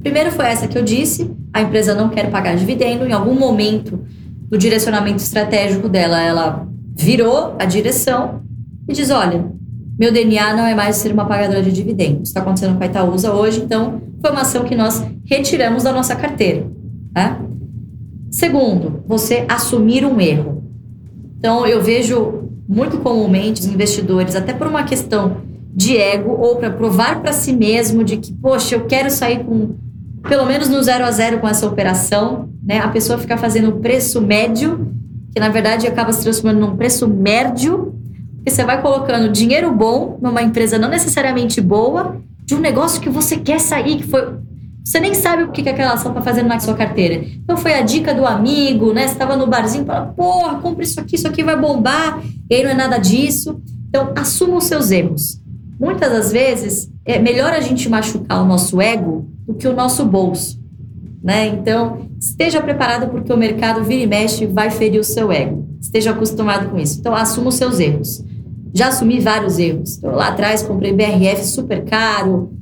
Primeiro 0.00 0.32
foi 0.32 0.46
essa 0.46 0.66
que 0.66 0.76
eu 0.76 0.82
disse, 0.82 1.30
a 1.52 1.62
empresa 1.62 1.94
não 1.94 2.08
quer 2.08 2.30
pagar 2.30 2.56
dividendo, 2.56 3.06
em 3.06 3.12
algum 3.12 3.34
momento 3.34 4.00
do 4.48 4.58
direcionamento 4.58 5.22
estratégico 5.22 5.88
dela, 5.88 6.20
ela 6.20 6.68
virou 6.94 7.56
a 7.58 7.64
direção 7.64 8.42
e 8.88 8.92
diz: 8.92 9.10
olha, 9.10 9.44
meu 9.98 10.12
DNA 10.12 10.54
não 10.54 10.66
é 10.66 10.74
mais 10.74 10.96
ser 10.96 11.12
uma 11.12 11.26
pagadora 11.26 11.62
de 11.62 11.72
dividendos. 11.72 12.28
Está 12.28 12.40
acontecendo 12.40 12.76
com 12.76 12.82
a 12.82 12.86
Itaúsa 12.86 13.32
hoje, 13.32 13.60
então 13.60 14.00
foi 14.20 14.30
uma 14.30 14.42
ação 14.42 14.64
que 14.64 14.74
nós 14.74 15.04
retiramos 15.24 15.82
da 15.82 15.92
nossa 15.92 16.16
carteira. 16.16 16.66
Né? 17.14 17.38
Segundo, 18.30 19.02
você 19.06 19.44
assumir 19.48 20.04
um 20.04 20.20
erro. 20.20 20.64
Então, 21.38 21.66
eu 21.66 21.82
vejo 21.82 22.48
muito 22.68 22.98
comumente 22.98 23.60
os 23.60 23.66
investidores, 23.66 24.34
até 24.34 24.52
por 24.52 24.66
uma 24.66 24.82
questão 24.82 25.42
de 25.72 25.96
ego 25.96 26.32
ou 26.32 26.56
para 26.56 26.70
provar 26.70 27.20
para 27.20 27.32
si 27.32 27.52
mesmo 27.52 28.02
de 28.02 28.16
que, 28.16 28.32
poxa, 28.32 28.74
eu 28.74 28.86
quero 28.86 29.10
sair 29.10 29.44
com 29.44 29.74
pelo 30.22 30.46
menos 30.46 30.68
no 30.68 30.82
zero 30.82 31.04
a 31.04 31.10
zero 31.10 31.38
com 31.38 31.46
essa 31.46 31.66
operação, 31.66 32.48
né? 32.62 32.78
A 32.78 32.88
pessoa 32.88 33.18
fica 33.18 33.36
fazendo 33.36 33.72
preço 33.72 34.22
médio 34.22 34.90
que 35.34 35.40
na 35.40 35.48
verdade 35.48 35.86
acaba 35.86 36.12
se 36.12 36.22
transformando 36.22 36.60
num 36.60 36.76
preço 36.76 37.08
médio, 37.08 37.94
porque 38.36 38.50
você 38.50 38.64
vai 38.64 38.80
colocando 38.80 39.32
dinheiro 39.32 39.72
bom 39.72 40.18
numa 40.22 40.42
empresa 40.42 40.78
não 40.78 40.88
necessariamente 40.88 41.60
boa, 41.60 42.16
de 42.44 42.54
um 42.54 42.60
negócio 42.60 43.00
que 43.00 43.08
você 43.08 43.36
quer 43.38 43.58
sair, 43.58 43.96
que 43.96 44.06
foi. 44.06 44.38
Você 44.84 45.00
nem 45.00 45.14
sabe 45.14 45.44
o 45.44 45.50
que 45.50 45.66
aquela 45.66 45.94
ação 45.94 46.12
está 46.12 46.22
fazendo 46.22 46.46
na 46.46 46.60
sua 46.60 46.74
carteira. 46.74 47.14
Então 47.14 47.56
foi 47.56 47.72
a 47.72 47.80
dica 47.80 48.14
do 48.14 48.26
amigo, 48.26 48.92
né? 48.92 49.08
Você 49.08 49.14
estava 49.14 49.34
no 49.34 49.46
barzinho 49.46 49.82
e 49.82 49.86
fala, 49.86 50.06
porra, 50.06 50.58
compra 50.60 50.84
isso 50.84 51.00
aqui, 51.00 51.16
isso 51.16 51.26
aqui 51.26 51.42
vai 51.42 51.58
bombar, 51.58 52.22
e 52.50 52.54
aí 52.54 52.62
não 52.62 52.70
é 52.70 52.74
nada 52.74 52.98
disso. 52.98 53.62
Então, 53.88 54.12
assuma 54.14 54.56
os 54.58 54.64
seus 54.64 54.90
erros. 54.90 55.40
Muitas 55.80 56.12
das 56.12 56.32
vezes, 56.32 56.90
é 57.04 57.18
melhor 57.18 57.52
a 57.52 57.60
gente 57.60 57.88
machucar 57.88 58.42
o 58.42 58.44
nosso 58.44 58.80
ego 58.80 59.26
do 59.46 59.54
que 59.54 59.66
o 59.66 59.72
nosso 59.72 60.04
bolso. 60.04 60.60
Né? 61.24 61.46
Então, 61.46 62.10
esteja 62.20 62.60
preparado 62.60 63.10
porque 63.10 63.32
o 63.32 63.36
mercado 63.36 63.82
vira 63.82 64.02
e 64.02 64.06
mexe 64.06 64.44
vai 64.44 64.70
ferir 64.70 65.00
o 65.00 65.04
seu 65.04 65.32
ego. 65.32 65.66
Esteja 65.80 66.10
acostumado 66.10 66.68
com 66.68 66.78
isso. 66.78 67.00
Então, 67.00 67.14
assuma 67.14 67.48
os 67.48 67.54
seus 67.54 67.80
erros. 67.80 68.22
Já 68.74 68.88
assumi 68.88 69.20
vários 69.20 69.58
erros. 69.58 69.96
Então, 69.96 70.14
lá 70.14 70.28
atrás 70.28 70.62
comprei 70.62 70.92
BRF 70.92 71.46
super 71.46 71.82
caro, 71.86 72.52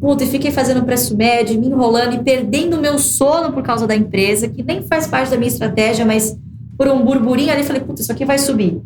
puta, 0.00 0.22
e 0.22 0.28
fiquei 0.28 0.52
fazendo 0.52 0.84
preço 0.84 1.16
médio, 1.16 1.60
me 1.60 1.66
enrolando 1.66 2.14
e 2.14 2.22
perdendo 2.22 2.80
meu 2.80 2.96
sono 2.96 3.52
por 3.52 3.64
causa 3.64 3.88
da 3.88 3.96
empresa, 3.96 4.46
que 4.46 4.62
nem 4.62 4.82
faz 4.82 5.08
parte 5.08 5.30
da 5.30 5.36
minha 5.36 5.48
estratégia, 5.48 6.06
mas 6.06 6.38
por 6.78 6.86
um 6.86 7.04
burburinho 7.04 7.50
ali, 7.52 7.64
falei, 7.64 7.82
puta, 7.82 8.02
isso 8.02 8.12
aqui 8.12 8.24
vai 8.24 8.38
subir. 8.38 8.80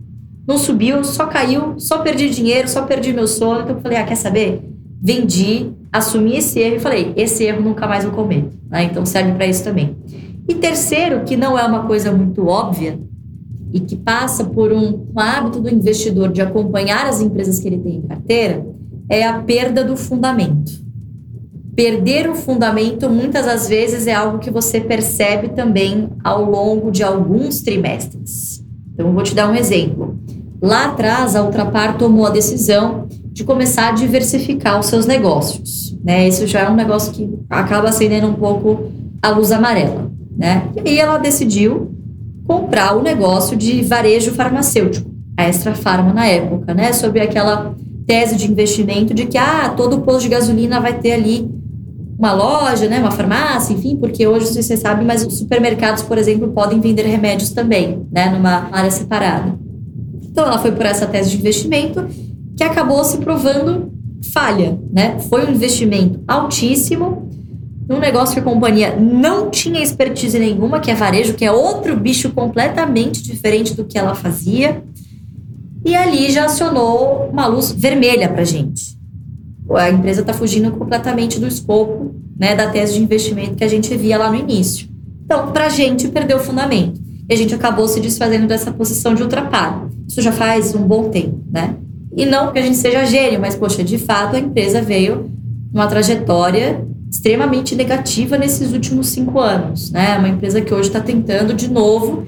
Não 0.46 0.56
subiu, 0.56 1.04
só 1.04 1.26
caiu, 1.26 1.74
só 1.78 1.98
perdi 1.98 2.30
dinheiro, 2.30 2.68
só 2.68 2.82
perdi 2.82 3.12
meu 3.12 3.26
sono. 3.26 3.60
Então, 3.60 3.76
eu 3.76 3.82
falei, 3.82 3.98
ah, 3.98 4.04
quer 4.04 4.16
saber? 4.16 4.62
Vendi, 5.02 5.72
assumi 5.96 6.36
esse 6.36 6.58
erro 6.58 6.76
e 6.76 6.80
falei: 6.80 7.12
esse 7.16 7.44
erro 7.44 7.62
nunca 7.62 7.86
mais 7.86 8.04
vou 8.04 8.12
comer. 8.12 8.48
Né? 8.68 8.84
Então 8.84 9.04
serve 9.04 9.32
para 9.32 9.46
isso 9.46 9.64
também. 9.64 9.96
E 10.48 10.54
terceiro, 10.54 11.24
que 11.24 11.36
não 11.36 11.58
é 11.58 11.64
uma 11.64 11.86
coisa 11.86 12.12
muito 12.12 12.46
óbvia 12.46 12.98
e 13.72 13.80
que 13.80 13.96
passa 13.96 14.44
por 14.44 14.72
um, 14.72 15.06
um 15.14 15.20
hábito 15.20 15.60
do 15.60 15.68
investidor 15.68 16.30
de 16.30 16.40
acompanhar 16.40 17.06
as 17.06 17.20
empresas 17.20 17.58
que 17.58 17.66
ele 17.66 17.78
tem 17.78 17.96
em 17.96 18.02
carteira, 18.02 18.64
é 19.08 19.26
a 19.26 19.40
perda 19.40 19.84
do 19.84 19.96
fundamento. 19.96 20.86
Perder 21.74 22.30
o 22.30 22.34
fundamento 22.34 23.10
muitas 23.10 23.44
das 23.44 23.68
vezes 23.68 24.06
é 24.06 24.14
algo 24.14 24.38
que 24.38 24.50
você 24.50 24.80
percebe 24.80 25.48
também 25.48 26.08
ao 26.24 26.48
longo 26.48 26.90
de 26.90 27.02
alguns 27.02 27.60
trimestres. 27.60 28.64
Então, 28.94 29.08
eu 29.08 29.12
vou 29.12 29.22
te 29.22 29.34
dar 29.34 29.50
um 29.50 29.54
exemplo. 29.54 30.18
Lá 30.62 30.86
atrás, 30.86 31.36
a 31.36 31.44
Ultrapar 31.44 31.98
tomou 31.98 32.24
a 32.24 32.30
decisão 32.30 33.06
de 33.36 33.44
começar 33.44 33.88
a 33.88 33.92
diversificar 33.92 34.80
os 34.80 34.86
seus 34.86 35.04
negócios. 35.04 35.94
Né? 36.02 36.26
Isso 36.26 36.46
já 36.46 36.60
é 36.60 36.70
um 36.70 36.74
negócio 36.74 37.12
que 37.12 37.28
acaba 37.50 37.90
acendendo 37.90 38.26
um 38.26 38.32
pouco 38.32 38.90
a 39.20 39.28
luz 39.28 39.52
amarela. 39.52 40.10
Né? 40.34 40.70
E 40.82 40.88
aí 40.88 40.98
ela 40.98 41.18
decidiu 41.18 41.94
comprar 42.46 42.96
o 42.96 43.02
negócio 43.02 43.54
de 43.54 43.82
varejo 43.82 44.32
farmacêutico, 44.32 45.10
a 45.36 45.46
Extra 45.46 45.74
Farma 45.74 46.14
na 46.14 46.26
época, 46.26 46.72
né? 46.72 46.94
sobre 46.94 47.20
aquela 47.20 47.74
tese 48.06 48.36
de 48.36 48.50
investimento 48.50 49.12
de 49.12 49.26
que 49.26 49.36
ah, 49.36 49.68
todo 49.76 50.00
posto 50.00 50.22
de 50.22 50.28
gasolina 50.30 50.80
vai 50.80 50.98
ter 50.98 51.12
ali 51.12 51.46
uma 52.18 52.32
loja, 52.32 52.88
né, 52.88 53.00
uma 53.00 53.10
farmácia, 53.10 53.74
enfim, 53.74 53.96
porque 53.96 54.26
hoje 54.26 54.46
você 54.46 54.74
sabe, 54.78 55.04
mas 55.04 55.26
os 55.26 55.36
supermercados, 55.36 56.02
por 56.02 56.16
exemplo, 56.16 56.48
podem 56.48 56.80
vender 56.80 57.02
remédios 57.02 57.50
também, 57.50 58.06
né, 58.10 58.30
numa 58.30 58.70
área 58.72 58.90
separada. 58.90 59.54
Então 60.22 60.46
ela 60.46 60.58
foi 60.58 60.72
por 60.72 60.86
essa 60.86 61.06
tese 61.06 61.28
de 61.28 61.36
investimento 61.36 62.06
que 62.56 62.64
acabou 62.64 63.04
se 63.04 63.18
provando 63.18 63.92
falha, 64.32 64.78
né? 64.92 65.18
Foi 65.20 65.46
um 65.46 65.50
investimento 65.50 66.20
altíssimo 66.26 67.28
num 67.88 68.00
negócio 68.00 68.34
que 68.34 68.40
a 68.40 68.42
companhia 68.42 68.96
não 68.96 69.48
tinha 69.48 69.80
expertise 69.80 70.38
nenhuma, 70.38 70.80
que 70.80 70.90
é 70.90 70.94
varejo, 70.94 71.34
que 71.34 71.44
é 71.44 71.52
outro 71.52 71.96
bicho 71.96 72.30
completamente 72.30 73.22
diferente 73.22 73.74
do 73.74 73.84
que 73.84 73.96
ela 73.96 74.14
fazia. 74.14 74.82
E 75.84 75.94
ali 75.94 76.30
já 76.32 76.46
acionou 76.46 77.28
uma 77.30 77.46
luz 77.46 77.70
vermelha 77.70 78.28
para 78.28 78.42
gente. 78.42 78.96
A 79.70 79.90
empresa 79.90 80.22
está 80.22 80.32
fugindo 80.32 80.72
completamente 80.72 81.38
do 81.38 81.46
escopo 81.46 82.14
né, 82.36 82.54
da 82.56 82.68
tese 82.68 82.94
de 82.94 83.02
investimento 83.02 83.54
que 83.54 83.64
a 83.64 83.68
gente 83.68 83.94
via 83.96 84.18
lá 84.18 84.30
no 84.30 84.36
início. 84.36 84.88
Então, 85.24 85.52
para 85.52 85.66
a 85.66 85.68
gente, 85.68 86.08
perdeu 86.08 86.38
o 86.38 86.40
fundamento. 86.40 87.00
E 87.28 87.34
a 87.34 87.36
gente 87.36 87.54
acabou 87.54 87.86
se 87.88 88.00
desfazendo 88.00 88.46
dessa 88.46 88.70
posição 88.72 89.14
de 89.14 89.22
ultrapar. 89.22 89.88
Isso 90.08 90.20
já 90.22 90.32
faz 90.32 90.74
um 90.74 90.82
bom 90.82 91.08
tempo, 91.08 91.40
né? 91.50 91.76
E 92.16 92.24
não 92.24 92.50
que 92.50 92.58
a 92.58 92.62
gente 92.62 92.78
seja 92.78 93.04
gênio, 93.04 93.38
mas, 93.38 93.54
poxa, 93.54 93.84
de 93.84 93.98
fato 93.98 94.36
a 94.36 94.38
empresa 94.38 94.80
veio 94.80 95.30
numa 95.70 95.86
trajetória 95.86 96.82
extremamente 97.10 97.74
negativa 97.74 98.38
nesses 98.38 98.72
últimos 98.72 99.08
cinco 99.08 99.38
anos. 99.38 99.90
Né? 99.90 100.16
Uma 100.18 100.30
empresa 100.30 100.62
que 100.62 100.72
hoje 100.72 100.88
está 100.88 101.00
tentando, 101.00 101.52
de 101.52 101.70
novo, 101.70 102.26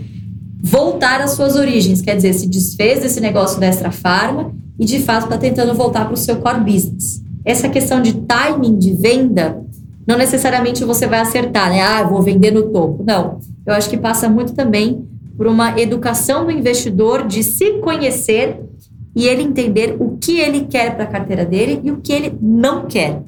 voltar 0.63 1.23
às 1.23 1.31
suas 1.31 1.57
origens, 1.57 2.03
quer 2.03 2.17
dizer, 2.17 2.35
se 2.35 2.47
desfez 2.47 3.01
desse 3.01 3.19
negócio 3.19 3.59
da 3.59 3.67
Extra 3.67 3.91
Farma 3.91 4.53
e, 4.79 4.85
de 4.85 5.01
fato, 5.01 5.25
está 5.25 5.39
tentando 5.39 5.75
voltar 5.75 6.05
para 6.05 6.15
o 6.15 6.19
seu 6.19 6.37
core 6.37 6.61
business. 6.61 7.23
Essa 7.43 7.69
questão 7.71 8.03
de 8.03 8.13
timing 8.13 8.77
de 8.77 8.93
venda, 8.93 9.63
não 10.07 10.19
necessariamente 10.19 10.85
você 10.85 11.07
vai 11.07 11.21
acertar, 11.21 11.71
né? 11.71 11.81
Ah, 11.81 12.03
vou 12.03 12.21
vender 12.21 12.51
no 12.51 12.65
topo. 12.65 13.03
Não. 13.07 13.41
Eu 13.65 13.73
acho 13.73 13.89
que 13.89 13.97
passa 13.97 14.29
muito 14.29 14.53
também 14.53 15.07
por 15.37 15.47
uma 15.47 15.81
educação 15.81 16.45
do 16.45 16.51
investidor 16.51 17.27
de 17.27 17.43
se 17.43 17.79
conhecer 17.79 18.61
e 19.19 19.27
ele 19.27 19.43
entender 19.43 19.97
o 19.99 20.17
que 20.17 20.39
ele 20.39 20.67
quer 20.67 20.95
para 20.95 21.03
a 21.03 21.09
carteira 21.09 21.45
dele 21.45 21.81
e 21.83 21.91
o 21.91 21.97
que 21.97 22.13
ele 22.13 22.39
não 22.41 22.87
quer. 22.87 23.21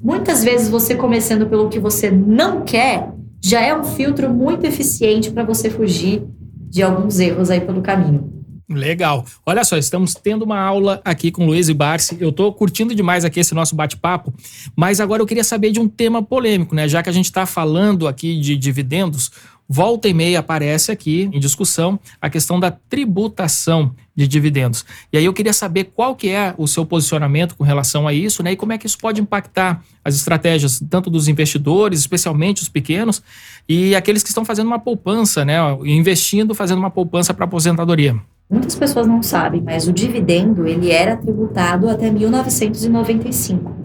Muitas 0.00 0.44
vezes 0.44 0.68
você 0.68 0.94
começando 0.94 1.48
pelo 1.48 1.68
que 1.68 1.80
você 1.80 2.12
não 2.12 2.62
quer 2.62 3.08
já 3.42 3.60
é 3.60 3.76
um 3.76 3.82
filtro 3.82 4.30
muito 4.30 4.64
eficiente 4.64 5.32
para 5.32 5.42
você 5.42 5.68
fugir 5.68 6.22
de 6.70 6.80
alguns 6.80 7.18
erros 7.18 7.50
aí 7.50 7.60
pelo 7.60 7.82
caminho. 7.82 8.32
Legal. 8.68 9.26
Olha 9.44 9.64
só, 9.64 9.76
estamos 9.76 10.14
tendo 10.14 10.44
uma 10.44 10.58
aula 10.58 11.00
aqui 11.04 11.30
com 11.30 11.44
Luiz 11.44 11.68
e 11.68 11.74
Barsi. 11.74 12.16
Eu 12.20 12.30
estou 12.30 12.52
curtindo 12.52 12.94
demais 12.94 13.24
aqui 13.24 13.40
esse 13.40 13.54
nosso 13.54 13.74
bate-papo, 13.74 14.32
mas 14.76 15.00
agora 15.00 15.22
eu 15.22 15.26
queria 15.26 15.44
saber 15.44 15.72
de 15.72 15.80
um 15.80 15.88
tema 15.88 16.22
polêmico, 16.22 16.74
né? 16.74 16.88
Já 16.88 17.02
que 17.02 17.10
a 17.10 17.12
gente 17.12 17.26
está 17.26 17.44
falando 17.46 18.06
aqui 18.06 18.40
de 18.40 18.56
dividendos, 18.56 19.30
volta 19.72 20.06
e 20.06 20.12
meia 20.12 20.40
aparece 20.40 20.92
aqui 20.92 21.30
em 21.32 21.40
discussão 21.40 21.98
a 22.20 22.28
questão 22.28 22.60
da 22.60 22.70
tributação 22.70 23.94
de 24.14 24.28
dividendos. 24.28 24.84
E 25.10 25.16
aí 25.16 25.24
eu 25.24 25.32
queria 25.32 25.54
saber 25.54 25.84
qual 25.94 26.14
que 26.14 26.28
é 26.28 26.54
o 26.58 26.68
seu 26.68 26.84
posicionamento 26.84 27.56
com 27.56 27.64
relação 27.64 28.06
a 28.06 28.12
isso, 28.12 28.42
né? 28.42 28.52
E 28.52 28.56
como 28.56 28.74
é 28.74 28.76
que 28.78 28.86
isso 28.86 28.98
pode 28.98 29.22
impactar 29.22 29.82
as 30.04 30.14
estratégias 30.14 30.78
tanto 30.90 31.08
dos 31.08 31.26
investidores, 31.26 32.00
especialmente 32.00 32.60
os 32.60 32.68
pequenos, 32.68 33.22
e 33.66 33.96
aqueles 33.96 34.22
que 34.22 34.28
estão 34.28 34.44
fazendo 34.44 34.66
uma 34.66 34.78
poupança, 34.78 35.42
né? 35.42 35.56
Investindo, 35.84 36.54
fazendo 36.54 36.78
uma 36.78 36.90
poupança 36.90 37.32
para 37.32 37.46
aposentadoria. 37.46 38.14
Muitas 38.50 38.74
pessoas 38.74 39.06
não 39.06 39.22
sabem, 39.22 39.62
mas 39.62 39.88
o 39.88 39.92
dividendo 39.92 40.66
ele 40.66 40.90
era 40.90 41.16
tributado 41.16 41.88
até 41.88 42.10
1995. 42.10 43.81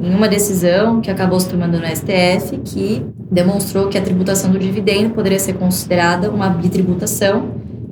Em 0.00 0.14
uma 0.14 0.28
decisão 0.28 1.00
que 1.02 1.10
acabou 1.10 1.38
se 1.38 1.48
tomando 1.48 1.78
no 1.78 1.86
STF, 1.86 2.58
que 2.64 3.04
demonstrou 3.30 3.88
que 3.88 3.98
a 3.98 4.00
tributação 4.00 4.50
do 4.50 4.58
dividendo 4.58 5.10
poderia 5.10 5.38
ser 5.38 5.52
considerada 5.54 6.30
uma 6.30 6.48
bitributação, 6.48 7.50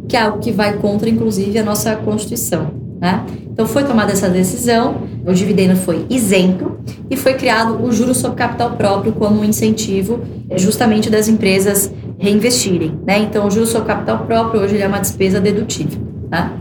que 0.09 0.17
é 0.17 0.23
algo 0.23 0.39
que 0.39 0.51
vai 0.51 0.79
contra, 0.79 1.09
inclusive, 1.09 1.59
a 1.59 1.63
nossa 1.63 1.95
Constituição. 1.97 2.71
Né? 2.99 3.25
Então, 3.53 3.67
foi 3.67 3.85
tomada 3.85 4.11
essa 4.11 4.29
decisão, 4.29 5.03
o 5.27 5.33
dividendo 5.35 5.77
foi 5.77 6.07
isento 6.09 6.79
e 7.11 7.17
foi 7.17 7.35
criado 7.35 7.85
o 7.85 7.93
juro 7.93 8.15
sobre 8.15 8.39
capital 8.39 8.71
próprio 8.73 9.13
como 9.13 9.41
um 9.41 9.45
incentivo 9.45 10.21
justamente 10.57 11.11
das 11.11 11.29
empresas 11.29 11.93
reinvestirem. 12.19 12.99
Né? 13.07 13.19
Então, 13.19 13.47
o 13.47 13.51
juro 13.51 13.67
sobre 13.67 13.87
capital 13.87 14.21
próprio 14.21 14.63
hoje 14.63 14.81
é 14.81 14.89
uma 14.89 14.99
despesa 14.99 15.41
dedutível. 15.41 16.01
Tá? 16.31 16.57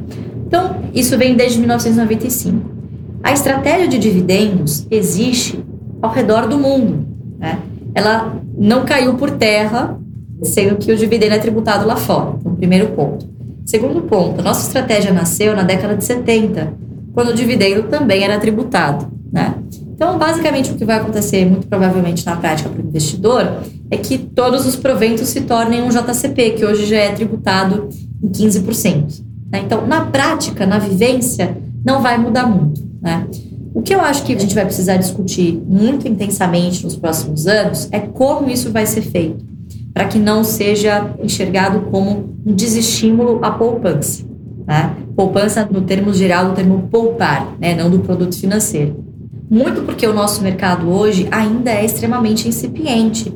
Então, 0.46 0.76
isso 0.94 1.18
vem 1.18 1.36
desde 1.36 1.60
1995. 1.60 2.77
A 3.24 3.32
estratégia 3.32 3.88
de 3.88 3.98
dividendos 3.98 4.86
existe 4.90 5.64
ao 6.02 6.12
redor 6.12 6.48
do 6.48 6.58
mundo. 6.58 7.08
Né? 7.40 7.60
Ela 7.94 8.36
não 8.58 8.86
caiu 8.86 9.16
por 9.16 9.32
terra, 9.32 10.00
sendo 10.44 10.76
que 10.76 10.92
o 10.92 10.96
dividendo 10.96 11.36
é 11.36 11.40
tributado 11.40 11.86
lá 11.86 11.96
fora. 11.96 12.36
Então, 12.40 12.56
primeiro 12.56 12.88
ponto. 12.90 13.28
Segundo 13.66 14.02
ponto, 14.04 14.42
nossa 14.42 14.66
estratégia 14.66 15.12
nasceu 15.12 15.56
na 15.56 15.64
década 15.64 15.96
de 15.96 16.04
70, 16.04 16.74
quando 17.14 17.30
o 17.30 17.34
dividendo 17.34 17.84
também 17.84 18.24
era 18.24 18.40
tributado. 18.40 19.08
Né? 19.32 19.56
Então, 19.94 20.18
basicamente, 20.18 20.72
o 20.72 20.76
que 20.76 20.86
vai 20.86 20.98
acontecer, 20.98 21.46
muito 21.46 21.68
provavelmente 21.68 22.26
na 22.26 22.36
prática 22.36 22.70
para 22.70 22.82
o 22.82 22.88
investidor, 22.88 23.62
é 23.90 23.98
que 23.98 24.18
todos 24.18 24.66
os 24.66 24.76
proventos 24.76 25.28
se 25.30 25.42
tornem 25.42 25.82
um 25.82 25.90
JCP, 25.90 26.52
que 26.52 26.66
hoje 26.66 26.86
já 26.86 26.98
é 26.98 27.12
tributado 27.12 27.90
em 28.24 28.30
15%. 28.30 29.24
Né? 29.52 29.64
Então, 29.66 29.86
na 29.88 30.06
prática, 30.06 30.66
na 30.66 30.78
vivência, 30.78 31.58
não 31.84 32.02
vai 32.02 32.18
mudar 32.18 32.46
muito. 32.46 32.87
Né? 33.02 33.28
O 33.74 33.82
que 33.82 33.94
eu 33.94 34.02
acho 34.02 34.24
que 34.24 34.34
a 34.34 34.40
gente 34.40 34.56
vai 34.56 34.66
precisar 34.66 34.98
discutir 34.98 35.62
muito 35.68 36.08
intensamente 36.08 36.84
nos 36.84 36.96
próximos 36.96 37.46
anos 37.46 37.88
é 37.92 38.00
como 38.00 38.50
isso 38.50 38.72
vai 38.72 38.86
ser 38.86 39.02
feito, 39.02 39.46
para 39.94 40.06
que 40.06 40.18
não 40.18 40.44
seja 40.44 41.14
enxergado 41.22 41.82
como 41.92 42.34
um 42.46 42.54
desestímulo 42.54 43.40
à 43.44 43.52
poupança. 43.52 44.26
Né? 44.66 44.96
Poupança, 45.16 45.68
no 45.72 45.82
termo 45.82 46.14
geral, 46.14 46.50
do 46.50 46.56
termo 46.56 46.88
poupar, 46.90 47.56
né? 47.60 47.76
não 47.76 47.90
do 47.90 48.00
produto 48.00 48.36
financeiro. 48.36 49.06
Muito 49.50 49.84
porque 49.84 50.06
o 50.08 50.14
nosso 50.14 50.42
mercado 50.42 50.90
hoje 50.90 51.28
ainda 51.32 51.72
é 51.72 51.86
extremamente 51.86 52.48
incipiente. 52.48 53.32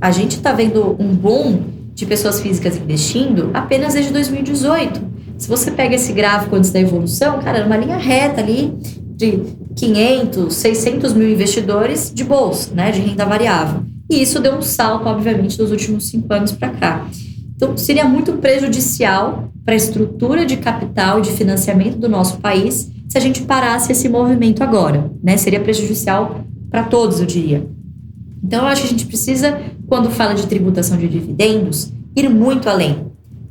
A 0.00 0.10
gente 0.10 0.36
está 0.36 0.52
vendo 0.52 0.96
um 0.98 1.14
boom 1.14 1.62
de 1.94 2.04
pessoas 2.04 2.40
físicas 2.40 2.76
investindo 2.76 3.50
apenas 3.54 3.94
desde 3.94 4.12
2018. 4.12 5.00
Se 5.38 5.48
você 5.48 5.70
pega 5.70 5.94
esse 5.94 6.12
gráfico 6.12 6.56
antes 6.56 6.70
da 6.70 6.80
evolução, 6.80 7.38
cara, 7.38 7.58
era 7.58 7.66
uma 7.66 7.76
linha 7.76 7.96
reta 7.96 8.40
ali 8.40 8.76
de 9.24 9.54
500, 9.76 10.54
600 10.54 11.12
mil 11.14 11.30
investidores 11.30 12.12
de 12.14 12.24
bolsa, 12.24 12.74
né, 12.74 12.90
de 12.90 13.00
renda 13.00 13.24
variável. 13.24 13.82
E 14.10 14.22
isso 14.22 14.40
deu 14.40 14.54
um 14.54 14.62
salto, 14.62 15.06
obviamente, 15.08 15.56
dos 15.56 15.70
últimos 15.70 16.06
cinco 16.08 16.32
anos 16.32 16.52
para 16.52 16.68
cá. 16.68 17.06
Então, 17.56 17.76
seria 17.76 18.04
muito 18.04 18.34
prejudicial 18.34 19.50
para 19.64 19.74
a 19.74 19.76
estrutura 19.76 20.44
de 20.44 20.56
capital 20.56 21.18
e 21.18 21.22
de 21.22 21.30
financiamento 21.30 21.96
do 21.96 22.08
nosso 22.08 22.38
país 22.38 22.90
se 23.08 23.16
a 23.16 23.20
gente 23.20 23.42
parasse 23.42 23.92
esse 23.92 24.08
movimento 24.08 24.62
agora, 24.62 25.10
né? 25.22 25.36
Seria 25.36 25.60
prejudicial 25.60 26.44
para 26.70 26.82
todos, 26.82 27.20
eu 27.20 27.26
diria. 27.26 27.66
Então, 28.42 28.62
eu 28.62 28.66
acho 28.66 28.82
que 28.82 28.88
a 28.88 28.90
gente 28.90 29.06
precisa, 29.06 29.60
quando 29.86 30.10
fala 30.10 30.34
de 30.34 30.46
tributação 30.46 30.98
de 30.98 31.08
dividendos, 31.08 31.92
ir 32.14 32.28
muito 32.28 32.68
além. 32.68 33.06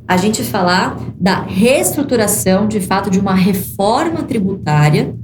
A 0.08 0.18
gente 0.18 0.44
falar 0.44 1.00
da 1.20 1.42
reestruturação, 1.42 2.68
de 2.68 2.82
fato, 2.82 3.10
de 3.10 3.20
uma 3.20 3.34
reforma 3.34 4.24
tributária 4.24 5.16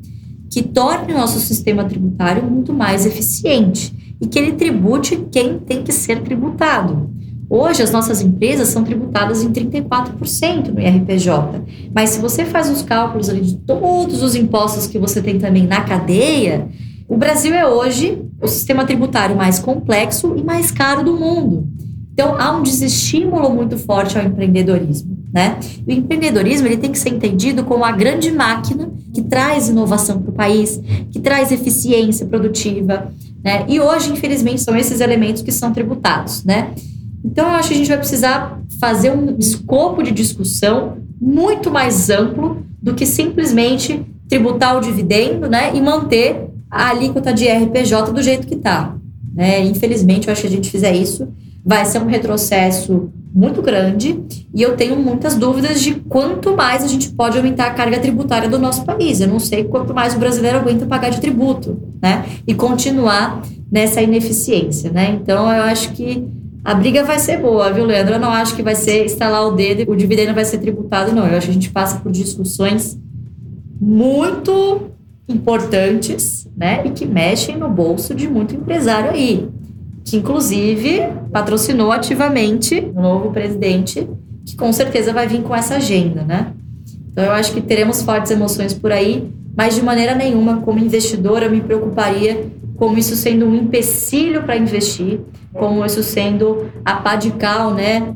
que 0.49 0.63
torne 0.63 1.13
o 1.13 1.17
nosso 1.17 1.39
sistema 1.39 1.83
tributário 1.85 2.43
muito 2.43 2.73
mais 2.73 3.05
eficiente 3.05 4.17
e 4.19 4.27
que 4.27 4.37
ele 4.37 4.53
tribute 4.53 5.27
quem 5.31 5.59
tem 5.59 5.83
que 5.83 5.91
ser 5.91 6.21
tributado. 6.21 7.09
Hoje, 7.49 7.81
as 7.81 7.91
nossas 7.91 8.21
empresas 8.21 8.67
são 8.67 8.83
tributadas 8.83 9.41
em 9.41 9.51
34% 9.51 10.67
no 10.67 10.79
IRPJ. 10.79 11.89
Mas 11.93 12.11
se 12.11 12.19
você 12.19 12.45
faz 12.45 12.69
os 12.69 12.83
cálculos 12.83 13.27
ali 13.27 13.41
de 13.41 13.55
todos 13.57 14.21
os 14.21 14.35
impostos 14.35 14.85
que 14.85 14.99
você 14.99 15.21
tem 15.21 15.39
também 15.39 15.65
na 15.65 15.81
cadeia, 15.81 16.67
o 17.07 17.17
Brasil 17.17 17.53
é 17.55 17.67
hoje 17.67 18.21
o 18.39 18.47
sistema 18.47 18.85
tributário 18.85 19.35
mais 19.35 19.57
complexo 19.57 20.35
e 20.37 20.43
mais 20.43 20.69
caro 20.69 21.03
do 21.03 21.17
mundo. 21.17 21.67
Então, 22.13 22.35
há 22.37 22.55
um 22.55 22.61
desestímulo 22.61 23.49
muito 23.49 23.77
forte 23.77 24.17
ao 24.17 24.25
empreendedorismo. 24.25 25.17
Né? 25.31 25.59
o 25.87 25.91
empreendedorismo 25.91 26.65
ele 26.65 26.77
tem 26.77 26.91
que 26.91 26.97
ser 26.97 27.09
entendido 27.09 27.63
como 27.63 27.85
a 27.85 27.91
grande 27.91 28.31
máquina 28.31 28.89
que 29.13 29.21
traz 29.21 29.69
inovação 29.69 30.19
para 30.19 30.31
o 30.31 30.33
país, 30.33 30.81
que 31.11 31.19
traz 31.19 31.51
eficiência 31.51 32.25
produtiva. 32.25 33.13
Né? 33.43 33.63
E 33.67 33.79
hoje, 33.79 34.11
infelizmente, 34.11 34.61
são 34.61 34.75
esses 34.75 35.01
elementos 35.01 35.43
que 35.43 35.51
são 35.51 35.71
tributados. 35.71 36.43
Né? 36.43 36.73
Então, 37.23 37.47
eu 37.47 37.55
acho 37.55 37.67
que 37.67 37.73
a 37.75 37.77
gente 37.77 37.87
vai 37.87 37.97
precisar 37.97 38.59
fazer 38.79 39.11
um 39.11 39.37
escopo 39.37 40.01
de 40.01 40.11
discussão 40.11 40.97
muito 41.21 41.69
mais 41.69 42.09
amplo 42.09 42.65
do 42.81 42.95
que 42.95 43.05
simplesmente 43.05 44.03
tributar 44.27 44.77
o 44.77 44.81
dividendo 44.81 45.47
né? 45.47 45.75
e 45.75 45.81
manter 45.81 46.49
a 46.71 46.89
alíquota 46.89 47.33
de 47.33 47.47
RPJ 47.47 48.11
do 48.11 48.21
jeito 48.21 48.47
que 48.47 48.55
está. 48.55 48.95
Né? 49.33 49.63
Infelizmente, 49.65 50.27
eu 50.27 50.31
acho 50.31 50.41
que 50.41 50.47
a 50.47 50.51
gente 50.51 50.71
fizer 50.71 50.95
isso, 50.95 51.27
vai 51.63 51.85
ser 51.85 51.99
um 51.99 52.07
retrocesso 52.07 53.11
muito 53.33 53.61
grande 53.61 54.19
e 54.53 54.61
eu 54.61 54.75
tenho 54.75 54.95
muitas 54.95 55.35
dúvidas 55.35 55.81
de 55.81 55.95
quanto 55.95 56.55
mais 56.55 56.83
a 56.83 56.87
gente 56.87 57.09
pode 57.11 57.37
aumentar 57.37 57.67
a 57.67 57.73
carga 57.73 57.99
tributária 57.99 58.49
do 58.49 58.57
nosso 58.57 58.83
país. 58.83 59.21
Eu 59.21 59.27
não 59.27 59.39
sei 59.39 59.63
quanto 59.63 59.93
mais 59.93 60.15
o 60.15 60.19
brasileiro 60.19 60.57
aguenta 60.57 60.85
pagar 60.85 61.09
de 61.09 61.21
tributo, 61.21 61.79
né? 62.01 62.25
E 62.47 62.53
continuar 62.55 63.43
nessa 63.71 64.01
ineficiência, 64.01 64.91
né? 64.91 65.19
Então 65.21 65.51
eu 65.51 65.63
acho 65.63 65.91
que 65.91 66.27
a 66.63 66.73
briga 66.73 67.03
vai 67.03 67.19
ser 67.19 67.37
boa, 67.37 67.71
viu, 67.71 67.85
Leandro? 67.85 68.15
Eu 68.15 68.19
não 68.19 68.31
acho 68.31 68.55
que 68.55 68.63
vai 68.63 68.75
ser 68.75 69.05
instalar 69.05 69.47
o 69.47 69.51
dedo 69.51 69.89
o 69.89 69.95
dividendo 69.95 70.33
vai 70.33 70.45
ser 70.45 70.57
tributado, 70.57 71.13
não. 71.13 71.27
Eu 71.27 71.37
acho 71.37 71.47
que 71.47 71.51
a 71.51 71.53
gente 71.53 71.69
passa 71.69 71.99
por 71.99 72.11
discussões 72.11 72.99
muito 73.79 74.89
importantes, 75.27 76.49
né? 76.57 76.81
E 76.85 76.89
que 76.89 77.05
mexem 77.05 77.57
no 77.57 77.69
bolso 77.69 78.15
de 78.15 78.27
muito 78.27 78.55
empresário 78.55 79.11
aí 79.11 79.47
que 80.09 80.17
inclusive 80.17 81.01
patrocinou 81.31 81.91
ativamente 81.91 82.91
o 82.95 83.01
novo 83.01 83.31
presidente, 83.31 84.07
que 84.45 84.55
com 84.55 84.71
certeza 84.73 85.13
vai 85.13 85.27
vir 85.27 85.43
com 85.43 85.55
essa 85.55 85.75
agenda, 85.75 86.23
né? 86.23 86.53
Então 87.11 87.23
eu 87.23 87.31
acho 87.31 87.53
que 87.53 87.61
teremos 87.61 88.01
fortes 88.01 88.31
emoções 88.31 88.73
por 88.73 88.91
aí, 88.91 89.29
mas 89.55 89.75
de 89.75 89.83
maneira 89.83 90.15
nenhuma, 90.15 90.61
como 90.61 90.79
investidora, 90.79 91.45
eu 91.45 91.51
me 91.51 91.61
preocuparia 91.61 92.47
como 92.75 92.97
isso 92.97 93.15
sendo 93.15 93.45
um 93.45 93.53
empecilho 93.53 94.43
para 94.43 94.57
investir, 94.57 95.19
como 95.53 95.85
isso 95.85 96.01
sendo 96.01 96.69
a 96.85 96.95
pá 96.95 97.15
de 97.15 97.31
cal, 97.31 97.73
né? 97.73 98.15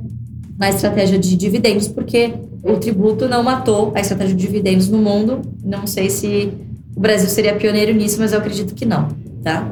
na 0.58 0.70
estratégia 0.70 1.20
de 1.20 1.36
dividendos, 1.36 1.88
porque 1.88 2.34
o 2.64 2.78
tributo 2.78 3.28
não 3.28 3.44
matou 3.44 3.92
a 3.96 4.00
estratégia 4.00 4.36
de 4.36 4.42
dividendos 4.42 4.88
no 4.90 4.98
mundo. 4.98 5.42
Não 5.64 5.86
sei 5.86 6.10
se 6.10 6.54
o 6.96 7.00
Brasil 7.00 7.30
seria 7.30 7.56
pioneiro 7.56 7.94
nisso, 7.94 8.18
mas 8.20 8.32
eu 8.32 8.40
acredito 8.40 8.74
que 8.74 8.86
não, 8.86 9.10
tá? 9.44 9.70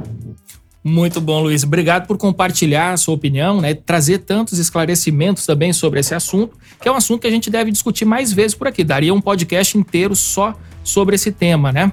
Muito 0.84 1.22
bom, 1.22 1.42
Luiz. 1.44 1.64
Obrigado 1.64 2.08
por 2.08 2.18
compartilhar 2.18 2.94
a 2.94 2.98
sua 2.98 3.14
opinião, 3.14 3.62
né? 3.62 3.74
Trazer 3.76 4.20
tantos 4.20 4.58
esclarecimentos 4.58 5.46
também 5.46 5.72
sobre 5.72 6.00
esse 6.00 6.16
assunto, 6.16 6.58
que 6.82 6.88
é 6.88 6.92
um 6.92 6.96
assunto 6.96 7.22
que 7.22 7.28
a 7.28 7.32
gente 7.32 7.52
deve 7.52 7.72
discutir 7.72 8.04
mais 8.04 8.34
vezes 8.34 8.56
por 8.56 8.68
aqui. 8.68 8.84
Daria 8.84 9.14
um 9.14 9.22
podcast 9.22 9.78
inteiro 9.78 10.16
só 10.16 10.56
sobre 10.84 11.16
esse 11.16 11.32
tema, 11.32 11.72
né? 11.72 11.92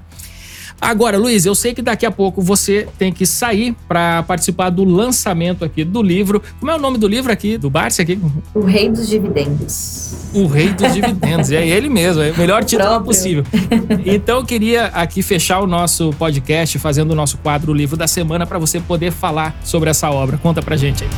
Agora, 0.80 1.18
Luiz, 1.18 1.44
eu 1.44 1.54
sei 1.54 1.74
que 1.74 1.82
daqui 1.82 2.06
a 2.06 2.10
pouco 2.10 2.40
você 2.40 2.88
tem 2.96 3.12
que 3.12 3.26
sair 3.26 3.74
para 3.88 4.22
participar 4.22 4.70
do 4.70 4.84
lançamento 4.84 5.64
aqui 5.64 5.84
do 5.84 6.02
livro. 6.02 6.40
Como 6.60 6.70
é 6.70 6.74
o 6.74 6.78
nome 6.78 6.98
do 6.98 7.08
livro 7.08 7.32
aqui, 7.32 7.58
do 7.58 7.68
Barça 7.68 8.02
aqui? 8.02 8.18
O 8.54 8.60
Rei 8.60 8.88
dos 8.88 9.08
Dividendos. 9.08 10.30
O 10.32 10.46
Rei 10.46 10.68
dos 10.68 10.94
Dividendos, 10.94 11.50
é 11.50 11.66
ele 11.66 11.88
mesmo, 11.88 12.22
é 12.22 12.30
o 12.30 12.38
melhor 12.38 12.64
título 12.64 12.88
próprio. 12.88 13.06
possível. 13.06 13.44
Então 14.06 14.38
eu 14.38 14.44
queria 14.44 14.86
aqui 14.86 15.20
fechar 15.22 15.60
o 15.60 15.66
nosso 15.66 16.10
podcast 16.18 16.78
fazendo 16.78 17.10
o 17.10 17.14
nosso 17.14 17.38
quadro 17.38 17.72
o 17.72 17.74
Livro 17.74 17.96
da 17.96 18.06
Semana 18.06 18.46
para 18.46 18.58
você 18.58 18.80
poder 18.80 19.10
falar 19.10 19.58
sobre 19.64 19.90
essa 19.90 20.10
obra. 20.10 20.38
Conta 20.38 20.62
pra 20.62 20.76
gente 20.76 21.04
aí. 21.04 21.10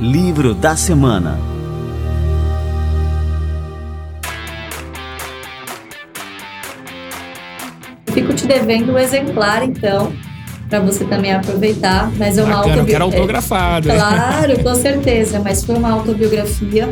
Livro 0.00 0.54
da 0.54 0.74
Semana 0.76 1.49
Fico 8.12 8.32
te 8.32 8.46
devendo 8.46 8.92
um 8.92 8.98
exemplar, 8.98 9.62
então, 9.62 10.12
para 10.68 10.80
você 10.80 11.04
também 11.04 11.32
aproveitar. 11.32 12.10
Mas 12.16 12.38
é 12.38 12.42
uma 12.42 12.56
autobiografia. 12.56 12.92
quero 12.92 13.04
autografado. 13.04 13.88
Claro, 13.88 14.62
com 14.62 14.74
certeza. 14.74 15.40
Mas 15.40 15.64
foi 15.64 15.76
uma 15.76 15.90
autobiografia 15.90 16.88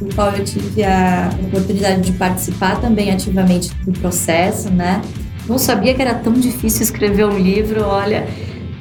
do 0.00 0.14
qual 0.14 0.32
eu 0.32 0.44
tive 0.44 0.82
a 0.82 1.30
oportunidade 1.46 2.02
de 2.02 2.12
participar 2.12 2.80
também 2.80 3.10
ativamente 3.10 3.72
do 3.84 3.92
processo, 3.92 4.70
né? 4.70 5.00
Não 5.48 5.58
sabia 5.58 5.94
que 5.94 6.02
era 6.02 6.14
tão 6.14 6.32
difícil 6.32 6.82
escrever 6.82 7.26
um 7.26 7.38
livro, 7.38 7.82
olha. 7.82 8.26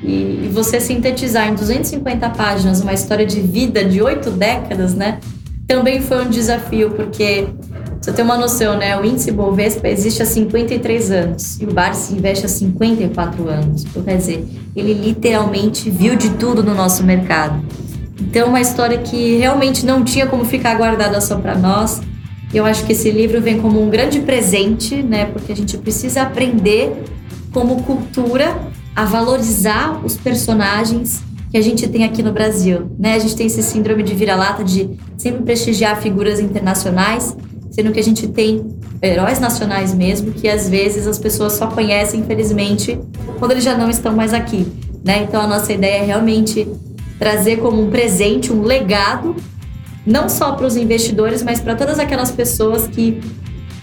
E, 0.02 0.46
e 0.46 0.52
você 0.52 0.80
sintetizar 0.82 1.48
em 1.48 1.56
250 1.56 2.30
páginas 2.32 2.82
uma 2.82 2.94
história 2.94 3.26
de 3.26 3.40
vida 3.40 3.86
de 3.86 4.02
oito 4.02 4.32
décadas, 4.32 4.94
né? 4.94 5.20
Também 5.68 6.02
foi 6.02 6.26
um 6.26 6.30
desafio, 6.30 6.92
porque 6.92 7.48
você 8.04 8.12
tem 8.12 8.26
uma 8.26 8.38
noção, 8.38 8.78
né? 8.78 9.00
O 9.00 9.06
índice 9.06 9.32
Bovespa 9.32 9.88
existe 9.88 10.22
há 10.22 10.26
53 10.26 11.10
anos 11.10 11.58
e 11.62 11.64
o 11.64 11.72
Barsi 11.74 12.14
investe 12.14 12.46
há 12.46 12.50
54 12.50 13.48
anos. 13.48 13.86
Então, 13.86 14.04
quer 14.04 14.18
dizer, 14.18 14.46
ele 14.76 14.94
literalmente 14.94 15.90
viu 15.90 16.14
de 16.18 16.32
tudo 16.32 16.62
no 16.62 16.76
nosso 16.76 17.02
mercado. 17.02 17.64
Então, 18.20 18.50
uma 18.50 18.60
história 18.60 18.98
que 18.98 19.38
realmente 19.38 19.86
não 19.86 20.04
tinha 20.04 20.28
como 20.28 20.44
ficar 20.44 20.76
guardada 20.76 21.22
só 21.22 21.38
para 21.38 21.58
nós. 21.58 22.02
Eu 22.54 22.66
acho 22.66 22.84
que 22.86 22.92
esse 22.92 23.10
livro 23.10 23.40
vem 23.40 23.62
como 23.62 23.82
um 23.82 23.90
grande 23.90 24.20
presente, 24.20 25.02
né? 25.02 25.24
Porque 25.28 25.54
a 25.54 25.56
gente 25.56 25.78
precisa 25.78 26.24
aprender 26.24 27.06
como 27.54 27.84
cultura 27.84 28.54
a 28.94 29.06
valorizar 29.06 30.02
os 30.04 30.18
personagens 30.18 31.24
que 31.50 31.58
a 31.58 31.62
gente 31.62 31.88
tem 31.88 32.04
aqui 32.04 32.22
no 32.22 32.34
Brasil, 32.34 32.92
né? 33.00 33.16
A 33.16 33.20
gente 33.20 33.38
tem 33.38 33.48
esse 33.48 33.64
síndrome 33.64 34.04
de 34.04 34.14
vira-lata 34.14 34.62
de 34.62 34.90
sempre 35.18 35.42
prestigiar 35.44 36.02
figuras 36.02 36.42
internacionais, 36.42 37.34
sendo 37.74 37.92
que 37.92 38.00
a 38.00 38.04
gente 38.04 38.28
tem 38.28 38.66
heróis 39.02 39.40
nacionais 39.40 39.94
mesmo, 39.94 40.32
que 40.32 40.48
às 40.48 40.70
vezes 40.70 41.08
as 41.08 41.18
pessoas 41.18 41.54
só 41.54 41.68
conhecem, 41.68 42.20
infelizmente, 42.20 43.00
quando 43.40 43.52
eles 43.52 43.64
já 43.64 43.76
não 43.76 43.90
estão 43.90 44.16
mais 44.16 44.32
aqui. 44.32 44.68
Né? 45.04 45.24
Então 45.24 45.42
a 45.42 45.48
nossa 45.48 45.74
ideia 45.74 46.04
é 46.04 46.06
realmente 46.06 46.68
trazer 47.18 47.58
como 47.58 47.82
um 47.82 47.90
presente, 47.90 48.54
um 48.54 48.62
legado, 48.62 49.36
não 50.06 50.30
só 50.30 50.52
para 50.54 50.68
os 50.68 50.78
investidores, 50.78 51.42
mas 51.42 51.60
para 51.60 51.76
todas 51.76 51.98
aquelas 51.98 52.30
pessoas 52.32 52.88
que 52.88 53.20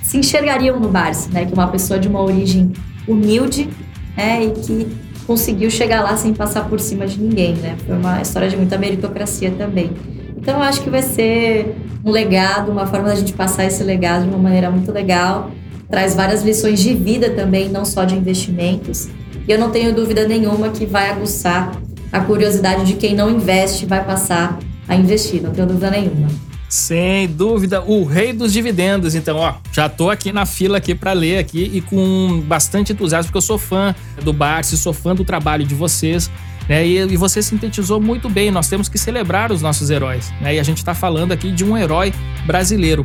se 0.03 0.18
enxergariam 0.18 0.78
no 0.78 0.88
Barça, 0.88 1.28
né? 1.32 1.45
Que 1.45 1.53
é 1.53 1.55
uma 1.55 1.68
pessoa 1.68 1.99
de 1.99 2.09
uma 2.09 2.20
origem 2.20 2.72
humilde, 3.07 3.68
né? 4.16 4.45
E 4.45 4.51
que 4.51 4.86
conseguiu 5.26 5.70
chegar 5.70 6.03
lá 6.03 6.16
sem 6.16 6.34
passar 6.34 6.68
por 6.68 6.80
cima 6.80 7.07
de 7.07 7.20
ninguém, 7.20 7.55
né? 7.55 7.76
Foi 7.86 7.97
uma 7.97 8.20
história 8.20 8.49
de 8.49 8.57
muita 8.57 8.76
meritocracia 8.76 9.51
também. 9.53 9.93
Então 10.41 10.62
acho 10.62 10.82
que 10.82 10.91
vai 10.91 11.03
ser 11.03 11.76
um 12.05 12.11
legado, 12.11 12.72
uma 12.72 12.86
forma 12.86 13.09
da 13.09 13.14
gente 13.14 13.32
passar 13.32 13.64
esse 13.66 13.84
legado 13.84 14.22
de 14.22 14.28
uma 14.30 14.38
maneira 14.38 14.70
muito 14.70 14.91
legal. 14.91 15.51
Traz 15.88 16.14
várias 16.14 16.43
lições 16.43 16.80
de 16.80 16.95
vida 16.95 17.30
também, 17.30 17.68
não 17.68 17.84
só 17.84 18.05
de 18.05 18.14
investimentos. 18.14 19.09
E 19.47 19.53
eu 19.53 19.59
não 19.59 19.70
tenho 19.70 19.95
dúvida 19.95 20.26
nenhuma 20.26 20.70
que 20.70 20.86
vai 20.86 21.11
aguçar 21.11 21.72
a 22.12 22.20
curiosidade 22.20 22.84
de 22.84 22.95
quem 22.95 23.14
não 23.14 23.30
investe 23.30 23.86
vai 23.86 24.05
passar 24.05 24.59
a 24.88 24.97
investir, 24.97 25.43
não 25.43 25.53
tenho 25.53 25.66
dúvida 25.66 25.91
nenhuma. 25.91 26.28
Sem 26.68 27.26
dúvida, 27.26 27.82
o 27.82 28.05
rei 28.05 28.32
dos 28.32 28.53
dividendos. 28.53 29.14
Então, 29.16 29.36
ó, 29.38 29.55
já 29.72 29.88
tô 29.88 30.09
aqui 30.09 30.32
na 30.32 30.47
fila 30.47 30.78
aqui 30.78 30.95
para 30.95 31.12
ler 31.12 31.38
aqui 31.38 31.68
e 31.74 31.80
com 31.80 32.41
bastante 32.47 32.93
entusiasmo, 32.93 33.26
porque 33.26 33.38
eu 33.38 33.43
sou 33.43 33.59
fã 33.59 33.95
do 34.22 34.32
Barça, 34.32 34.76
sou 34.76 34.93
fã 34.93 35.14
do 35.14 35.24
trabalho 35.24 35.64
de 35.64 35.74
vocês. 35.74 36.30
Né? 36.68 36.86
E, 36.86 36.98
e, 36.98 37.16
você 37.16 37.42
sintetizou 37.42 38.00
muito 38.00 38.28
bem. 38.28 38.50
Nós 38.50 38.68
temos 38.68 38.88
que 38.88 38.98
celebrar 38.98 39.50
os 39.50 39.62
nossos 39.62 39.90
heróis. 39.90 40.32
Né? 40.40 40.56
E 40.56 40.61
a 40.61 40.62
gente 40.62 40.78
está 40.78 40.94
falando 40.94 41.32
aqui 41.32 41.50
de 41.50 41.64
um 41.64 41.76
herói 41.76 42.12
brasileiro. 42.46 43.04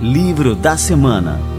Livro 0.00 0.54
da 0.54 0.76
Semana 0.76 1.57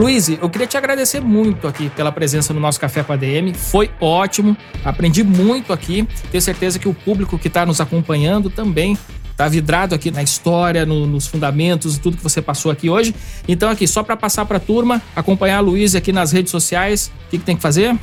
Luiz, 0.00 0.30
eu 0.30 0.48
queria 0.48 0.66
te 0.66 0.78
agradecer 0.78 1.20
muito 1.20 1.68
aqui 1.68 1.90
pela 1.90 2.10
presença 2.10 2.54
no 2.54 2.58
nosso 2.58 2.80
Café 2.80 3.02
com 3.02 3.12
a 3.12 3.16
DM. 3.16 3.52
Foi 3.52 3.90
ótimo, 4.00 4.56
aprendi 4.82 5.22
muito 5.22 5.74
aqui. 5.74 6.08
Tenho 6.30 6.40
certeza 6.40 6.78
que 6.78 6.88
o 6.88 6.94
público 6.94 7.38
que 7.38 7.48
está 7.48 7.66
nos 7.66 7.82
acompanhando 7.82 8.48
também 8.48 8.96
está 9.30 9.46
vidrado 9.46 9.94
aqui 9.94 10.10
na 10.10 10.22
história, 10.22 10.86
no, 10.86 11.06
nos 11.06 11.26
fundamentos, 11.26 11.98
tudo 11.98 12.16
que 12.16 12.22
você 12.22 12.40
passou 12.40 12.72
aqui 12.72 12.88
hoje. 12.88 13.14
Então, 13.46 13.68
aqui, 13.68 13.86
só 13.86 14.02
para 14.02 14.16
passar 14.16 14.46
para 14.46 14.56
a 14.56 14.60
turma, 14.60 15.02
acompanhar 15.14 15.58
a 15.58 15.60
Luiz 15.60 15.94
aqui 15.94 16.14
nas 16.14 16.32
redes 16.32 16.50
sociais, 16.50 17.12
o 17.26 17.30
que, 17.32 17.36
que 17.36 17.44
tem 17.44 17.56
que 17.56 17.62
fazer? 17.62 17.94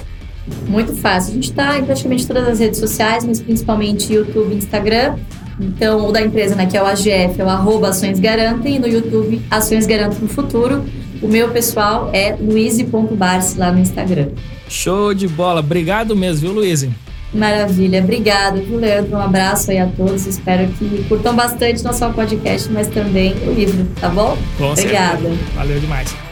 Muito 0.68 0.96
fácil. 0.98 1.32
A 1.32 1.34
gente 1.34 1.50
está 1.50 1.80
em 1.80 1.84
praticamente 1.84 2.28
todas 2.28 2.48
as 2.48 2.60
redes 2.60 2.80
sociais, 2.80 3.26
mas 3.26 3.42
principalmente 3.42 4.14
YouTube 4.14 4.54
e 4.54 4.58
Instagram. 4.58 5.16
Então, 5.60 6.08
o 6.08 6.12
da 6.12 6.22
empresa, 6.22 6.54
né, 6.54 6.68
que 6.68 6.78
é 6.78 6.84
o 6.84 6.86
AGF, 6.86 7.42
é 7.42 7.44
o 7.44 7.50
arroba 7.50 7.90
Ações 7.90 8.20
Garantem, 8.20 8.76
e 8.76 8.80
no 8.80 8.88
YouTube, 8.88 9.42
Ações 9.50 9.88
Garantem 9.88 10.20
no 10.22 10.28
Futuro. 10.28 10.86
O 11.22 11.28
meu 11.28 11.50
pessoal 11.50 12.10
é 12.14 12.36
luiz.barce 12.40 13.58
lá 13.58 13.72
no 13.72 13.80
Instagram. 13.80 14.30
Show 14.70 15.14
de 15.14 15.28
bola. 15.28 15.60
Obrigado 15.60 16.16
mesmo, 16.16 16.48
viu, 16.48 16.60
Luiz? 16.60 16.88
Maravilha. 17.34 18.02
Obrigada, 18.02 18.60
viu, 18.62 18.78
Leandro? 18.78 19.16
Um 19.16 19.22
abraço 19.22 19.72
aí 19.72 19.80
a 19.80 19.88
todos. 19.88 20.26
Espero 20.26 20.68
que 20.74 21.04
curtam 21.08 21.36
bastante 21.36 21.84
não 21.84 21.94
só 21.94 22.10
o 22.10 22.14
podcast, 22.14 22.72
mas 22.72 22.88
também 22.88 23.34
o 23.46 23.52
livro, 23.52 23.86
tá 24.00 24.10
bom? 24.10 24.38
Com 24.58 24.72
Obrigada. 24.72 25.22
Certeza. 25.22 25.52
Valeu 25.56 25.80
demais. 25.80 26.27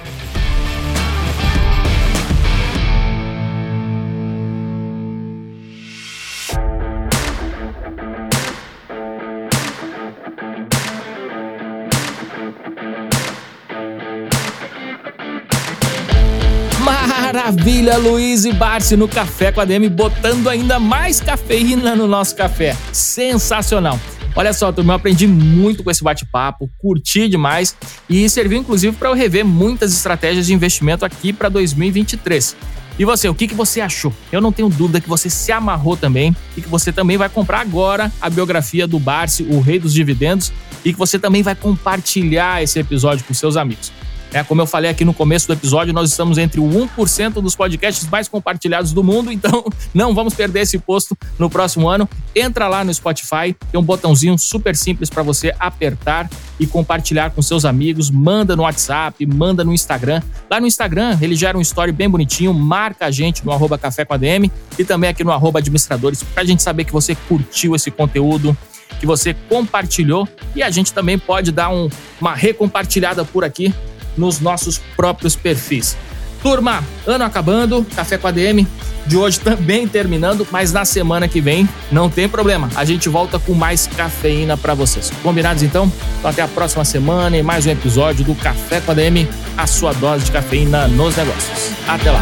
Maravilha, 17.45 17.95
Luiz 17.99 18.43
e 18.43 18.51
Barsi 18.51 18.97
no 18.97 19.07
Café 19.07 19.51
com 19.51 19.61
a 19.61 19.65
DM, 19.65 19.87
botando 19.87 20.49
ainda 20.49 20.79
mais 20.79 21.21
cafeína 21.21 21.95
no 21.95 22.07
nosso 22.07 22.35
café. 22.35 22.75
Sensacional. 22.91 23.99
Olha 24.35 24.51
só, 24.51 24.71
turma, 24.71 24.93
eu 24.93 24.95
aprendi 24.95 25.27
muito 25.27 25.83
com 25.83 25.91
esse 25.91 26.03
bate-papo, 26.03 26.67
curti 26.79 27.29
demais 27.29 27.77
e 28.09 28.27
serviu 28.31 28.57
inclusive 28.57 28.95
para 28.95 29.09
eu 29.09 29.13
rever 29.13 29.45
muitas 29.45 29.93
estratégias 29.93 30.47
de 30.47 30.55
investimento 30.55 31.05
aqui 31.05 31.31
para 31.31 31.47
2023. 31.47 32.55
E 32.97 33.05
você, 33.05 33.29
o 33.29 33.35
que, 33.35 33.47
que 33.47 33.53
você 33.53 33.79
achou? 33.79 34.11
Eu 34.31 34.41
não 34.41 34.51
tenho 34.51 34.67
dúvida 34.67 34.99
que 34.99 35.07
você 35.07 35.29
se 35.29 35.51
amarrou 35.51 35.95
também 35.95 36.35
e 36.57 36.61
que 36.63 36.67
você 36.67 36.91
também 36.91 37.15
vai 37.15 37.29
comprar 37.29 37.59
agora 37.59 38.11
a 38.19 38.27
biografia 38.27 38.87
do 38.87 38.97
Barsi, 38.97 39.43
o 39.43 39.59
Rei 39.59 39.77
dos 39.77 39.93
Dividendos, 39.93 40.51
e 40.83 40.91
que 40.91 40.97
você 40.97 41.19
também 41.19 41.43
vai 41.43 41.53
compartilhar 41.53 42.63
esse 42.63 42.79
episódio 42.79 43.23
com 43.23 43.35
seus 43.35 43.55
amigos. 43.55 43.91
É, 44.35 44.43
como 44.43 44.61
eu 44.61 44.67
falei 44.67 44.91
aqui 44.91 45.05
no 45.05 45.13
começo 45.13 45.47
do 45.47 45.53
episódio, 45.53 45.93
nós 45.93 46.09
estamos 46.09 46.37
entre 46.37 46.59
o 46.59 46.65
1% 46.65 47.35
dos 47.35 47.55
podcasts 47.55 48.05
mais 48.09 48.27
compartilhados 48.27 48.91
do 48.91 49.01
mundo, 49.01 49.31
então 49.31 49.63
não 49.95 50.13
vamos 50.13 50.33
perder 50.33 50.59
esse 50.59 50.77
posto 50.77 51.17
no 51.39 51.49
próximo 51.49 51.87
ano. 51.87 52.09
Entra 52.35 52.67
lá 52.67 52.83
no 52.83 52.93
Spotify, 52.93 53.55
tem 53.71 53.79
um 53.79 53.81
botãozinho 53.81 54.37
super 54.37 54.75
simples 54.75 55.09
para 55.09 55.23
você 55.23 55.55
apertar 55.57 56.29
e 56.59 56.67
compartilhar 56.67 57.29
com 57.29 57.41
seus 57.41 57.63
amigos. 57.63 58.11
Manda 58.11 58.57
no 58.57 58.63
WhatsApp, 58.63 59.25
manda 59.25 59.63
no 59.63 59.71
Instagram. 59.71 60.21
Lá 60.51 60.59
no 60.59 60.67
Instagram, 60.67 61.17
ele 61.21 61.37
gera 61.37 61.57
um 61.57 61.61
story 61.61 61.93
bem 61.93 62.09
bonitinho, 62.09 62.53
marca 62.53 63.05
a 63.05 63.11
gente 63.11 63.45
no 63.45 63.53
arroba 63.53 63.77
café 63.77 64.03
com 64.03 64.15
ADM 64.15 64.51
e 64.77 64.83
também 64.83 65.09
aqui 65.09 65.23
no 65.23 65.31
arroba 65.31 65.59
administradores, 65.59 66.23
para 66.23 66.43
a 66.43 66.45
gente 66.45 66.61
saber 66.61 66.83
que 66.83 66.91
você 66.91 67.15
curtiu 67.15 67.73
esse 67.73 67.89
conteúdo 67.89 68.57
que 68.99 69.05
você 69.05 69.33
compartilhou 69.47 70.27
e 70.53 70.61
a 70.61 70.69
gente 70.69 70.91
também 70.91 71.17
pode 71.17 71.53
dar 71.53 71.69
um, 71.69 71.89
uma 72.19 72.35
recompartilhada 72.35 73.23
por 73.23 73.45
aqui 73.45 73.73
nos 74.17 74.39
nossos 74.39 74.79
próprios 74.95 75.35
perfis. 75.35 75.97
Turma, 76.41 76.83
ano 77.07 77.23
acabando, 77.23 77.85
Café 77.95 78.17
com 78.17 78.27
a 78.27 78.31
DM 78.31 78.67
de 79.07 79.17
hoje 79.17 79.39
também 79.41 79.87
terminando, 79.87 80.47
mas 80.51 80.71
na 80.71 80.85
semana 80.85 81.27
que 81.27 81.41
vem 81.41 81.67
não 81.91 82.09
tem 82.09 82.27
problema. 82.27 82.69
A 82.75 82.85
gente 82.85 83.09
volta 83.09 83.39
com 83.39 83.53
mais 83.53 83.87
cafeína 83.87 84.55
para 84.57 84.73
vocês. 84.73 85.11
Combinados 85.23 85.63
então? 85.63 85.91
Então 86.19 86.29
até 86.29 86.41
a 86.41 86.47
próxima 86.47 86.85
semana 86.85 87.37
e 87.37 87.43
mais 87.43 87.65
um 87.65 87.71
episódio 87.71 88.23
do 88.23 88.35
Café 88.35 88.79
com 88.81 88.91
a 88.91 88.93
DM, 88.93 89.27
a 89.57 89.67
sua 89.67 89.93
dose 89.93 90.25
de 90.25 90.31
cafeína 90.31 90.87
nos 90.87 91.15
negócios. 91.15 91.71
Até 91.87 92.11
lá. 92.11 92.21